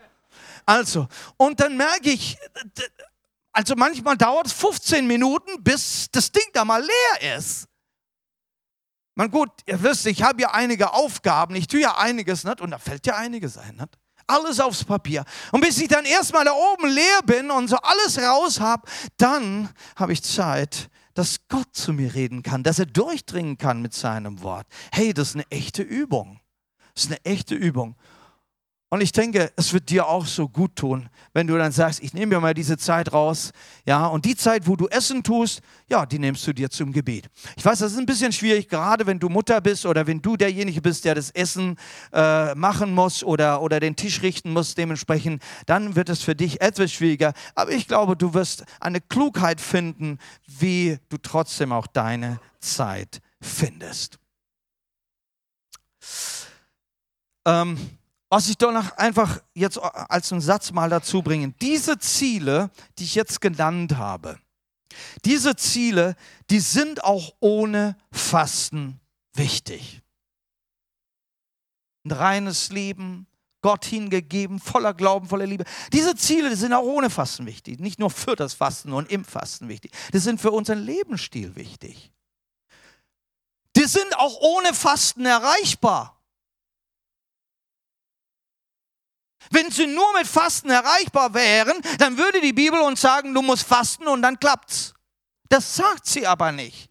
Also, 0.66 1.08
und 1.38 1.60
dann 1.60 1.78
merke 1.78 2.10
ich, 2.10 2.38
also 3.54 3.76
manchmal 3.76 4.18
dauert 4.18 4.48
es 4.48 4.54
15 4.54 5.08
Minuten, 5.08 5.64
bis 5.64 6.08
das 6.12 6.32
Ding 6.32 6.46
da 6.54 6.66
mal 6.66 6.82
leer 6.82 7.38
ist. 7.38 7.68
Man 9.16 9.30
gut, 9.30 9.50
ihr 9.66 9.82
wisst, 9.84 10.06
ich 10.06 10.24
habe 10.24 10.42
ja 10.42 10.52
einige 10.52 10.94
Aufgaben, 10.94 11.56
ich 11.56 11.68
tue 11.68 11.82
ja 11.82 11.98
einiges 11.98 12.44
nicht 12.44 12.62
und 12.62 12.72
da 12.72 12.78
fällt 12.78 13.06
ja 13.06 13.16
einiges 13.18 13.58
ein. 13.58 13.76
Nicht? 13.76 14.01
Alles 14.28 14.60
aufs 14.60 14.84
Papier. 14.84 15.24
Und 15.52 15.62
bis 15.62 15.80
ich 15.80 15.88
dann 15.88 16.06
erstmal 16.06 16.46
da 16.46 16.52
oben 16.52 16.88
leer 16.90 17.22
bin 17.26 17.52
und 17.52 17.68
so 17.68 17.78
alles 17.78 18.18
raus 18.20 18.60
habe, 18.60 18.84
dann 19.18 19.70
habe 19.96 20.14
ich 20.14 20.24
Zeit, 20.24 20.90
dass 21.14 21.48
Gott 21.50 21.68
zu 21.74 21.94
mir 21.94 22.14
reden 22.14 22.44
kann, 22.44 22.64
dass 22.64 22.80
er 22.80 22.86
durchdringen 22.86 23.58
kann 23.58 23.82
mit 23.82 23.94
seinem 23.94 24.42
Wort. 24.42 24.68
Hey, 24.92 25.14
das 25.14 25.30
ist 25.30 25.36
eine 25.36 25.52
echte 25.52 25.82
Übung. 25.82 26.40
Das 26.94 27.06
ist 27.06 27.12
eine 27.12 27.26
echte 27.26 27.56
Übung. 27.56 27.96
Und 28.94 29.00
ich 29.00 29.14
denke, 29.14 29.54
es 29.56 29.72
wird 29.72 29.90
dir 29.90 30.06
auch 30.06 30.26
so 30.26 30.50
gut 30.50 30.76
tun, 30.76 31.10
wenn 31.32 31.48
du 31.48 31.58
dann 31.58 31.72
sagst, 31.72 32.04
ich 32.04 32.14
nehme 32.14 32.36
mir 32.36 32.42
mal 32.42 32.54
diese 32.54 32.78
Zeit 32.78 33.14
raus, 33.14 33.54
ja, 33.86 34.06
und 34.06 34.26
die 34.26 34.36
Zeit, 34.36 34.68
wo 34.68 34.76
du 34.76 34.90
Essen 34.90 35.24
tust, 35.24 35.62
ja, 35.88 36.06
die 36.06 36.20
nimmst 36.20 36.46
du 36.46 36.52
dir 36.52 36.70
zum 36.70 36.92
Gebet. 36.92 37.30
Ich 37.56 37.64
weiß, 37.64 37.80
das 37.80 37.94
ist 37.94 37.98
ein 37.98 38.06
bisschen 38.06 38.34
schwierig, 38.34 38.68
gerade 38.68 39.06
wenn 39.08 39.18
du 39.18 39.30
Mutter 39.30 39.62
bist 39.62 39.86
oder 39.86 40.08
wenn 40.08 40.22
du 40.22 40.36
derjenige 40.36 40.82
bist, 40.82 41.06
der 41.06 41.16
das 41.16 41.32
Essen 41.32 41.78
äh, 42.12 42.54
machen 42.56 42.94
muss 42.94 43.24
oder, 43.24 43.62
oder 43.62 43.80
den 43.80 43.96
Tisch 43.96 44.24
richten 44.24 44.52
muss, 44.52 44.76
dementsprechend, 44.76 45.42
dann 45.68 45.96
wird 45.96 46.10
es 46.10 46.22
für 46.22 46.36
dich 46.36 46.60
etwas 46.60 46.92
schwieriger. 46.92 47.32
Aber 47.56 47.72
ich 47.72 47.88
glaube, 47.88 48.18
du 48.18 48.34
wirst 48.34 48.66
eine 48.82 49.00
Klugheit 49.00 49.62
finden, 49.62 50.20
wie 50.46 51.00
du 51.08 51.16
trotzdem 51.18 51.72
auch 51.72 51.88
deine 51.88 52.42
Zeit 52.60 53.22
findest. 53.40 54.20
Ähm, 57.46 57.78
was 58.32 58.48
ich 58.48 58.58
doch 58.58 58.72
noch 58.72 58.98
einfach 58.98 59.42
jetzt 59.54 59.78
als 59.78 60.32
einen 60.32 60.40
Satz 60.40 60.72
mal 60.72 60.90
dazu 60.90 61.22
bringen. 61.22 61.54
Diese 61.62 62.00
Ziele, 62.00 62.72
die 62.98 63.04
ich 63.04 63.14
jetzt 63.14 63.42
genannt 63.42 63.98
habe, 63.98 64.40
diese 65.26 65.58
Ziele, 65.58 66.16
die 66.50 66.62
sind 66.62 67.04
auch 67.04 67.36
ohne 67.42 67.98
Fasten 68.10 69.02
wichtig. 69.34 70.02
Ein 72.06 72.12
reines 72.12 72.70
Leben, 72.70 73.28
Gott 73.62 73.84
hingegeben, 73.84 74.60
voller 74.62 74.94
Glauben, 74.94 75.28
voller 75.28 75.46
Liebe. 75.46 75.66
Diese 75.92 76.16
Ziele 76.16 76.50
die 76.50 76.56
sind 76.56 76.72
auch 76.72 76.84
ohne 76.84 77.10
Fasten 77.10 77.46
wichtig. 77.46 77.82
Nicht 77.82 78.00
nur 78.00 78.10
für 78.10 78.38
das 78.38 78.54
Fasten 78.54 78.94
und 78.94 79.12
im 79.12 79.26
Fasten 79.26 79.68
wichtig. 79.68 79.92
Die 80.14 80.20
sind 80.20 80.40
für 80.40 80.52
unseren 80.52 80.80
Lebensstil 80.80 81.58
wichtig. 81.58 82.14
Die 83.76 83.86
sind 83.86 84.18
auch 84.18 84.40
ohne 84.40 84.74
Fasten 84.74 85.26
erreichbar. 85.26 86.21
Wenn 89.50 89.72
sie 89.72 89.88
nur 89.88 90.14
mit 90.14 90.28
Fasten 90.28 90.70
erreichbar 90.70 91.34
wären, 91.34 91.82
dann 91.98 92.18
würde 92.18 92.42
die 92.42 92.54
Bibel 92.54 92.80
uns 92.82 93.02
sagen, 93.02 93.34
du 93.34 93.42
musst 93.42 93.64
fasten 93.64 94.08
und 94.08 94.22
dann 94.22 94.40
klappt's. 94.40 94.94
Das 95.50 95.76
sagt 95.76 96.06
sie 96.06 96.26
aber 96.26 96.52
nicht. 96.52 96.90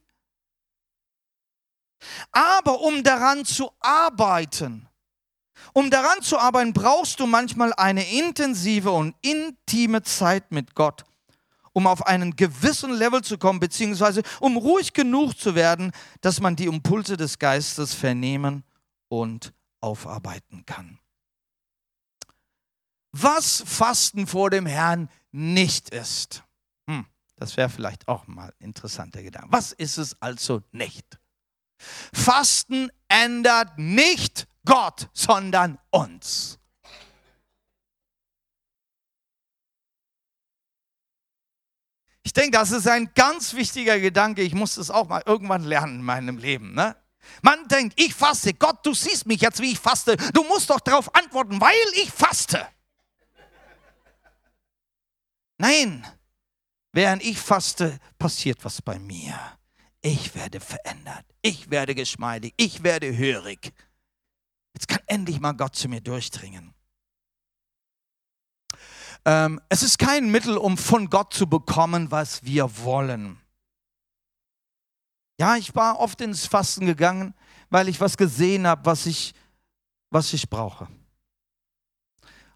Aber 2.32 2.80
um 2.80 3.02
daran 3.02 3.44
zu 3.44 3.70
arbeiten, 3.80 4.88
um 5.72 5.90
daran 5.90 6.22
zu 6.22 6.38
arbeiten, 6.38 6.72
brauchst 6.72 7.20
du 7.20 7.26
manchmal 7.26 7.72
eine 7.74 8.10
intensive 8.10 8.90
und 8.90 9.14
intime 9.22 10.02
Zeit 10.02 10.50
mit 10.50 10.74
Gott, 10.74 11.04
um 11.72 11.86
auf 11.86 12.06
einen 12.06 12.36
gewissen 12.36 12.92
Level 12.92 13.22
zu 13.22 13.38
kommen, 13.38 13.60
beziehungsweise 13.60 14.22
um 14.40 14.56
ruhig 14.56 14.92
genug 14.92 15.38
zu 15.38 15.54
werden, 15.54 15.92
dass 16.20 16.40
man 16.40 16.56
die 16.56 16.66
Impulse 16.66 17.16
des 17.16 17.38
Geistes 17.38 17.94
vernehmen 17.94 18.64
und 19.08 19.52
aufarbeiten 19.80 20.64
kann 20.66 20.99
was 23.12 23.62
Fasten 23.66 24.26
vor 24.26 24.50
dem 24.50 24.66
Herrn 24.66 25.08
nicht 25.32 25.90
ist. 25.90 26.44
Hm, 26.88 27.06
das 27.36 27.56
wäre 27.56 27.68
vielleicht 27.68 28.08
auch 28.08 28.26
mal 28.26 28.52
ein 28.60 28.64
interessanter 28.66 29.22
Gedanke. 29.22 29.48
Was 29.50 29.72
ist 29.72 29.98
es 29.98 30.20
also 30.20 30.62
nicht? 30.72 31.18
Fasten 32.12 32.90
ändert 33.08 33.78
nicht 33.78 34.46
Gott, 34.64 35.08
sondern 35.12 35.78
uns. 35.90 36.58
Ich 42.22 42.34
denke, 42.34 42.58
das 42.58 42.70
ist 42.70 42.86
ein 42.86 43.10
ganz 43.14 43.54
wichtiger 43.54 43.98
Gedanke. 43.98 44.42
Ich 44.42 44.54
muss 44.54 44.76
das 44.76 44.90
auch 44.90 45.08
mal 45.08 45.22
irgendwann 45.26 45.64
lernen 45.64 45.96
in 45.96 46.02
meinem 46.02 46.38
Leben. 46.38 46.74
Ne? 46.74 46.94
Man 47.42 47.66
denkt, 47.66 47.98
ich 47.98 48.14
faste. 48.14 48.54
Gott, 48.54 48.84
du 48.86 48.94
siehst 48.94 49.26
mich 49.26 49.40
jetzt, 49.40 49.60
wie 49.60 49.72
ich 49.72 49.80
faste. 49.80 50.16
Du 50.32 50.44
musst 50.44 50.70
doch 50.70 50.80
darauf 50.80 51.12
antworten, 51.14 51.60
weil 51.60 51.74
ich 51.94 52.10
faste. 52.10 52.68
Nein, 55.60 56.06
während 56.92 57.22
ich 57.22 57.38
faste, 57.38 57.98
passiert 58.18 58.64
was 58.64 58.80
bei 58.80 58.98
mir. 58.98 59.38
Ich 60.00 60.34
werde 60.34 60.58
verändert. 60.58 61.26
Ich 61.42 61.70
werde 61.70 61.94
geschmeidig. 61.94 62.54
Ich 62.56 62.82
werde 62.82 63.14
hörig. 63.14 63.74
Jetzt 64.72 64.88
kann 64.88 65.02
endlich 65.06 65.38
mal 65.38 65.52
Gott 65.52 65.76
zu 65.76 65.90
mir 65.90 66.00
durchdringen. 66.00 66.72
Ähm, 69.26 69.60
es 69.68 69.82
ist 69.82 69.98
kein 69.98 70.30
Mittel, 70.30 70.56
um 70.56 70.78
von 70.78 71.10
Gott 71.10 71.34
zu 71.34 71.46
bekommen, 71.46 72.10
was 72.10 72.42
wir 72.42 72.78
wollen. 72.78 73.38
Ja, 75.38 75.56
ich 75.56 75.74
war 75.74 75.98
oft 75.98 76.22
ins 76.22 76.46
Fasten 76.46 76.86
gegangen, 76.86 77.34
weil 77.68 77.90
ich 77.90 78.00
was 78.00 78.16
gesehen 78.16 78.66
habe, 78.66 78.86
was 78.86 79.04
ich, 79.04 79.34
was 80.08 80.32
ich 80.32 80.48
brauche. 80.48 80.88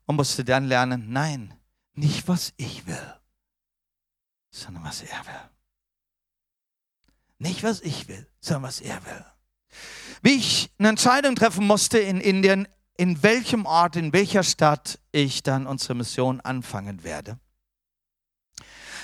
Und 0.07 0.17
musste 0.17 0.43
dann 0.43 0.65
lernen, 0.65 1.13
nein, 1.13 1.53
nicht, 1.95 2.29
was 2.29 2.53
ich 2.57 2.87
will, 2.87 3.15
sondern 4.51 4.85
was 4.85 5.03
er 5.03 5.27
will. 5.27 5.51
Nicht, 7.39 7.63
was 7.63 7.81
ich 7.81 8.09
will, 8.09 8.27
sondern 8.41 8.65
was 8.65 8.81
er 8.81 9.05
will. 9.05 9.25
Wie 10.23 10.35
ich 10.37 10.71
eine 10.79 10.89
Entscheidung 10.89 11.35
treffen 11.35 11.67
musste 11.67 11.99
in 11.99 12.21
Indien, 12.21 12.69
in 12.97 13.23
welchem 13.23 13.67
Ort, 13.67 13.97
in 13.97 14.13
welcher 14.13 14.43
Stadt 14.43 14.99
ich 15.13 15.43
dann 15.43 15.67
unsere 15.67 15.95
Mission 15.95 16.41
anfangen 16.41 17.03
werde. 17.03 17.39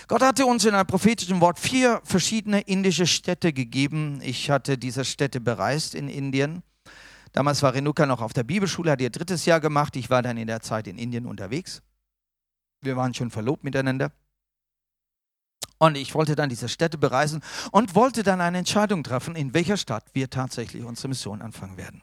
Gott 0.06 0.22
hatte 0.22 0.46
uns 0.46 0.64
in 0.64 0.74
einem 0.74 0.86
prophetischen 0.86 1.40
Wort 1.40 1.58
vier 1.58 2.00
verschiedene 2.04 2.60
indische 2.62 3.06
Städte 3.06 3.52
gegeben. 3.52 4.20
Ich 4.22 4.50
hatte 4.50 4.76
diese 4.76 5.04
Städte 5.04 5.40
bereist 5.40 5.94
in 5.94 6.08
Indien. 6.08 6.62
Damals 7.32 7.62
war 7.62 7.74
Renuka 7.74 8.06
noch 8.06 8.20
auf 8.20 8.32
der 8.32 8.42
Bibelschule, 8.42 8.90
hat 8.90 9.00
ihr 9.00 9.10
drittes 9.10 9.44
Jahr 9.44 9.60
gemacht. 9.60 9.94
Ich 9.94 10.10
war 10.10 10.22
dann 10.22 10.36
in 10.36 10.48
der 10.48 10.60
Zeit 10.60 10.88
in 10.88 10.98
Indien 10.98 11.26
unterwegs. 11.26 11.80
Wir 12.82 12.96
waren 12.96 13.14
schon 13.14 13.30
verlobt 13.30 13.64
miteinander. 13.64 14.12
Und 15.78 15.96
ich 15.96 16.14
wollte 16.14 16.34
dann 16.34 16.50
diese 16.50 16.68
Städte 16.68 16.98
bereisen 16.98 17.42
und 17.70 17.94
wollte 17.94 18.22
dann 18.22 18.40
eine 18.40 18.58
Entscheidung 18.58 19.02
treffen, 19.02 19.34
in 19.34 19.54
welcher 19.54 19.78
Stadt 19.78 20.04
wir 20.12 20.28
tatsächlich 20.28 20.84
unsere 20.84 21.08
Mission 21.08 21.40
anfangen 21.40 21.78
werden. 21.78 22.02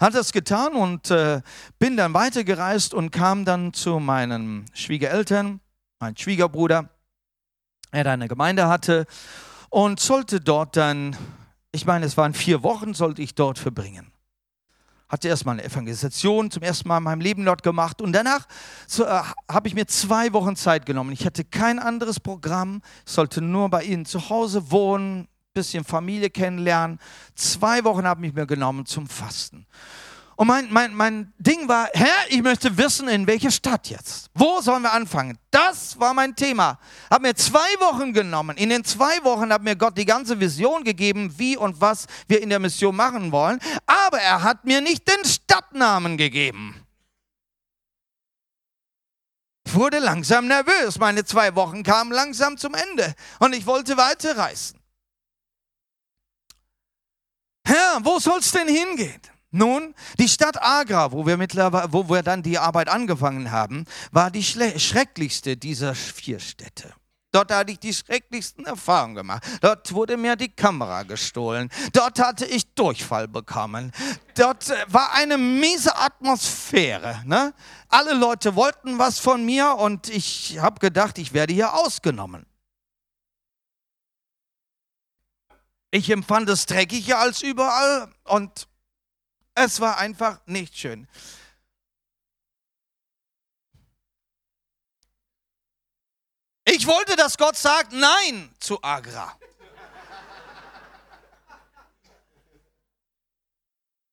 Hat 0.00 0.14
das 0.14 0.32
getan 0.32 0.72
und 0.72 1.10
äh, 1.10 1.42
bin 1.78 1.96
dann 1.96 2.14
weitergereist 2.14 2.94
und 2.94 3.10
kam 3.10 3.44
dann 3.44 3.74
zu 3.74 3.98
meinen 3.98 4.64
Schwiegereltern, 4.72 5.60
mein 6.00 6.16
Schwiegerbruder, 6.16 6.88
er 7.90 8.06
eine 8.06 8.28
Gemeinde 8.28 8.68
hatte 8.68 9.06
und 9.68 10.00
sollte 10.00 10.40
dort 10.40 10.76
dann, 10.76 11.14
ich 11.70 11.84
meine, 11.84 12.06
es 12.06 12.16
waren 12.16 12.32
vier 12.32 12.62
Wochen, 12.62 12.94
sollte 12.94 13.20
ich 13.20 13.34
dort 13.34 13.58
verbringen 13.58 14.11
hatte 15.12 15.28
erstmal 15.28 15.58
eine 15.58 15.64
Evangelisation 15.64 16.50
zum 16.50 16.62
ersten 16.62 16.88
Mal 16.88 16.96
in 16.96 17.04
meinem 17.04 17.20
Leben 17.20 17.44
dort 17.44 17.62
gemacht 17.62 18.00
und 18.00 18.14
danach 18.14 18.46
äh, 18.98 19.04
habe 19.52 19.68
ich 19.68 19.74
mir 19.74 19.86
zwei 19.86 20.32
Wochen 20.32 20.56
Zeit 20.56 20.86
genommen. 20.86 21.12
Ich 21.12 21.26
hatte 21.26 21.44
kein 21.44 21.78
anderes 21.78 22.18
Programm, 22.18 22.80
sollte 23.04 23.42
nur 23.42 23.68
bei 23.68 23.84
ihnen 23.84 24.06
zu 24.06 24.30
Hause 24.30 24.70
wohnen, 24.70 25.28
bisschen 25.52 25.84
Familie 25.84 26.30
kennenlernen. 26.30 26.98
Zwei 27.34 27.84
Wochen 27.84 28.06
habe 28.06 28.26
ich 28.26 28.32
mir 28.32 28.46
genommen 28.46 28.86
zum 28.86 29.06
Fasten. 29.06 29.66
Und 30.42 30.48
mein, 30.48 30.72
mein, 30.72 30.92
mein 30.92 31.32
Ding 31.38 31.68
war, 31.68 31.88
Herr, 31.92 32.26
ich 32.28 32.42
möchte 32.42 32.76
wissen, 32.76 33.06
in 33.06 33.28
welche 33.28 33.52
Stadt 33.52 33.86
jetzt. 33.86 34.28
Wo 34.34 34.60
sollen 34.60 34.82
wir 34.82 34.92
anfangen? 34.92 35.38
Das 35.52 36.00
war 36.00 36.14
mein 36.14 36.34
Thema. 36.34 36.80
Hab 37.08 37.22
mir 37.22 37.36
zwei 37.36 37.60
Wochen 37.78 38.12
genommen. 38.12 38.56
In 38.56 38.68
den 38.68 38.82
zwei 38.82 39.22
Wochen 39.22 39.52
hat 39.52 39.62
mir 39.62 39.76
Gott 39.76 39.96
die 39.96 40.04
ganze 40.04 40.40
Vision 40.40 40.82
gegeben, 40.82 41.32
wie 41.38 41.56
und 41.56 41.80
was 41.80 42.08
wir 42.26 42.42
in 42.42 42.48
der 42.48 42.58
Mission 42.58 42.96
machen 42.96 43.30
wollen. 43.30 43.60
Aber 43.86 44.18
er 44.18 44.42
hat 44.42 44.64
mir 44.64 44.80
nicht 44.80 45.06
den 45.06 45.24
Stadtnamen 45.24 46.16
gegeben. 46.16 46.74
Ich 49.64 49.74
wurde 49.74 50.00
langsam 50.00 50.48
nervös. 50.48 50.98
Meine 50.98 51.24
zwei 51.24 51.54
Wochen 51.54 51.84
kamen 51.84 52.10
langsam 52.10 52.56
zum 52.56 52.74
Ende. 52.74 53.14
Und 53.38 53.52
ich 53.52 53.64
wollte 53.64 53.96
weiterreisen. 53.96 54.80
Herr, 57.64 58.00
wo 58.02 58.18
soll 58.18 58.40
es 58.40 58.50
denn 58.50 58.66
hingehen? 58.66 59.22
Nun, 59.52 59.94
die 60.18 60.28
Stadt 60.28 60.60
Agra, 60.62 61.12
wo 61.12 61.26
wir, 61.26 61.36
mittlerweile, 61.36 61.92
wo 61.92 62.08
wir 62.08 62.22
dann 62.22 62.42
die 62.42 62.58
Arbeit 62.58 62.88
angefangen 62.88 63.50
haben, 63.50 63.84
war 64.10 64.30
die 64.30 64.42
schrecklichste 64.42 65.58
dieser 65.58 65.94
vier 65.94 66.40
Städte. 66.40 66.94
Dort 67.32 67.50
hatte 67.50 67.72
ich 67.72 67.78
die 67.78 67.94
schrecklichsten 67.94 68.66
Erfahrungen 68.66 69.14
gemacht. 69.14 69.42
Dort 69.62 69.92
wurde 69.94 70.18
mir 70.18 70.36
die 70.36 70.50
Kamera 70.50 71.02
gestohlen. 71.02 71.70
Dort 71.92 72.18
hatte 72.18 72.44
ich 72.44 72.74
Durchfall 72.74 73.26
bekommen. 73.26 73.92
Dort 74.34 74.68
äh, 74.68 74.74
war 74.88 75.14
eine 75.14 75.38
miese 75.38 75.96
Atmosphäre. 75.96 77.22
Ne? 77.24 77.54
Alle 77.88 78.12
Leute 78.12 78.54
wollten 78.54 78.98
was 78.98 79.18
von 79.18 79.44
mir 79.44 79.76
und 79.76 80.10
ich 80.10 80.58
habe 80.60 80.78
gedacht, 80.78 81.18
ich 81.18 81.32
werde 81.32 81.54
hier 81.54 81.72
ausgenommen. 81.72 82.44
Ich 85.90 86.10
empfand 86.10 86.48
es 86.50 86.66
dreckiger 86.66 87.18
als 87.18 87.42
überall 87.42 88.10
und 88.24 88.66
es 89.54 89.80
war 89.80 89.98
einfach 89.98 90.40
nicht 90.46 90.76
schön. 90.76 91.06
Ich 96.64 96.86
wollte, 96.86 97.16
dass 97.16 97.36
Gott 97.36 97.56
sagt 97.56 97.92
Nein 97.92 98.54
zu 98.58 98.82
Agra. 98.82 99.36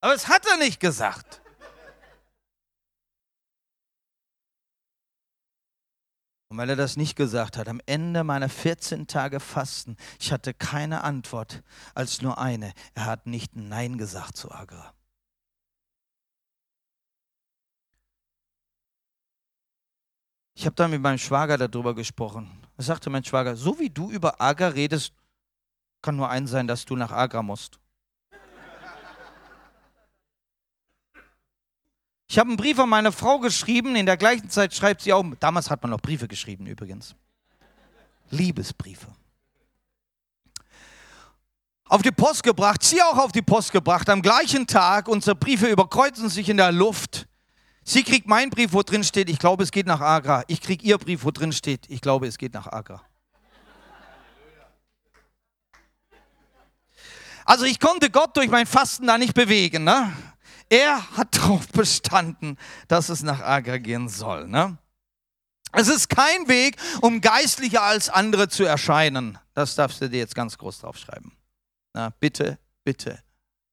Aber 0.02 0.14
es 0.14 0.28
hat 0.28 0.46
er 0.46 0.58
nicht 0.58 0.80
gesagt. 0.80 1.42
Und 6.52 6.58
weil 6.58 6.70
er 6.72 6.76
das 6.76 6.98
nicht 6.98 7.16
gesagt 7.16 7.58
hat, 7.58 7.68
am 7.68 7.80
Ende 7.86 8.24
meiner 8.24 8.50
14 8.50 9.06
Tage 9.06 9.40
Fasten, 9.40 9.98
ich 10.20 10.32
hatte 10.32 10.54
keine 10.54 11.04
Antwort 11.04 11.62
als 11.94 12.22
nur 12.22 12.40
eine. 12.40 12.74
Er 12.96 13.06
hat 13.06 13.28
nicht 13.28 13.56
Nein 13.56 14.00
gesagt 14.00 14.36
zu 14.36 14.52
Agra. 14.52 14.96
Ich 20.60 20.66
habe 20.66 20.76
dann 20.76 20.92
mit 20.92 21.02
meinem 21.02 21.18
Schwager 21.18 21.58
darüber 21.58 21.96
gesprochen. 21.96 22.52
Er 22.76 22.84
sagte 22.84 23.10
mein 23.10 23.24
Schwager, 23.24 23.56
so 23.56 23.80
wie 23.80 23.90
du 23.90 24.12
über 24.12 24.42
Agra 24.42 24.68
redest, 24.68 25.14
kann 26.02 26.18
nur 26.18 26.30
eins 26.30 26.52
sein, 26.52 26.68
dass 26.68 26.84
du 26.84 26.98
nach 26.98 27.14
Agra 27.14 27.42
musst. 27.42 27.80
Ich 32.28 32.38
habe 32.38 32.50
einen 32.50 32.58
Brief 32.58 32.78
an 32.78 32.90
meine 32.90 33.14
Frau 33.14 33.40
geschrieben, 33.40 33.96
in 33.96 34.06
der 34.06 34.18
gleichen 34.18 34.50
Zeit 34.50 34.76
schreibt 34.76 35.00
sie 35.04 35.14
auch, 35.14 35.24
damals 35.40 35.70
hat 35.70 35.82
man 35.82 35.92
noch 35.92 36.02
Briefe 36.02 36.28
geschrieben 36.28 36.68
übrigens. 36.68 37.16
Liebesbriefe. 38.30 39.08
Auf 41.86 42.02
die 42.02 42.12
Post 42.12 42.44
gebracht, 42.44 42.84
sie 42.84 43.02
auch 43.02 43.18
auf 43.18 43.32
die 43.32 43.42
Post 43.42 43.72
gebracht, 43.72 44.10
am 44.10 44.22
gleichen 44.22 44.68
Tag, 44.68 45.08
unsere 45.08 45.38
Briefe 45.38 45.68
überkreuzen 45.68 46.28
sich 46.28 46.50
in 46.50 46.58
der 46.58 46.74
Luft. 46.74 47.29
Sie 47.90 48.04
kriegt 48.04 48.28
meinen 48.28 48.52
Brief, 48.52 48.72
wo 48.72 48.84
drin 48.84 49.04
steht, 49.04 49.32
ich 49.32 49.40
glaube, 49.40 49.64
es 49.64 49.72
geht 49.72 49.88
nach 49.88 50.00
Agra. 50.00 50.44
Ich 50.46 50.62
kriege 50.62 50.86
ihr 50.86 51.00
Brief, 51.00 51.24
wo 51.24 51.32
drin 51.32 51.52
steht, 51.52 51.90
ich 51.90 52.02
glaube, 52.02 52.28
es 52.28 52.38
geht 52.38 52.54
nach 52.54 52.68
Agra. 52.68 53.02
Also 57.46 57.66
ich 57.66 57.80
konnte 57.80 58.12
Gott 58.12 58.38
durch 58.38 58.48
mein 58.48 58.68
Fasten 58.68 59.08
da 59.08 59.18
nicht 59.18 59.34
bewegen. 59.34 59.86
Ne? 59.86 60.14
Er 60.70 61.18
hat 61.18 61.36
darauf 61.36 61.68
bestanden, 61.70 62.60
dass 62.88 63.10
es 63.10 63.24
nach 63.24 63.42
Agra 63.42 63.80
gehen 63.80 64.08
soll. 64.08 64.48
Ne? 64.48 64.78
Es 65.72 65.88
ist 65.88 66.10
kein 66.10 66.48
Weg, 66.48 66.78
um 67.02 67.22
geistlicher 67.22 67.82
als 67.82 68.08
andere 68.08 68.50
zu 68.50 68.66
erscheinen. 68.66 69.40
Das 69.56 69.74
darfst 69.74 70.00
du 70.00 70.08
dir 70.08 70.20
jetzt 70.20 70.36
ganz 70.36 70.56
groß 70.60 70.82
draufschreiben. 70.82 71.32
Na, 71.94 72.12
bitte, 72.20 72.60
bitte. 72.84 73.18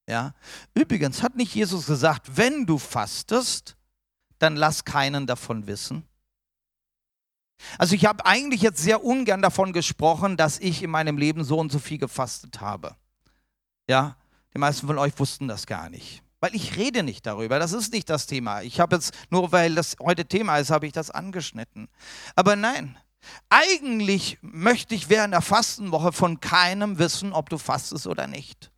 Ja. 0.09 0.33
Übrigens 0.73 1.21
hat 1.21 1.35
nicht 1.35 1.53
Jesus 1.53 1.85
gesagt, 1.85 2.35
wenn 2.35 2.65
du 2.65 2.79
fastest, 2.79 3.76
dann 4.39 4.55
lass 4.55 4.85
keinen 4.85 5.27
davon 5.27 5.67
wissen. 5.67 6.07
Also 7.77 7.95
ich 7.95 8.05
habe 8.05 8.25
eigentlich 8.25 8.61
jetzt 8.61 8.81
sehr 8.81 9.03
ungern 9.03 9.41
davon 9.41 9.73
gesprochen, 9.73 10.37
dass 10.37 10.59
ich 10.59 10.83
in 10.83 10.91
meinem 10.91 11.17
Leben 11.17 11.43
so 11.43 11.59
und 11.59 11.71
so 11.71 11.79
viel 11.79 11.97
gefastet 11.97 12.61
habe. 12.61 12.95
Ja, 13.89 14.15
die 14.53 14.59
meisten 14.59 14.87
von 14.87 14.97
euch 14.97 15.17
wussten 15.17 15.47
das 15.47 15.65
gar 15.65 15.89
nicht. 15.89 16.21
Weil 16.39 16.55
ich 16.55 16.77
rede 16.77 17.01
nicht 17.01 17.25
darüber. 17.25 17.57
Das 17.57 17.73
ist 17.73 17.91
nicht 17.93 18.09
das 18.09 18.27
Thema. 18.27 18.61
Ich 18.61 18.79
habe 18.79 18.95
jetzt, 18.95 19.13
nur 19.29 19.51
weil 19.51 19.73
das 19.73 19.95
heute 19.99 20.25
Thema 20.25 20.57
ist, 20.57 20.69
habe 20.69 20.85
ich 20.85 20.93
das 20.93 21.09
angeschnitten. 21.09 21.87
Aber 22.35 22.55
nein, 22.55 22.97
eigentlich 23.49 24.37
möchte 24.41 24.93
ich 24.93 25.09
während 25.09 25.33
der 25.33 25.41
Fastenwoche 25.41 26.11
von 26.11 26.39
keinem 26.39 26.99
wissen, 26.99 27.33
ob 27.33 27.49
du 27.49 27.57
fastest 27.57 28.05
oder 28.05 28.27
nicht. 28.27 28.71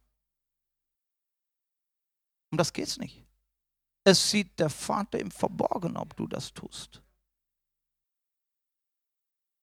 Um 2.51 2.57
das 2.57 2.71
geht 2.71 2.87
es 2.87 2.97
nicht. 2.97 3.25
Es 4.03 4.29
sieht 4.29 4.59
der 4.59 4.69
Vater 4.69 5.19
im 5.19 5.31
Verborgenen, 5.31 5.97
ob 5.97 6.15
du 6.15 6.27
das 6.27 6.53
tust. 6.53 7.01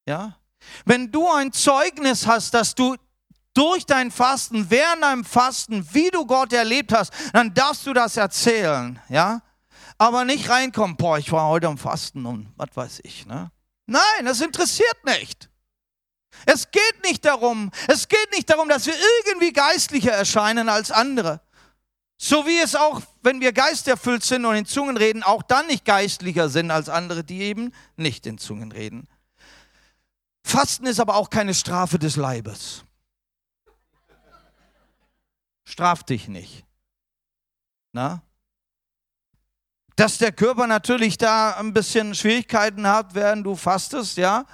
Ja? 0.06 0.38
Wenn 0.84 1.10
du 1.10 1.28
ein 1.28 1.52
Zeugnis 1.52 2.26
hast, 2.26 2.54
dass 2.54 2.74
du 2.74 2.96
durch 3.54 3.86
dein 3.86 4.10
Fasten, 4.10 4.70
während 4.70 5.02
deinem 5.02 5.24
Fasten, 5.24 5.86
wie 5.94 6.10
du 6.10 6.26
Gott 6.26 6.52
erlebt 6.52 6.92
hast, 6.92 7.12
dann 7.32 7.54
darfst 7.54 7.86
du 7.86 7.94
das 7.94 8.16
erzählen, 8.16 9.00
ja? 9.08 9.40
Aber 9.98 10.26
nicht 10.26 10.50
reinkommen, 10.50 10.96
boah, 10.96 11.18
ich 11.18 11.32
war 11.32 11.48
heute 11.48 11.68
am 11.68 11.78
Fasten 11.78 12.26
und 12.26 12.52
was 12.56 12.68
weiß 12.74 13.00
ich, 13.04 13.24
ne? 13.24 13.50
Nein, 13.86 14.24
das 14.24 14.42
interessiert 14.42 15.04
nicht. 15.06 15.48
Es 16.44 16.70
geht 16.70 17.02
nicht 17.04 17.24
darum, 17.24 17.70
es 17.88 18.08
geht 18.08 18.30
nicht 18.32 18.50
darum, 18.50 18.68
dass 18.68 18.84
wir 18.84 18.94
irgendwie 19.24 19.52
geistlicher 19.54 20.12
erscheinen 20.12 20.68
als 20.68 20.90
andere. 20.90 21.40
So 22.18 22.46
wie 22.46 22.58
es 22.58 22.74
auch, 22.74 23.00
wenn 23.26 23.40
wir 23.40 23.52
geisterfüllt 23.52 24.22
sind 24.22 24.44
und 24.44 24.54
in 24.54 24.66
Zungen 24.66 24.96
reden, 24.96 25.24
auch 25.24 25.42
dann 25.42 25.66
nicht 25.66 25.84
geistlicher 25.84 26.48
sind 26.48 26.70
als 26.70 26.88
andere, 26.88 27.24
die 27.24 27.40
eben 27.40 27.72
nicht 27.96 28.24
in 28.24 28.38
Zungen 28.38 28.70
reden. 28.70 29.08
Fasten 30.44 30.86
ist 30.86 31.00
aber 31.00 31.16
auch 31.16 31.28
keine 31.28 31.52
Strafe 31.52 31.98
des 31.98 32.14
Leibes. 32.14 32.84
Straf 35.64 36.04
dich 36.04 36.28
nicht. 36.28 36.64
Na? 37.92 38.22
Dass 39.96 40.18
der 40.18 40.30
Körper 40.30 40.68
natürlich 40.68 41.18
da 41.18 41.56
ein 41.56 41.72
bisschen 41.72 42.14
Schwierigkeiten 42.14 42.86
hat, 42.86 43.16
während 43.16 43.44
du 43.44 43.56
fastest, 43.56 44.18
ja. 44.18 44.46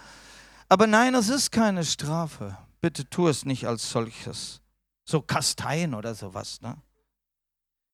Aber 0.70 0.87
nein, 0.87 1.14
es 1.14 1.29
ist 1.29 1.53
keine 1.53 1.85
Strafe. 1.85 2.57
Bitte 2.81 3.05
tu 3.05 3.29
es 3.29 3.45
nicht 3.45 3.66
als 3.66 3.91
solches. 3.91 4.62
So 5.05 5.20
Kasteien 5.20 5.93
oder 5.93 6.14
sowas. 6.14 6.62
Ne? 6.62 6.79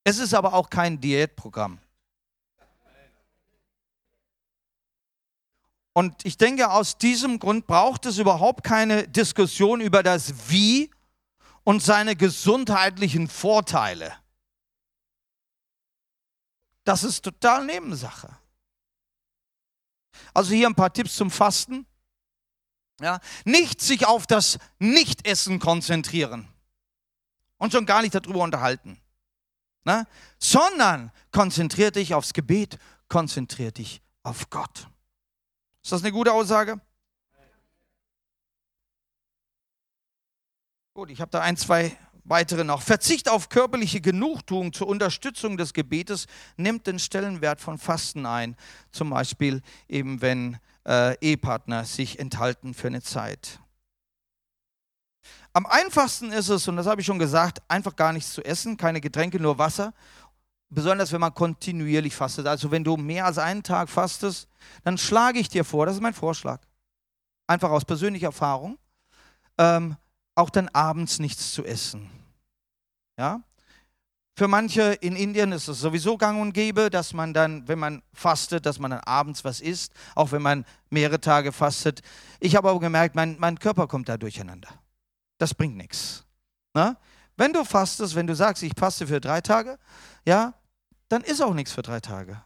Es 0.09 0.17
ist 0.17 0.33
aber 0.33 0.55
auch 0.55 0.71
kein 0.71 0.99
Diätprogramm. 0.99 1.79
Und 5.93 6.25
ich 6.25 6.39
denke, 6.39 6.71
aus 6.71 6.97
diesem 6.97 7.39
Grund 7.39 7.67
braucht 7.67 8.07
es 8.07 8.17
überhaupt 8.17 8.65
keine 8.65 9.07
Diskussion 9.07 9.83
über 9.83 10.03
das 10.03 10.49
Wie 10.49 10.91
und 11.63 11.83
seine 11.83 12.17
gesundheitlichen 12.17 13.29
Vorteile. 13.29 14.17
Das 16.85 17.05
ist 17.05 17.23
total 17.23 17.67
Nebensache. 17.67 18.35
Also 20.33 20.55
hier 20.55 20.69
ein 20.69 20.75
paar 20.75 20.91
Tipps 20.91 21.17
zum 21.17 21.31
Fasten. 21.31 21.85
Ja, 22.99 23.21
nicht 23.45 23.83
sich 23.83 24.07
auf 24.07 24.27
das 24.27 24.59
Nichtessen 24.79 25.59
konzentrieren 25.59 26.49
und 27.59 27.73
schon 27.73 27.85
gar 27.85 28.01
nicht 28.01 28.15
darüber 28.15 28.41
unterhalten, 28.41 28.99
ne? 29.85 30.07
sondern 30.39 31.11
konzentrier 31.33 31.91
dich 31.91 32.15
aufs 32.15 32.33
Gebet, 32.33 32.79
konzentrier 33.09 33.73
dich 33.73 34.03
auf 34.23 34.51
Gott. 34.51 34.89
Ist 35.83 35.93
das 35.93 36.03
eine 36.03 36.13
gute 36.13 36.33
Aussage? 36.33 36.81
Gut, 40.95 41.11
ich 41.11 41.21
habe 41.21 41.31
da 41.31 41.41
ein, 41.41 41.57
zwei 41.57 41.97
weitere 42.25 42.65
noch. 42.65 42.83
Verzicht 42.83 43.29
auf 43.29 43.49
körperliche 43.49 44.01
Genugtuung 44.01 44.73
zur 44.73 44.89
Unterstützung 44.89 45.57
des 45.57 45.73
Gebetes 45.73 46.27
nimmt 46.57 46.87
den 46.87 46.99
Stellenwert 46.99 47.61
von 47.61 47.79
Fasten 47.79 48.27
ein. 48.27 48.57
Zum 48.91 49.11
Beispiel 49.11 49.63
eben, 49.89 50.21
wenn 50.21 50.59
äh, 50.87 51.17
Ehepartner 51.21 51.85
sich 51.85 52.19
enthalten 52.19 52.75
für 52.75 52.89
eine 52.89 53.03
Zeit. 53.03 53.61
Am 55.53 55.67
einfachsten 55.67 56.31
ist 56.31 56.49
es, 56.49 56.69
und 56.69 56.77
das 56.77 56.87
habe 56.87 57.01
ich 57.01 57.07
schon 57.07 57.19
gesagt, 57.19 57.63
einfach 57.69 57.97
gar 57.97 58.13
nichts 58.13 58.33
zu 58.33 58.45
essen, 58.45 58.77
keine 58.77 59.01
Getränke, 59.01 59.41
nur 59.41 59.59
Wasser. 59.59 59.93
Besonders 60.71 61.13
wenn 61.13 61.21
man 61.21 61.33
kontinuierlich 61.33 62.15
fastet. 62.15 62.47
Also 62.47 62.71
wenn 62.71 62.85
du 62.85 62.97
mehr 62.97 63.25
als 63.25 63.39
einen 63.39 63.63
Tag 63.63 63.89
fastest, 63.89 64.49
dann 64.85 64.99
schlage 64.99 65.39
ich 65.39 65.49
dir 65.49 65.65
vor, 65.65 65.87
das 65.87 65.95
ist 65.95 66.03
mein 66.03 66.13
Vorschlag, 66.13 66.61
einfach 67.47 67.71
aus 67.71 67.87
persönlicher 67.87 68.27
Erfahrung, 68.27 68.79
ähm, 69.57 69.97
auch 70.35 70.51
dann 70.51 70.69
abends 70.69 71.19
nichts 71.19 71.53
zu 71.53 71.65
essen. 71.65 72.11
Ja? 73.19 73.43
Für 74.39 74.47
manche 74.47 74.93
in 75.01 75.17
Indien 75.17 75.51
ist 75.51 75.67
es 75.67 75.81
sowieso 75.81 76.17
gang 76.17 76.41
und 76.41 76.53
gäbe, 76.53 76.91
dass 76.91 77.13
man 77.13 77.35
dann, 77.35 77.67
wenn 77.67 77.81
man 77.81 78.03
fastet, 78.13 78.67
dass 78.67 78.79
man 78.79 78.93
dann 78.93 79.01
abends 79.01 79.43
was 79.45 79.61
isst, 79.61 79.93
auch 80.15 80.31
wenn 80.31 80.43
man 80.43 80.65
mehrere 80.91 81.21
Tage 81.21 81.51
fastet. 81.51 82.03
Ich 82.39 82.55
habe 82.55 82.69
aber 82.69 82.79
gemerkt, 82.79 83.17
mein, 83.17 83.37
mein 83.41 83.59
Körper 83.59 83.89
kommt 83.89 84.09
da 84.09 84.17
durcheinander. 84.17 84.69
Das 85.39 85.55
bringt 85.55 85.77
nichts. 85.77 86.25
Wenn 87.39 87.53
du 87.53 87.65
fastest, 87.65 88.17
wenn 88.17 88.27
du 88.27 88.35
sagst, 88.35 88.63
ich 88.65 88.73
faste 88.77 89.07
für 89.07 89.21
drei 89.21 89.41
Tage, 89.41 89.79
ja, 90.27 90.55
dann 91.09 91.23
ist 91.23 91.41
auch 91.41 91.55
nichts 91.55 91.73
für 91.73 91.83
drei 91.83 92.01
Tage. 92.01 92.43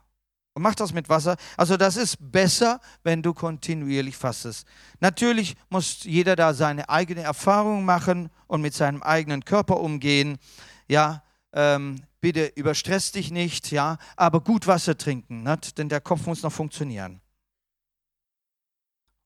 Und 0.55 0.63
mach 0.63 0.75
das 0.75 0.93
mit 0.93 1.09
Wasser. 1.09 1.37
Also 1.57 1.79
das 1.79 1.97
ist 1.97 2.19
besser, 2.21 2.79
wenn 3.03 3.23
du 3.23 3.33
kontinuierlich 3.33 4.17
fastest. 4.17 4.67
Natürlich 5.01 5.57
muss 5.71 6.05
jeder 6.05 6.37
da 6.37 6.53
seine 6.53 6.91
eigene 6.91 7.23
Erfahrung 7.23 7.87
machen 7.87 8.29
und 8.47 8.61
mit 8.61 8.75
seinem 8.75 9.03
eigenen 9.03 9.47
Körper 9.47 9.81
umgehen. 9.81 10.37
Ja, 10.89 11.23
ähm, 11.55 12.03
bitte 12.21 12.53
überstress 12.55 13.13
dich 13.13 13.31
nicht, 13.31 13.71
ja, 13.71 13.97
aber 14.17 14.43
gut 14.43 14.67
Wasser 14.67 14.97
trinken, 14.97 15.43
nicht? 15.43 15.79
denn 15.79 15.89
der 15.89 16.03
Kopf 16.03 16.27
muss 16.27 16.43
noch 16.43 16.53
funktionieren. 16.53 17.23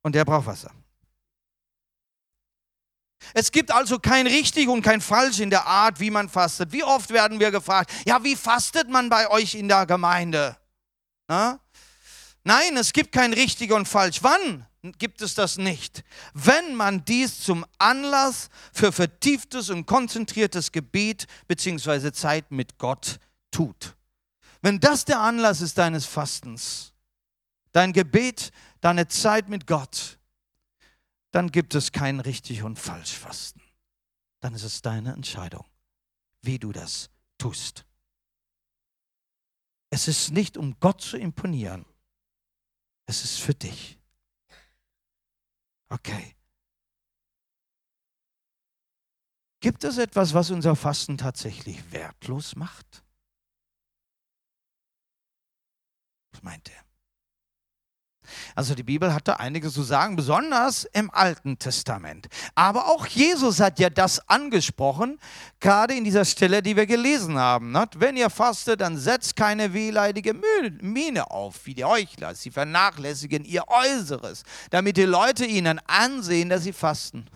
Und 0.02 0.14
der 0.14 0.24
braucht 0.24 0.46
Wasser. 0.46 0.70
Es 3.34 3.50
gibt 3.50 3.70
also 3.70 3.98
kein 3.98 4.26
richtig 4.26 4.68
und 4.68 4.82
kein 4.82 5.00
falsch 5.00 5.40
in 5.40 5.50
der 5.50 5.66
Art, 5.66 6.00
wie 6.00 6.10
man 6.10 6.28
fastet. 6.28 6.72
Wie 6.72 6.84
oft 6.84 7.10
werden 7.10 7.40
wir 7.40 7.50
gefragt, 7.50 7.90
ja, 8.06 8.22
wie 8.22 8.36
fastet 8.36 8.88
man 8.88 9.08
bei 9.08 9.28
euch 9.30 9.54
in 9.54 9.68
der 9.68 9.86
Gemeinde? 9.86 10.56
Na? 11.28 11.60
Nein, 12.44 12.76
es 12.76 12.92
gibt 12.92 13.12
kein 13.12 13.32
richtig 13.32 13.72
und 13.72 13.86
falsch. 13.86 14.22
Wann 14.22 14.66
gibt 14.98 15.20
es 15.22 15.34
das 15.34 15.58
nicht? 15.58 16.04
Wenn 16.32 16.76
man 16.76 17.04
dies 17.04 17.40
zum 17.40 17.66
Anlass 17.78 18.48
für 18.72 18.92
vertieftes 18.92 19.70
und 19.70 19.86
konzentriertes 19.86 20.70
Gebet 20.70 21.26
bzw. 21.48 22.12
Zeit 22.12 22.50
mit 22.52 22.78
Gott 22.78 23.18
tut. 23.50 23.96
Wenn 24.62 24.80
das 24.80 25.04
der 25.04 25.20
Anlass 25.20 25.60
ist 25.60 25.78
deines 25.78 26.06
Fastens, 26.06 26.92
dein 27.72 27.92
Gebet, 27.92 28.52
deine 28.80 29.08
Zeit 29.08 29.48
mit 29.48 29.66
Gott, 29.66 30.15
dann 31.36 31.52
gibt 31.52 31.74
es 31.74 31.92
kein 31.92 32.20
richtig 32.20 32.62
und 32.62 32.78
falsch 32.78 33.12
Fasten. 33.12 33.60
Dann 34.40 34.54
ist 34.54 34.62
es 34.62 34.80
deine 34.80 35.12
Entscheidung, 35.12 35.66
wie 36.40 36.58
du 36.58 36.72
das 36.72 37.10
tust. 37.36 37.84
Es 39.90 40.08
ist 40.08 40.30
nicht, 40.30 40.56
um 40.56 40.80
Gott 40.80 41.02
zu 41.02 41.18
imponieren. 41.18 41.84
Es 43.04 43.22
ist 43.22 43.38
für 43.38 43.52
dich. 43.52 43.98
Okay. 45.90 46.34
Gibt 49.60 49.84
es 49.84 49.98
etwas, 49.98 50.32
was 50.32 50.50
unser 50.50 50.74
Fasten 50.74 51.18
tatsächlich 51.18 51.92
wertlos 51.92 52.56
macht? 52.56 53.04
Was 56.32 56.42
meint 56.42 56.70
er? 56.70 56.85
Also 58.54 58.74
die 58.74 58.82
Bibel 58.82 59.12
hat 59.12 59.28
da 59.28 59.34
einiges 59.34 59.74
zu 59.74 59.82
sagen, 59.82 60.16
besonders 60.16 60.84
im 60.92 61.10
Alten 61.10 61.58
Testament. 61.58 62.28
Aber 62.54 62.86
auch 62.86 63.06
Jesus 63.06 63.60
hat 63.60 63.78
ja 63.78 63.90
das 63.90 64.28
angesprochen, 64.28 65.18
gerade 65.60 65.94
in 65.94 66.04
dieser 66.04 66.24
Stelle, 66.24 66.62
die 66.62 66.76
wir 66.76 66.86
gelesen 66.86 67.38
haben. 67.38 67.74
Wenn 67.96 68.16
ihr 68.16 68.30
fastet, 68.30 68.80
dann 68.80 68.96
setzt 68.96 69.36
keine 69.36 69.72
wehleidige 69.72 70.34
Miene 70.80 71.30
auf, 71.30 71.64
wie 71.64 71.74
die 71.74 71.84
Heuchler. 71.84 72.34
Sie 72.34 72.50
vernachlässigen 72.50 73.44
ihr 73.44 73.64
Äußeres, 73.68 74.42
damit 74.70 74.96
die 74.96 75.04
Leute 75.04 75.44
ihnen 75.44 75.80
ansehen, 75.86 76.48
dass 76.48 76.62
sie 76.62 76.72
fasten. 76.72 77.26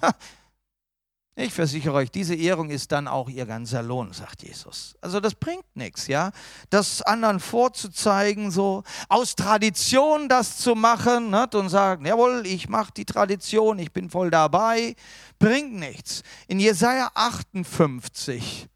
Ich 1.42 1.54
versichere 1.54 1.94
euch, 1.94 2.10
diese 2.10 2.34
Ehrung 2.34 2.68
ist 2.68 2.92
dann 2.92 3.08
auch 3.08 3.30
ihr 3.30 3.46
ganzer 3.46 3.82
Lohn, 3.82 4.12
sagt 4.12 4.42
Jesus. 4.42 4.94
Also 5.00 5.20
das 5.20 5.34
bringt 5.34 5.64
nichts, 5.74 6.06
ja. 6.06 6.32
Das 6.68 7.00
anderen 7.00 7.40
vorzuzeigen, 7.40 8.50
so 8.50 8.82
aus 9.08 9.36
Tradition 9.36 10.28
das 10.28 10.58
zu 10.58 10.74
machen 10.74 11.30
ne? 11.30 11.48
und 11.54 11.70
sagen, 11.70 12.04
jawohl, 12.04 12.42
ich 12.44 12.68
mache 12.68 12.92
die 12.92 13.06
Tradition, 13.06 13.78
ich 13.78 13.90
bin 13.90 14.10
voll 14.10 14.30
dabei, 14.30 14.94
bringt 15.38 15.72
nichts. 15.72 16.22
In 16.46 16.60
Jesaja 16.60 17.10
58, 17.14 18.68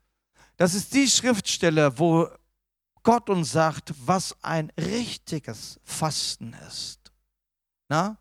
das 0.56 0.72
ist 0.72 0.94
die 0.94 1.06
Schriftstelle, 1.06 1.98
wo 1.98 2.28
Gott 3.02 3.28
uns 3.28 3.52
sagt, 3.52 3.92
was 4.06 4.34
ein 4.40 4.72
richtiges 4.80 5.78
Fasten 5.84 6.56
ist. 6.66 7.12
Na? 7.90 8.16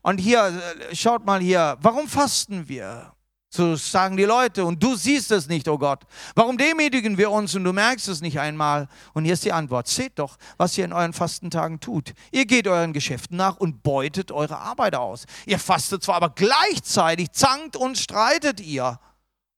Und 0.00 0.16
hier, 0.16 0.46
äh, 0.46 0.96
schaut 0.96 1.26
mal 1.26 1.40
hier, 1.40 1.76
warum 1.82 2.08
fasten 2.08 2.66
wir? 2.70 3.12
So 3.50 3.76
sagen 3.76 4.18
die 4.18 4.24
Leute 4.24 4.64
und 4.64 4.82
du 4.82 4.94
siehst 4.94 5.30
es 5.30 5.48
nicht, 5.48 5.68
oh 5.68 5.78
Gott. 5.78 6.02
Warum 6.34 6.58
demütigen 6.58 7.16
wir 7.16 7.30
uns 7.30 7.54
und 7.54 7.64
du 7.64 7.72
merkst 7.72 8.06
es 8.08 8.20
nicht 8.20 8.38
einmal? 8.38 8.88
Und 9.14 9.24
hier 9.24 9.32
ist 9.32 9.44
die 9.44 9.52
Antwort. 9.52 9.88
Seht 9.88 10.18
doch, 10.18 10.36
was 10.58 10.76
ihr 10.76 10.84
in 10.84 10.92
euren 10.92 11.14
Fastentagen 11.14 11.80
tut. 11.80 12.12
Ihr 12.30 12.44
geht 12.44 12.68
euren 12.68 12.92
Geschäften 12.92 13.38
nach 13.38 13.56
und 13.56 13.82
beutet 13.82 14.32
eure 14.32 14.58
Arbeit 14.58 14.94
aus. 14.94 15.24
Ihr 15.46 15.58
fastet 15.58 16.02
zwar, 16.02 16.16
aber 16.16 16.30
gleichzeitig 16.30 17.32
zankt 17.32 17.74
und 17.74 17.96
streitet 17.96 18.60
ihr. 18.60 19.00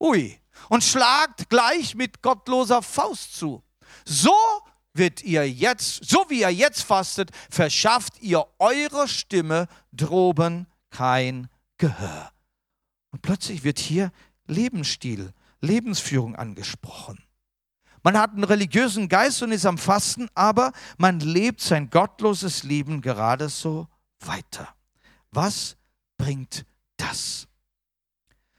Ui. 0.00 0.40
Und 0.68 0.84
schlagt 0.84 1.48
gleich 1.48 1.96
mit 1.96 2.22
gottloser 2.22 2.82
Faust 2.82 3.34
zu. 3.36 3.64
So 4.04 4.34
wird 4.92 5.22
ihr 5.24 5.50
jetzt, 5.50 6.04
so 6.08 6.26
wie 6.28 6.40
ihr 6.40 6.50
jetzt 6.50 6.82
fastet, 6.82 7.30
verschafft 7.50 8.20
ihr 8.20 8.46
eurer 8.58 9.08
Stimme 9.08 9.66
droben 9.92 10.66
kein 10.90 11.48
Gehör. 11.76 12.30
Und 13.10 13.22
plötzlich 13.22 13.64
wird 13.64 13.78
hier 13.78 14.12
Lebensstil, 14.46 15.32
Lebensführung 15.60 16.36
angesprochen. 16.36 17.22
Man 18.02 18.18
hat 18.18 18.32
einen 18.32 18.44
religiösen 18.44 19.08
Geist 19.08 19.42
und 19.42 19.52
ist 19.52 19.66
am 19.66 19.76
Fasten, 19.76 20.28
aber 20.34 20.72
man 20.96 21.20
lebt 21.20 21.60
sein 21.60 21.90
gottloses 21.90 22.62
Leben 22.62 23.02
gerade 23.02 23.48
so 23.48 23.88
weiter. 24.20 24.74
Was 25.30 25.76
bringt 26.16 26.64
das? 26.96 27.46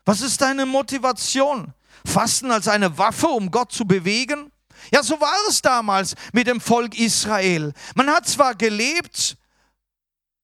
Was 0.05 0.21
ist 0.21 0.41
deine 0.41 0.65
Motivation? 0.65 1.73
Fasten 2.05 2.51
als 2.51 2.67
eine 2.67 2.97
Waffe, 2.97 3.27
um 3.27 3.51
Gott 3.51 3.71
zu 3.71 3.85
bewegen? 3.85 4.51
Ja, 4.91 5.03
so 5.03 5.19
war 5.19 5.35
es 5.49 5.61
damals 5.61 6.15
mit 6.33 6.47
dem 6.47 6.59
Volk 6.59 6.97
Israel. 6.97 7.73
Man 7.95 8.09
hat 8.09 8.27
zwar 8.27 8.55
gelebt, 8.55 9.37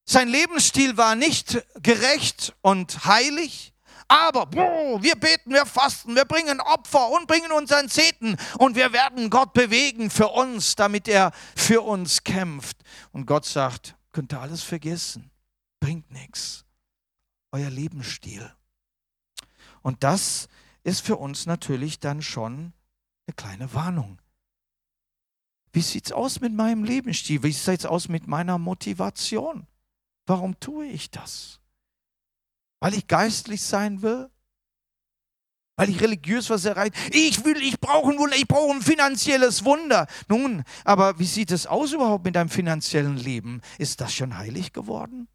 sein 0.04 0.28
Lebensstil 0.28 0.96
war 0.96 1.14
nicht 1.14 1.64
gerecht 1.82 2.54
und 2.62 3.04
heilig, 3.04 3.72
aber 4.08 4.46
boah, 4.46 5.02
wir 5.02 5.14
beten, 5.16 5.52
wir 5.52 5.66
fasten, 5.66 6.16
wir 6.16 6.24
bringen 6.24 6.60
Opfer 6.60 7.10
und 7.10 7.26
bringen 7.26 7.52
unseren 7.52 7.88
Zehnten 7.90 8.36
und 8.58 8.74
wir 8.74 8.92
werden 8.92 9.28
Gott 9.28 9.52
bewegen 9.52 10.08
für 10.08 10.28
uns, 10.28 10.74
damit 10.76 11.06
er 11.08 11.32
für 11.54 11.82
uns 11.82 12.24
kämpft. 12.24 12.78
Und 13.12 13.26
Gott 13.26 13.44
sagt, 13.44 13.94
könnt 14.12 14.32
ihr 14.32 14.40
alles 14.40 14.62
vergessen, 14.62 15.30
bringt 15.78 16.10
nichts. 16.10 16.64
Euer 17.52 17.70
Lebensstil. 17.70 18.50
Und 19.82 20.02
das 20.02 20.48
ist 20.84 21.00
für 21.00 21.16
uns 21.16 21.46
natürlich 21.46 22.00
dann 22.00 22.22
schon 22.22 22.72
eine 23.26 23.34
kleine 23.36 23.74
Warnung. 23.74 24.20
Wie 25.72 25.82
sieht 25.82 26.06
es 26.06 26.12
aus 26.12 26.40
mit 26.40 26.54
meinem 26.54 26.84
Lebensstil? 26.84 27.42
Wie 27.42 27.52
sieht 27.52 27.80
es 27.80 27.86
aus 27.86 28.08
mit 28.08 28.26
meiner 28.26 28.58
Motivation? 28.58 29.66
Warum 30.26 30.58
tue 30.60 30.86
ich 30.86 31.10
das? 31.10 31.57
Weil 32.80 32.94
ich 32.94 33.06
geistlich 33.06 33.62
sein 33.62 34.02
will? 34.02 34.30
Weil 35.76 35.90
ich 35.90 36.00
religiös 36.00 36.50
was 36.50 36.64
erreicht? 36.64 36.94
Ich 37.12 37.44
will, 37.44 37.56
ich 37.62 37.78
brauche 37.78 38.10
ein 38.10 38.18
Wunder, 38.18 38.36
ich 38.36 38.48
brauche 38.48 38.74
ein 38.74 38.82
finanzielles 38.82 39.64
Wunder. 39.64 40.08
Nun, 40.28 40.64
aber 40.84 41.18
wie 41.20 41.24
sieht 41.24 41.52
es 41.52 41.66
aus 41.66 41.92
überhaupt 41.92 42.24
mit 42.24 42.34
deinem 42.34 42.48
finanziellen 42.48 43.16
Leben? 43.16 43.62
Ist 43.78 44.00
das 44.00 44.12
schon 44.12 44.36
heilig 44.36 44.72
geworden? 44.72 45.28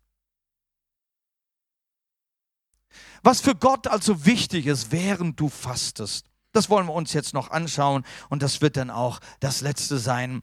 Was 3.21 3.39
für 3.39 3.55
Gott 3.55 3.87
also 3.87 4.25
wichtig 4.25 4.65
ist, 4.65 4.91
während 4.91 5.39
du 5.39 5.47
fastest, 5.47 6.25
das 6.51 6.69
wollen 6.69 6.87
wir 6.87 6.93
uns 6.93 7.13
jetzt 7.13 7.33
noch 7.33 7.51
anschauen 7.51 8.05
und 8.29 8.43
das 8.43 8.59
wird 8.59 8.75
dann 8.75 8.89
auch 8.89 9.21
das 9.39 9.61
letzte 9.61 9.97
sein. 9.97 10.41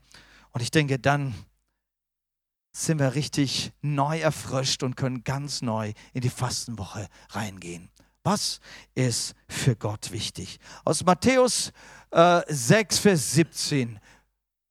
Und 0.52 0.62
ich 0.62 0.70
denke, 0.70 0.98
dann 0.98 1.34
sind 2.72 2.98
wir 2.98 3.14
richtig 3.14 3.72
neu 3.82 4.20
erfrischt 4.20 4.82
und 4.82 4.96
können 4.96 5.24
ganz 5.24 5.62
neu 5.62 5.92
in 6.12 6.20
die 6.20 6.30
Fastenwoche 6.30 7.08
reingehen. 7.30 7.90
Was 8.22 8.60
ist 8.94 9.34
für 9.48 9.76
Gott 9.76 10.12
wichtig? 10.12 10.60
Aus 10.84 11.04
Matthäus 11.04 11.72
äh, 12.10 12.42
6, 12.46 12.98
Vers 12.98 13.32
17 13.32 13.98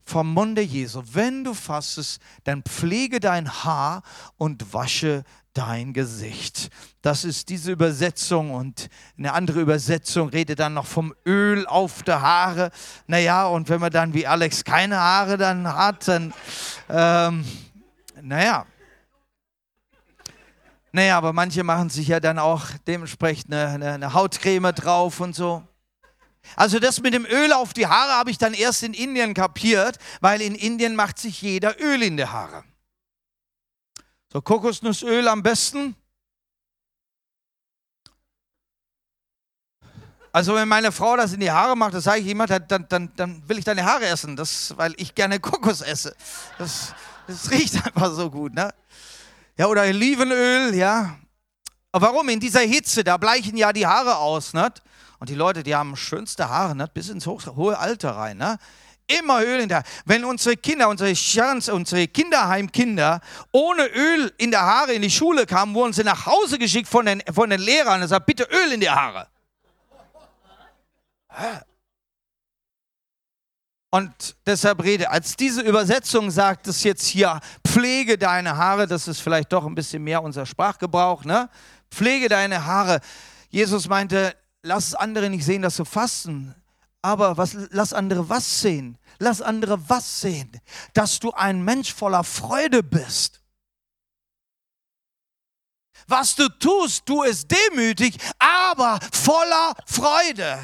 vom 0.04 0.34
Munde 0.34 0.62
Jesu. 0.62 1.02
Wenn 1.12 1.44
du 1.44 1.54
fastest, 1.54 2.22
dann 2.44 2.64
pflege 2.64 3.20
dein 3.20 3.50
Haar 3.64 4.04
und 4.38 4.74
wasche 4.74 5.24
dein 5.54 5.94
Gesicht. 5.94 6.70
Das 7.02 7.26
ist 7.26 7.50
diese 7.50 7.72
Übersetzung 7.72 8.52
und 8.52 8.90
eine 9.18 9.34
andere 9.34 9.62
Übersetzung 9.62 10.30
redet 10.30 10.60
dann 10.60 10.76
noch 10.76 10.86
vom 10.86 11.14
Öl 11.26 11.66
auf 11.68 12.04
der 12.04 12.22
Haare. 12.22 12.72
Naja, 13.08 13.46
und 13.48 13.70
wenn 13.70 13.80
man 13.80 13.92
dann 13.92 14.14
wie 14.14 14.28
Alex 14.28 14.64
keine 14.64 14.98
Haare 14.98 15.38
dann 15.38 15.68
hat, 15.68 16.08
dann... 16.08 16.34
Ähm, 16.88 17.46
naja. 18.22 18.66
Naja, 20.92 21.18
aber 21.18 21.34
manche 21.34 21.64
machen 21.64 21.90
sich 21.90 22.08
ja 22.08 22.20
dann 22.20 22.40
auch 22.40 22.66
dementsprechend 22.88 23.54
eine, 23.54 23.94
eine, 23.94 24.14
Hautcreme 24.14 24.74
drauf 24.74 25.20
und 25.20 25.36
so. 25.36 25.64
Also 26.56 26.80
das 26.80 27.00
mit 27.02 27.14
dem 27.14 27.26
Öl 27.26 27.54
auf 27.54 27.74
die 27.74 27.86
Haare 27.86 28.14
habe 28.14 28.32
ich 28.32 28.40
dann 28.40 28.54
erst 28.54 28.82
in 28.82 28.94
Indien 28.94 29.34
kapiert, 29.34 30.00
weil 30.20 30.42
in 30.42 30.56
Indien 30.56 30.96
macht 30.96 31.20
sich 31.20 31.42
jeder 31.42 31.80
Öl 31.80 32.02
in 32.02 32.18
die 32.18 32.26
Haare. 32.26 32.64
So 34.34 34.42
Kokosnussöl 34.42 35.28
am 35.28 35.44
besten. 35.44 35.96
Also 40.32 40.56
wenn 40.56 40.68
meine 40.68 40.92
Frau 40.92 41.18
das 41.18 41.34
in 41.34 41.40
die 41.40 41.52
Haare 41.52 41.76
macht, 41.76 41.94
das 41.96 42.04
sage 42.04 42.22
ich 42.22 42.28
immer, 42.28 42.46
dann, 42.46 42.88
dann, 42.88 43.12
dann 43.16 43.50
will 43.50 43.58
ich 43.58 43.66
deine 43.66 43.84
Haare 43.84 44.06
essen, 44.06 44.36
das, 44.36 44.76
weil 44.78 44.94
ich 44.98 45.16
gerne 45.16 45.40
Kokos 45.40 45.82
esse. 45.82 46.16
Das, 46.58 46.94
es 47.30 47.52
riecht 47.52 47.76
einfach 47.86 48.12
so 48.14 48.30
gut, 48.30 48.54
ne? 48.54 48.74
Ja, 49.58 49.68
oder 49.68 49.84
Olivenöl, 49.84 50.74
ja. 50.76 51.16
Aber 51.92 52.08
warum? 52.08 52.30
In 52.30 52.40
dieser 52.40 52.62
Hitze, 52.62 53.04
da 53.04 53.18
bleichen 53.18 53.58
ja 53.58 53.74
die 53.74 53.86
Haare 53.86 54.18
aus, 54.18 54.54
ne? 54.54 54.72
Und 55.20 55.30
die 55.30 55.36
Leute, 55.36 55.64
die 55.64 55.76
haben 55.76 55.96
schönste 55.96 56.50
Haare, 56.50 56.76
ne? 56.76 56.88
Bis 56.94 57.10
ins 57.10 57.26
hohe 57.28 57.78
Alter 57.78 58.12
rein, 58.12 58.38
ne? 58.38 58.58
Immer 59.08 59.42
Öl 59.42 59.60
in 59.60 59.70
der 59.70 59.84
Wenn 60.06 60.24
unsere 60.24 60.56
Kinder, 60.56 60.88
unsere 60.88 61.14
Chance, 61.14 61.74
unsere 61.74 62.08
Kinderheimkinder 62.08 63.22
ohne 63.52 63.88
Öl 63.88 64.32
in 64.38 64.52
der 64.52 64.62
Haare 64.62 64.94
in 64.94 65.02
die 65.02 65.10
Schule 65.10 65.48
kamen, 65.48 65.74
wurden 65.74 65.94
sie 65.94 66.04
nach 66.04 66.28
Hause 66.28 66.60
geschickt 66.60 66.88
von 66.88 67.06
den, 67.06 67.24
von 67.34 67.50
den 67.50 67.60
Lehrern 67.60 68.02
und 68.02 68.08
sagt, 68.08 68.28
bitte 68.28 68.44
Öl 68.44 68.72
in 68.72 68.80
die 68.80 68.90
Haare. 68.90 69.28
Und 73.92 74.36
deshalb 74.46 74.84
rede, 74.84 75.10
als 75.10 75.36
diese 75.36 75.62
Übersetzung 75.62 76.30
sagt 76.30 76.68
es 76.68 76.84
jetzt 76.84 77.06
hier, 77.06 77.40
pflege 77.68 78.18
deine 78.18 78.56
Haare, 78.56 78.86
das 78.86 79.08
ist 79.08 79.20
vielleicht 79.20 79.52
doch 79.52 79.66
ein 79.66 79.74
bisschen 79.74 80.04
mehr 80.04 80.22
unser 80.22 80.46
Sprachgebrauch, 80.46 81.24
ne? 81.24 81.50
Pflege 81.90 82.30
deine 82.30 82.66
Haare. 82.66 83.00
Jesus 83.50 83.88
meinte, 83.88 84.36
lass 84.62 84.94
andere 84.94 85.30
nicht 85.32 85.44
sehen, 85.44 85.64
dass 85.64 85.76
du 85.76 85.86
fasten, 85.86 86.54
aber 87.02 87.38
was, 87.38 87.56
lass 87.72 87.94
andere 87.94 88.30
was 88.30 88.62
sehen? 88.62 88.98
Lass 89.18 89.42
andere 89.42 89.90
was 89.90 90.22
sehen? 90.22 90.52
Dass 90.94 91.20
du 91.20 91.32
ein 91.32 91.64
Mensch 91.64 91.94
voller 91.94 92.24
Freude 92.24 92.84
bist. 92.84 93.42
Was 96.08 96.36
du 96.36 96.48
tust, 96.50 97.06
tu 97.06 97.24
es 97.24 97.46
demütig, 97.48 98.18
aber 98.38 99.00
voller 99.12 99.74
Freude. 99.86 100.60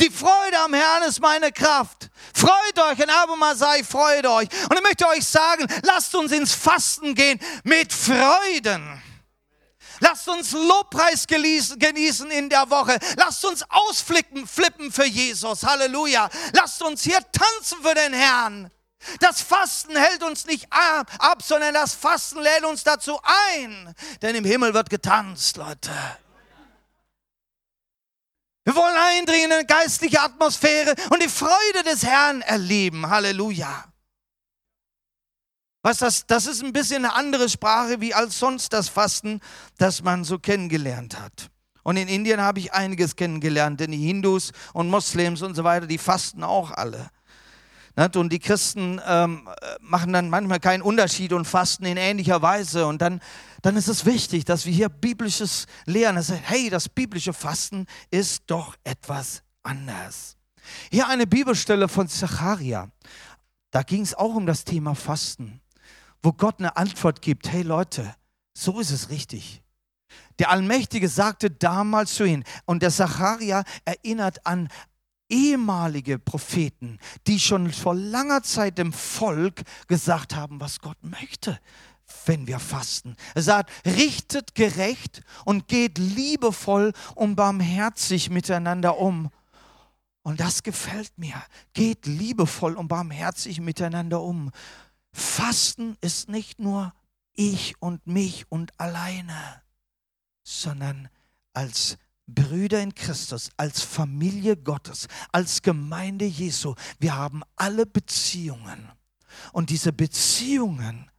Die 0.00 0.10
Freude 0.10 0.58
am 0.64 0.74
Herrn 0.74 1.02
ist 1.04 1.20
meine 1.20 1.50
Kraft. 1.50 2.08
Freut 2.32 2.78
euch 2.78 2.98
und 3.02 3.10
aber 3.10 3.56
sei, 3.56 3.82
freut 3.82 4.26
euch. 4.26 4.48
Und 4.68 4.76
ich 4.76 4.82
möchte 4.82 5.06
euch 5.08 5.26
sagen, 5.26 5.66
lasst 5.82 6.14
uns 6.14 6.30
ins 6.30 6.54
Fasten 6.54 7.14
gehen 7.14 7.40
mit 7.64 7.92
Freuden. 7.92 9.02
Lasst 10.00 10.28
uns 10.28 10.52
Lobpreis 10.52 11.26
genießen 11.26 12.30
in 12.30 12.48
der 12.48 12.70
Woche. 12.70 12.96
Lasst 13.16 13.44
uns 13.44 13.64
ausflippen, 13.68 14.46
flippen 14.46 14.92
für 14.92 15.06
Jesus. 15.06 15.64
Halleluja. 15.64 16.28
Lasst 16.52 16.80
uns 16.82 17.02
hier 17.02 17.18
tanzen 17.32 17.82
für 17.82 17.94
den 17.94 18.12
Herrn. 18.12 18.70
Das 19.20 19.40
Fasten 19.40 19.96
hält 19.96 20.22
uns 20.22 20.46
nicht 20.46 20.66
ab, 20.70 21.42
sondern 21.42 21.74
das 21.74 21.94
Fasten 21.94 22.40
lädt 22.40 22.64
uns 22.64 22.84
dazu 22.84 23.18
ein. 23.56 23.94
Denn 24.22 24.34
im 24.34 24.44
Himmel 24.44 24.74
wird 24.74 24.90
getanzt, 24.90 25.56
Leute. 25.56 25.90
Eindringen 29.18 29.46
in 29.46 29.52
eine 29.52 29.64
geistliche 29.64 30.20
Atmosphäre 30.20 30.94
und 31.10 31.22
die 31.22 31.28
Freude 31.28 31.82
des 31.84 32.04
Herrn 32.04 32.42
erleben. 32.42 33.08
Halleluja. 33.08 33.84
Was 35.82 35.98
das, 35.98 36.26
das 36.26 36.46
ist 36.46 36.62
ein 36.62 36.72
bisschen 36.72 37.04
eine 37.04 37.14
andere 37.14 37.48
Sprache 37.48 38.00
wie 38.00 38.14
als 38.14 38.38
sonst 38.38 38.72
das 38.72 38.88
Fasten, 38.88 39.40
das 39.78 40.02
man 40.02 40.24
so 40.24 40.38
kennengelernt 40.38 41.18
hat. 41.18 41.50
Und 41.82 41.96
in 41.96 42.08
Indien 42.08 42.40
habe 42.40 42.58
ich 42.58 42.72
einiges 42.72 43.16
kennengelernt, 43.16 43.80
denn 43.80 43.92
die 43.92 44.06
Hindus 44.06 44.52
und 44.72 44.90
Moslems 44.90 45.42
und 45.42 45.54
so 45.54 45.64
weiter, 45.64 45.86
die 45.86 45.98
fasten 45.98 46.42
auch 46.42 46.70
alle. 46.72 47.10
Und 48.14 48.32
die 48.32 48.38
Christen 48.38 49.00
ähm, 49.08 49.48
machen 49.80 50.12
dann 50.12 50.30
manchmal 50.30 50.60
keinen 50.60 50.82
Unterschied 50.82 51.32
und 51.32 51.46
fasten 51.46 51.84
in 51.84 51.96
ähnlicher 51.96 52.42
Weise. 52.42 52.86
Und 52.86 53.02
dann, 53.02 53.20
dann 53.62 53.76
ist 53.76 53.88
es 53.88 54.04
wichtig, 54.04 54.44
dass 54.44 54.66
wir 54.66 54.72
hier 54.72 54.88
biblisches 54.88 55.66
lehren. 55.84 56.16
Das 56.16 56.30
heißt, 56.30 56.42
hey, 56.44 56.70
das 56.70 56.88
biblische 56.88 57.32
Fasten 57.32 57.86
ist 58.10 58.44
doch 58.46 58.76
etwas 58.84 59.42
anders. 59.62 60.36
Hier 60.90 61.08
eine 61.08 61.26
Bibelstelle 61.26 61.88
von 61.88 62.08
Zacharia. 62.08 62.90
Da 63.70 63.82
ging 63.82 64.02
es 64.02 64.14
auch 64.14 64.34
um 64.34 64.46
das 64.46 64.64
Thema 64.64 64.94
Fasten 64.94 65.60
wo 66.22 66.32
Gott 66.32 66.58
eine 66.58 66.76
Antwort 66.76 67.22
gibt, 67.22 67.50
hey 67.50 67.62
Leute, 67.62 68.14
so 68.56 68.80
ist 68.80 68.90
es 68.90 69.10
richtig. 69.10 69.62
Der 70.38 70.50
Allmächtige 70.50 71.08
sagte 71.08 71.50
damals 71.50 72.14
zu 72.14 72.24
ihnen, 72.24 72.44
und 72.64 72.82
der 72.82 72.90
Zacharia 72.90 73.64
erinnert 73.84 74.44
an 74.46 74.68
ehemalige 75.28 76.18
Propheten, 76.18 76.98
die 77.26 77.38
schon 77.38 77.72
vor 77.72 77.94
langer 77.94 78.42
Zeit 78.42 78.78
dem 78.78 78.92
Volk 78.92 79.62
gesagt 79.86 80.34
haben, 80.34 80.60
was 80.60 80.80
Gott 80.80 80.96
möchte, 81.02 81.58
wenn 82.26 82.46
wir 82.46 82.58
fasten. 82.58 83.16
Er 83.34 83.42
sagt, 83.42 83.70
richtet 83.86 84.54
gerecht 84.54 85.22
und 85.44 85.68
geht 85.68 85.98
liebevoll 85.98 86.92
und 87.14 87.36
barmherzig 87.36 88.30
miteinander 88.30 88.98
um. 88.98 89.30
Und 90.22 90.40
das 90.40 90.62
gefällt 90.62 91.16
mir. 91.16 91.42
Geht 91.72 92.06
liebevoll 92.06 92.74
und 92.74 92.88
barmherzig 92.88 93.60
miteinander 93.60 94.20
um. 94.20 94.50
Fasten 95.12 95.96
ist 96.00 96.28
nicht 96.28 96.58
nur 96.58 96.92
ich 97.34 97.80
und 97.80 98.06
mich 98.06 98.50
und 98.50 98.78
alleine, 98.78 99.62
sondern 100.42 101.08
als 101.54 101.96
Brüder 102.26 102.82
in 102.82 102.94
Christus, 102.94 103.50
als 103.56 103.80
Familie 103.80 104.56
Gottes, 104.56 105.08
als 105.32 105.62
Gemeinde 105.62 106.26
Jesu. 106.26 106.74
Wir 106.98 107.16
haben 107.16 107.42
alle 107.56 107.86
Beziehungen. 107.86 108.90
Und 109.52 109.70
diese 109.70 109.92
Beziehungen 109.92 111.10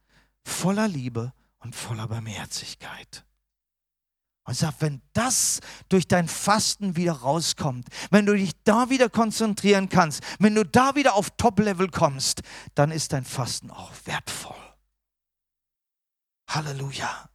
voller 0.44 0.88
Liebe 0.88 1.32
und 1.58 1.74
voller 1.74 2.08
Barmherzigkeit. 2.08 3.24
Und 4.44 4.56
sagt, 4.56 4.80
wenn 4.80 5.02
das 5.12 5.60
durch 5.88 6.08
dein 6.08 6.26
Fasten 6.26 6.96
wieder 6.96 7.12
rauskommt, 7.12 7.86
wenn 8.10 8.26
du 8.26 8.34
dich 8.34 8.52
da 8.64 8.90
wieder 8.90 9.08
konzentrieren 9.08 9.88
kannst, 9.88 10.22
wenn 10.38 10.54
du 10.54 10.64
da 10.64 10.94
wieder 10.96 11.14
auf 11.14 11.30
Top-Level 11.36 11.88
kommst, 11.88 12.40
dann 12.74 12.90
ist 12.90 13.12
dein 13.12 13.24
Fasten 13.24 13.70
auch 13.70 13.92
wertvoll. 14.06 14.56
Halleluja. 16.48 17.28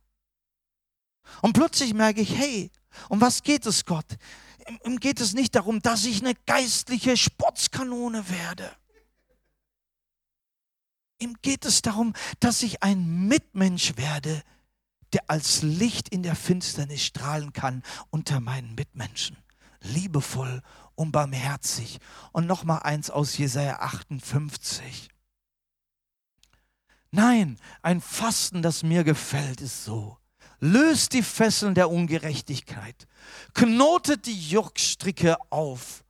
Und 1.41 1.53
plötzlich 1.53 1.93
merke 1.93 2.21
ich, 2.21 2.35
hey, 2.37 2.71
um 3.09 3.21
was 3.21 3.43
geht 3.43 3.65
es 3.65 3.85
Gott? 3.85 4.17
Ihm 4.83 4.99
geht 4.99 5.21
es 5.21 5.33
nicht 5.33 5.55
darum, 5.55 5.81
dass 5.81 6.05
ich 6.05 6.21
eine 6.21 6.33
geistliche 6.45 7.15
Sportskanone 7.15 8.29
werde. 8.29 8.75
Ihm 11.19 11.35
geht 11.41 11.65
es 11.65 11.81
darum, 11.81 12.13
dass 12.39 12.61
ich 12.63 12.83
ein 12.83 13.27
Mitmensch 13.27 13.95
werde, 13.97 14.43
der 15.13 15.29
als 15.29 15.61
Licht 15.61 16.09
in 16.09 16.23
der 16.23 16.35
Finsternis 16.35 17.03
strahlen 17.03 17.53
kann 17.53 17.83
unter 18.09 18.39
meinen 18.39 18.75
Mitmenschen. 18.75 19.37
Liebevoll 19.81 20.61
und 20.95 21.11
barmherzig. 21.11 21.99
Und 22.31 22.47
nochmal 22.47 22.79
eins 22.79 23.09
aus 23.09 23.37
Jesaja 23.37 23.79
58. 23.79 25.09
Nein, 27.11 27.57
ein 27.81 28.01
Fasten, 28.01 28.61
das 28.61 28.83
mir 28.83 29.05
gefällt, 29.05 29.61
ist 29.61 29.85
so. 29.85 30.17
Löst 30.59 31.13
die 31.13 31.23
Fesseln 31.23 31.75
der 31.75 31.89
Ungerechtigkeit, 31.89 33.07
knotet 33.53 34.25
die 34.25 34.49
Jurkstricke 34.49 35.37
auf, 35.49 36.03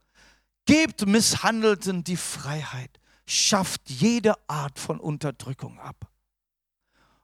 gebt 0.66 1.06
Misshandelten 1.06 2.04
die 2.04 2.18
Freiheit, 2.18 3.00
schafft 3.26 3.90
jede 3.90 4.36
Art 4.48 4.80
von 4.80 5.00
Unterdrückung 5.00 5.80
ab. 5.80 6.10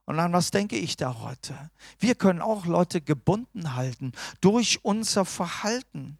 Und 0.05 0.19
an 0.19 0.33
was 0.33 0.51
denke 0.51 0.75
ich 0.75 0.97
da 0.97 1.19
heute? 1.21 1.71
Wir 1.99 2.15
können 2.15 2.41
auch 2.41 2.65
Leute 2.65 3.01
gebunden 3.01 3.75
halten 3.75 4.11
durch 4.41 4.79
unser 4.83 5.25
Verhalten. 5.25 6.17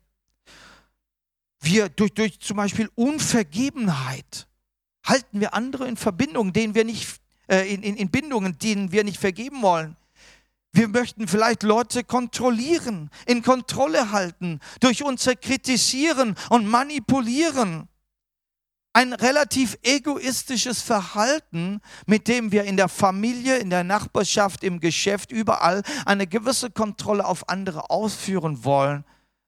Wir 1.60 1.90
durch, 1.90 2.14
durch 2.14 2.40
zum 2.40 2.58
Beispiel 2.58 2.90
Unvergebenheit 2.96 4.48
halten 5.06 5.40
wir 5.40 5.54
andere 5.54 5.88
in 5.88 5.98
Verbindungen, 5.98 6.54
denen 6.54 6.76
wir 6.76 6.86
nicht, 6.86 7.20
äh, 7.48 7.74
in, 7.74 7.84
in, 7.84 7.96
in 7.96 8.10
Bindungen, 8.10 8.58
denen 8.60 8.92
wir 8.92 9.04
nicht 9.04 9.20
vergeben 9.20 9.62
wollen. 9.62 9.98
Wir 10.74 10.88
möchten 10.88 11.28
vielleicht 11.28 11.64
Leute 11.64 12.04
kontrollieren, 12.04 13.10
in 13.26 13.42
Kontrolle 13.42 14.12
halten, 14.12 14.62
durch 14.80 15.04
unser 15.04 15.36
Kritisieren 15.36 16.36
und 16.50 16.66
Manipulieren 16.66 17.90
ein 18.94 19.14
relativ 19.14 19.78
egoistisches 19.84 20.82
Verhalten, 20.82 21.80
mit 22.06 22.28
dem 22.28 22.52
wir 22.52 22.66
in 22.66 22.78
der 22.78 22.90
Familie, 22.90 23.58
in 23.58 23.70
der 23.70 23.84
Nachbarschaft, 23.84 24.64
im 24.64 24.80
Geschäft, 24.80 25.32
überall 25.32 25.82
eine 26.06 26.28
gewisse 26.28 26.72
Kontrolle 26.72 27.26
auf 27.26 27.48
andere 27.48 27.90
ausführen 27.90 28.64
wollen, 28.66 29.06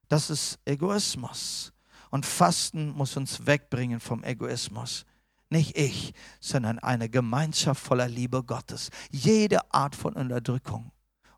das 0.08 0.30
ist 0.30 0.60
Egoismus. 0.66 1.74
Und 2.10 2.26
Fasten 2.26 2.90
muss 2.90 3.18
uns 3.18 3.46
wegbringen 3.46 4.00
vom 4.00 4.24
Egoismus. 4.24 5.06
Nicht 5.50 5.78
ich, 5.78 6.14
sondern 6.40 6.80
eine 6.80 7.10
Gemeinschaft 7.10 7.84
voller 7.84 8.08
Liebe 8.08 8.44
Gottes. 8.44 8.92
Jede 9.12 9.74
Art 9.74 9.96
von 9.96 10.14
Unterdrückung. 10.14 10.92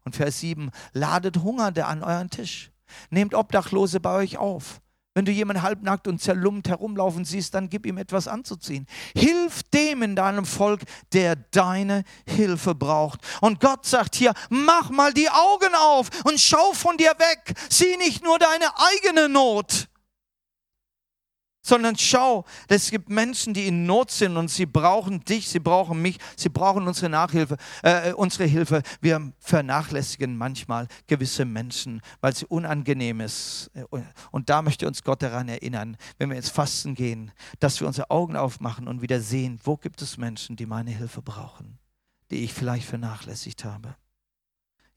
Und 0.04 0.16
Vers 0.16 0.42
7, 0.42 0.72
ladet 0.94 1.38
Hungernde 1.38 1.86
an 1.86 2.04
euren 2.04 2.30
Tisch. 2.30 2.72
Nehmt 3.10 3.34
Obdachlose 3.34 4.00
bei 4.00 4.16
euch 4.16 4.38
auf. 4.38 4.82
Wenn 5.16 5.24
du 5.24 5.32
jemanden 5.32 5.64
halbnackt 5.64 6.10
und 6.10 6.22
zerlumpt 6.22 6.68
herumlaufen 6.68 7.24
siehst, 7.24 7.54
dann 7.54 7.70
gib 7.70 7.86
ihm 7.86 7.98
etwas 7.98 8.28
anzuziehen. 8.28 8.86
Hilf 9.16 9.64
dem 9.64 10.04
in 10.04 10.14
deinem 10.18 10.46
Volk, 10.46 10.82
der 11.14 11.38
deine 11.38 12.04
Hilfe 12.28 12.76
braucht. 12.76 13.22
Und 13.40 13.62
Gott 13.62 13.86
sagt 13.86 14.16
hier, 14.16 14.34
mach 14.50 14.90
mal 14.90 15.14
die 15.14 15.30
Augen 15.30 15.74
auf 15.74 16.10
und 16.26 16.38
schau 16.42 16.74
von 16.74 16.98
dir 16.98 17.14
weg. 17.18 17.58
Sieh 17.70 17.96
nicht 17.96 18.26
nur 18.26 18.38
deine 18.40 18.66
eigene 18.78 19.30
Not 19.30 19.88
sondern 21.66 21.98
schau, 21.98 22.46
es 22.68 22.92
gibt 22.92 23.10
Menschen, 23.10 23.54
die 23.54 23.68
in 23.68 23.86
Not 23.88 24.12
sind 24.12 24.38
und 24.38 24.50
sie 24.50 24.68
brauchen 24.68 25.26
dich, 25.26 25.50
sie 25.50 25.60
brauchen 25.60 26.00
mich, 26.00 26.18
sie 26.38 26.50
brauchen 26.50 26.88
unsere 26.88 27.10
Nachhilfe, 27.10 27.58
äh, 27.82 28.14
unsere 28.14 28.46
Hilfe. 28.46 28.84
Wir 29.02 29.34
vernachlässigen 29.40 30.38
manchmal 30.38 30.88
gewisse 31.08 31.44
Menschen, 31.44 32.02
weil 32.22 32.36
sie 32.36 32.46
unangenehm 32.46 33.20
ist. 33.20 33.72
Und 34.32 34.50
da 34.50 34.62
möchte 34.62 34.86
uns 34.86 35.04
Gott 35.04 35.24
daran 35.24 35.50
erinnern, 35.50 35.98
wenn 36.20 36.30
wir 36.30 36.38
ins 36.38 36.50
Fasten 36.50 36.94
gehen, 36.94 37.32
dass 37.60 37.80
wir 37.80 37.88
unsere 37.88 38.12
Augen 38.12 38.36
aufmachen 38.36 38.88
und 38.88 39.02
wieder 39.02 39.20
sehen, 39.20 39.60
wo 39.64 39.76
gibt 39.76 40.04
es 40.04 40.18
Menschen, 40.18 40.56
die 40.56 40.68
meine 40.68 40.92
Hilfe 40.92 41.24
brauchen, 41.24 41.80
die 42.30 42.44
ich 42.44 42.54
vielleicht 42.54 42.88
vernachlässigt 42.88 43.66
habe. 43.66 43.96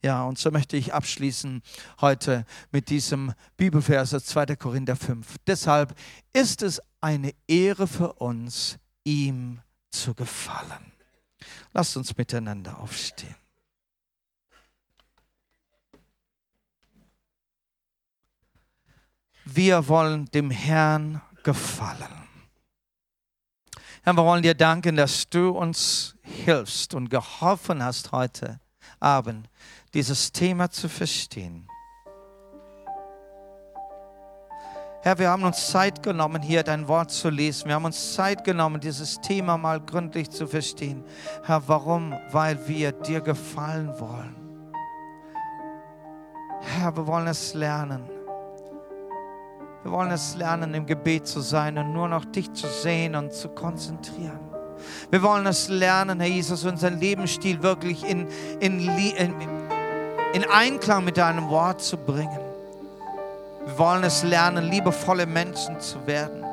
Ja, 0.01 0.23
und 0.23 0.39
so 0.39 0.49
möchte 0.49 0.77
ich 0.77 0.93
abschließen 0.93 1.61
heute 1.99 2.45
mit 2.71 2.89
diesem 2.89 3.33
Bibelvers 3.57 4.11
2. 4.11 4.55
Korinther 4.55 4.95
5. 4.95 5.35
Deshalb 5.45 5.93
ist 6.31 6.61
es 6.61 6.81
eine 7.01 7.33
Ehre 7.47 7.85
für 7.85 8.13
uns, 8.13 8.77
ihm 9.03 9.59
zu 9.91 10.13
gefallen. 10.13 10.93
Lasst 11.73 11.97
uns 11.97 12.15
miteinander 12.15 12.79
aufstehen. 12.79 13.35
Wir 19.43 19.87
wollen 19.87 20.25
dem 20.27 20.51
Herrn 20.51 21.21
gefallen. 21.43 22.27
Herr, 24.03 24.13
wir 24.13 24.23
wollen 24.23 24.43
dir 24.43 24.53
danken, 24.53 24.95
dass 24.95 25.27
du 25.29 25.49
uns 25.49 26.15
hilfst 26.21 26.93
und 26.93 27.09
geholfen 27.09 27.83
hast 27.83 28.11
heute 28.13 28.61
Abend, 28.99 29.49
dieses 29.93 30.31
Thema 30.31 30.69
zu 30.69 30.87
verstehen. 30.87 31.67
Herr, 35.01 35.17
wir 35.17 35.29
haben 35.29 35.43
uns 35.43 35.69
Zeit 35.69 36.03
genommen, 36.03 36.41
hier 36.41 36.61
dein 36.61 36.87
Wort 36.89 37.09
zu 37.09 37.29
lesen. 37.29 37.67
Wir 37.67 37.75
haben 37.75 37.85
uns 37.85 38.15
Zeit 38.15 38.43
genommen, 38.43 38.81
dieses 38.81 39.21
Thema 39.21 39.57
mal 39.57 39.79
gründlich 39.79 40.29
zu 40.29 40.45
verstehen. 40.45 41.05
Herr, 41.45 41.65
warum? 41.67 42.13
Weil 42.31 42.67
wir 42.67 42.91
dir 42.91 43.21
gefallen 43.21 43.97
wollen. 43.97 44.35
Herr, 46.61 46.95
wir 46.97 47.07
wollen 47.07 47.27
es 47.27 47.53
lernen. 47.53 48.09
Wir 49.83 49.91
wollen 49.91 50.11
es 50.11 50.35
lernen, 50.35 50.73
im 50.73 50.85
Gebet 50.85 51.25
zu 51.25 51.39
sein 51.39 51.77
und 51.77 51.93
nur 51.93 52.09
noch 52.09 52.25
dich 52.25 52.51
zu 52.51 52.67
sehen 52.67 53.15
und 53.15 53.31
zu 53.31 53.47
konzentrieren. 53.47 54.39
Wir 55.09 55.23
wollen 55.23 55.45
es 55.45 55.69
lernen, 55.69 56.19
Herr 56.19 56.29
Jesus, 56.29 56.65
unseren 56.65 56.99
Lebensstil 56.99 57.63
wirklich 57.63 58.03
in, 58.03 58.27
in, 58.59 58.79
in, 58.79 59.33
in 60.33 60.43
Einklang 60.45 61.05
mit 61.05 61.17
deinem 61.17 61.49
Wort 61.49 61.81
zu 61.81 61.97
bringen. 61.97 62.39
Wir 63.65 63.77
wollen 63.77 64.03
es 64.03 64.23
lernen, 64.23 64.69
liebevolle 64.69 65.25
Menschen 65.25 65.79
zu 65.79 66.05
werden. 66.07 66.45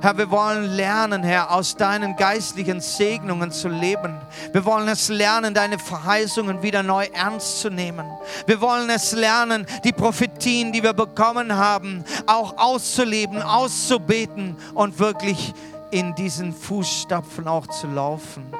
Herr, 0.00 0.18
wir 0.18 0.30
wollen 0.30 0.64
lernen, 0.64 1.22
Herr, 1.22 1.52
aus 1.52 1.76
deinen 1.76 2.16
geistlichen 2.16 2.80
Segnungen 2.80 3.52
zu 3.52 3.68
leben. 3.68 4.16
Wir 4.52 4.64
wollen 4.64 4.88
es 4.88 5.08
lernen, 5.08 5.54
deine 5.54 5.78
Verheißungen 5.78 6.62
wieder 6.62 6.82
neu 6.82 7.06
ernst 7.12 7.60
zu 7.60 7.70
nehmen. 7.70 8.06
Wir 8.46 8.60
wollen 8.60 8.90
es 8.90 9.12
lernen, 9.12 9.66
die 9.84 9.92
Prophetien, 9.92 10.72
die 10.72 10.82
wir 10.82 10.92
bekommen 10.92 11.54
haben, 11.54 12.04
auch 12.26 12.58
auszuleben, 12.58 13.42
auszubeten 13.42 14.56
und 14.74 14.98
wirklich 14.98 15.54
in 15.90 16.14
diesen 16.14 16.52
Fußstapfen 16.52 17.46
auch 17.46 17.66
zu 17.68 17.86
laufen. 17.86 18.52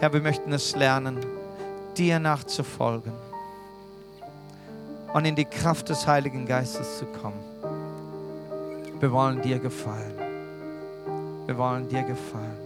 Herr, 0.00 0.12
wir 0.12 0.20
möchten 0.20 0.52
es 0.52 0.74
lernen, 0.74 1.24
dir 2.00 2.18
nachzufolgen 2.18 3.12
und 5.12 5.24
in 5.26 5.36
die 5.36 5.44
Kraft 5.44 5.90
des 5.90 6.06
Heiligen 6.06 6.46
Geistes 6.46 6.98
zu 6.98 7.04
kommen. 7.04 7.38
Wir 8.98 9.12
wollen 9.12 9.42
dir 9.42 9.58
gefallen. 9.58 10.14
Wir 11.44 11.58
wollen 11.58 11.86
dir 11.90 12.02
gefallen. 12.02 12.59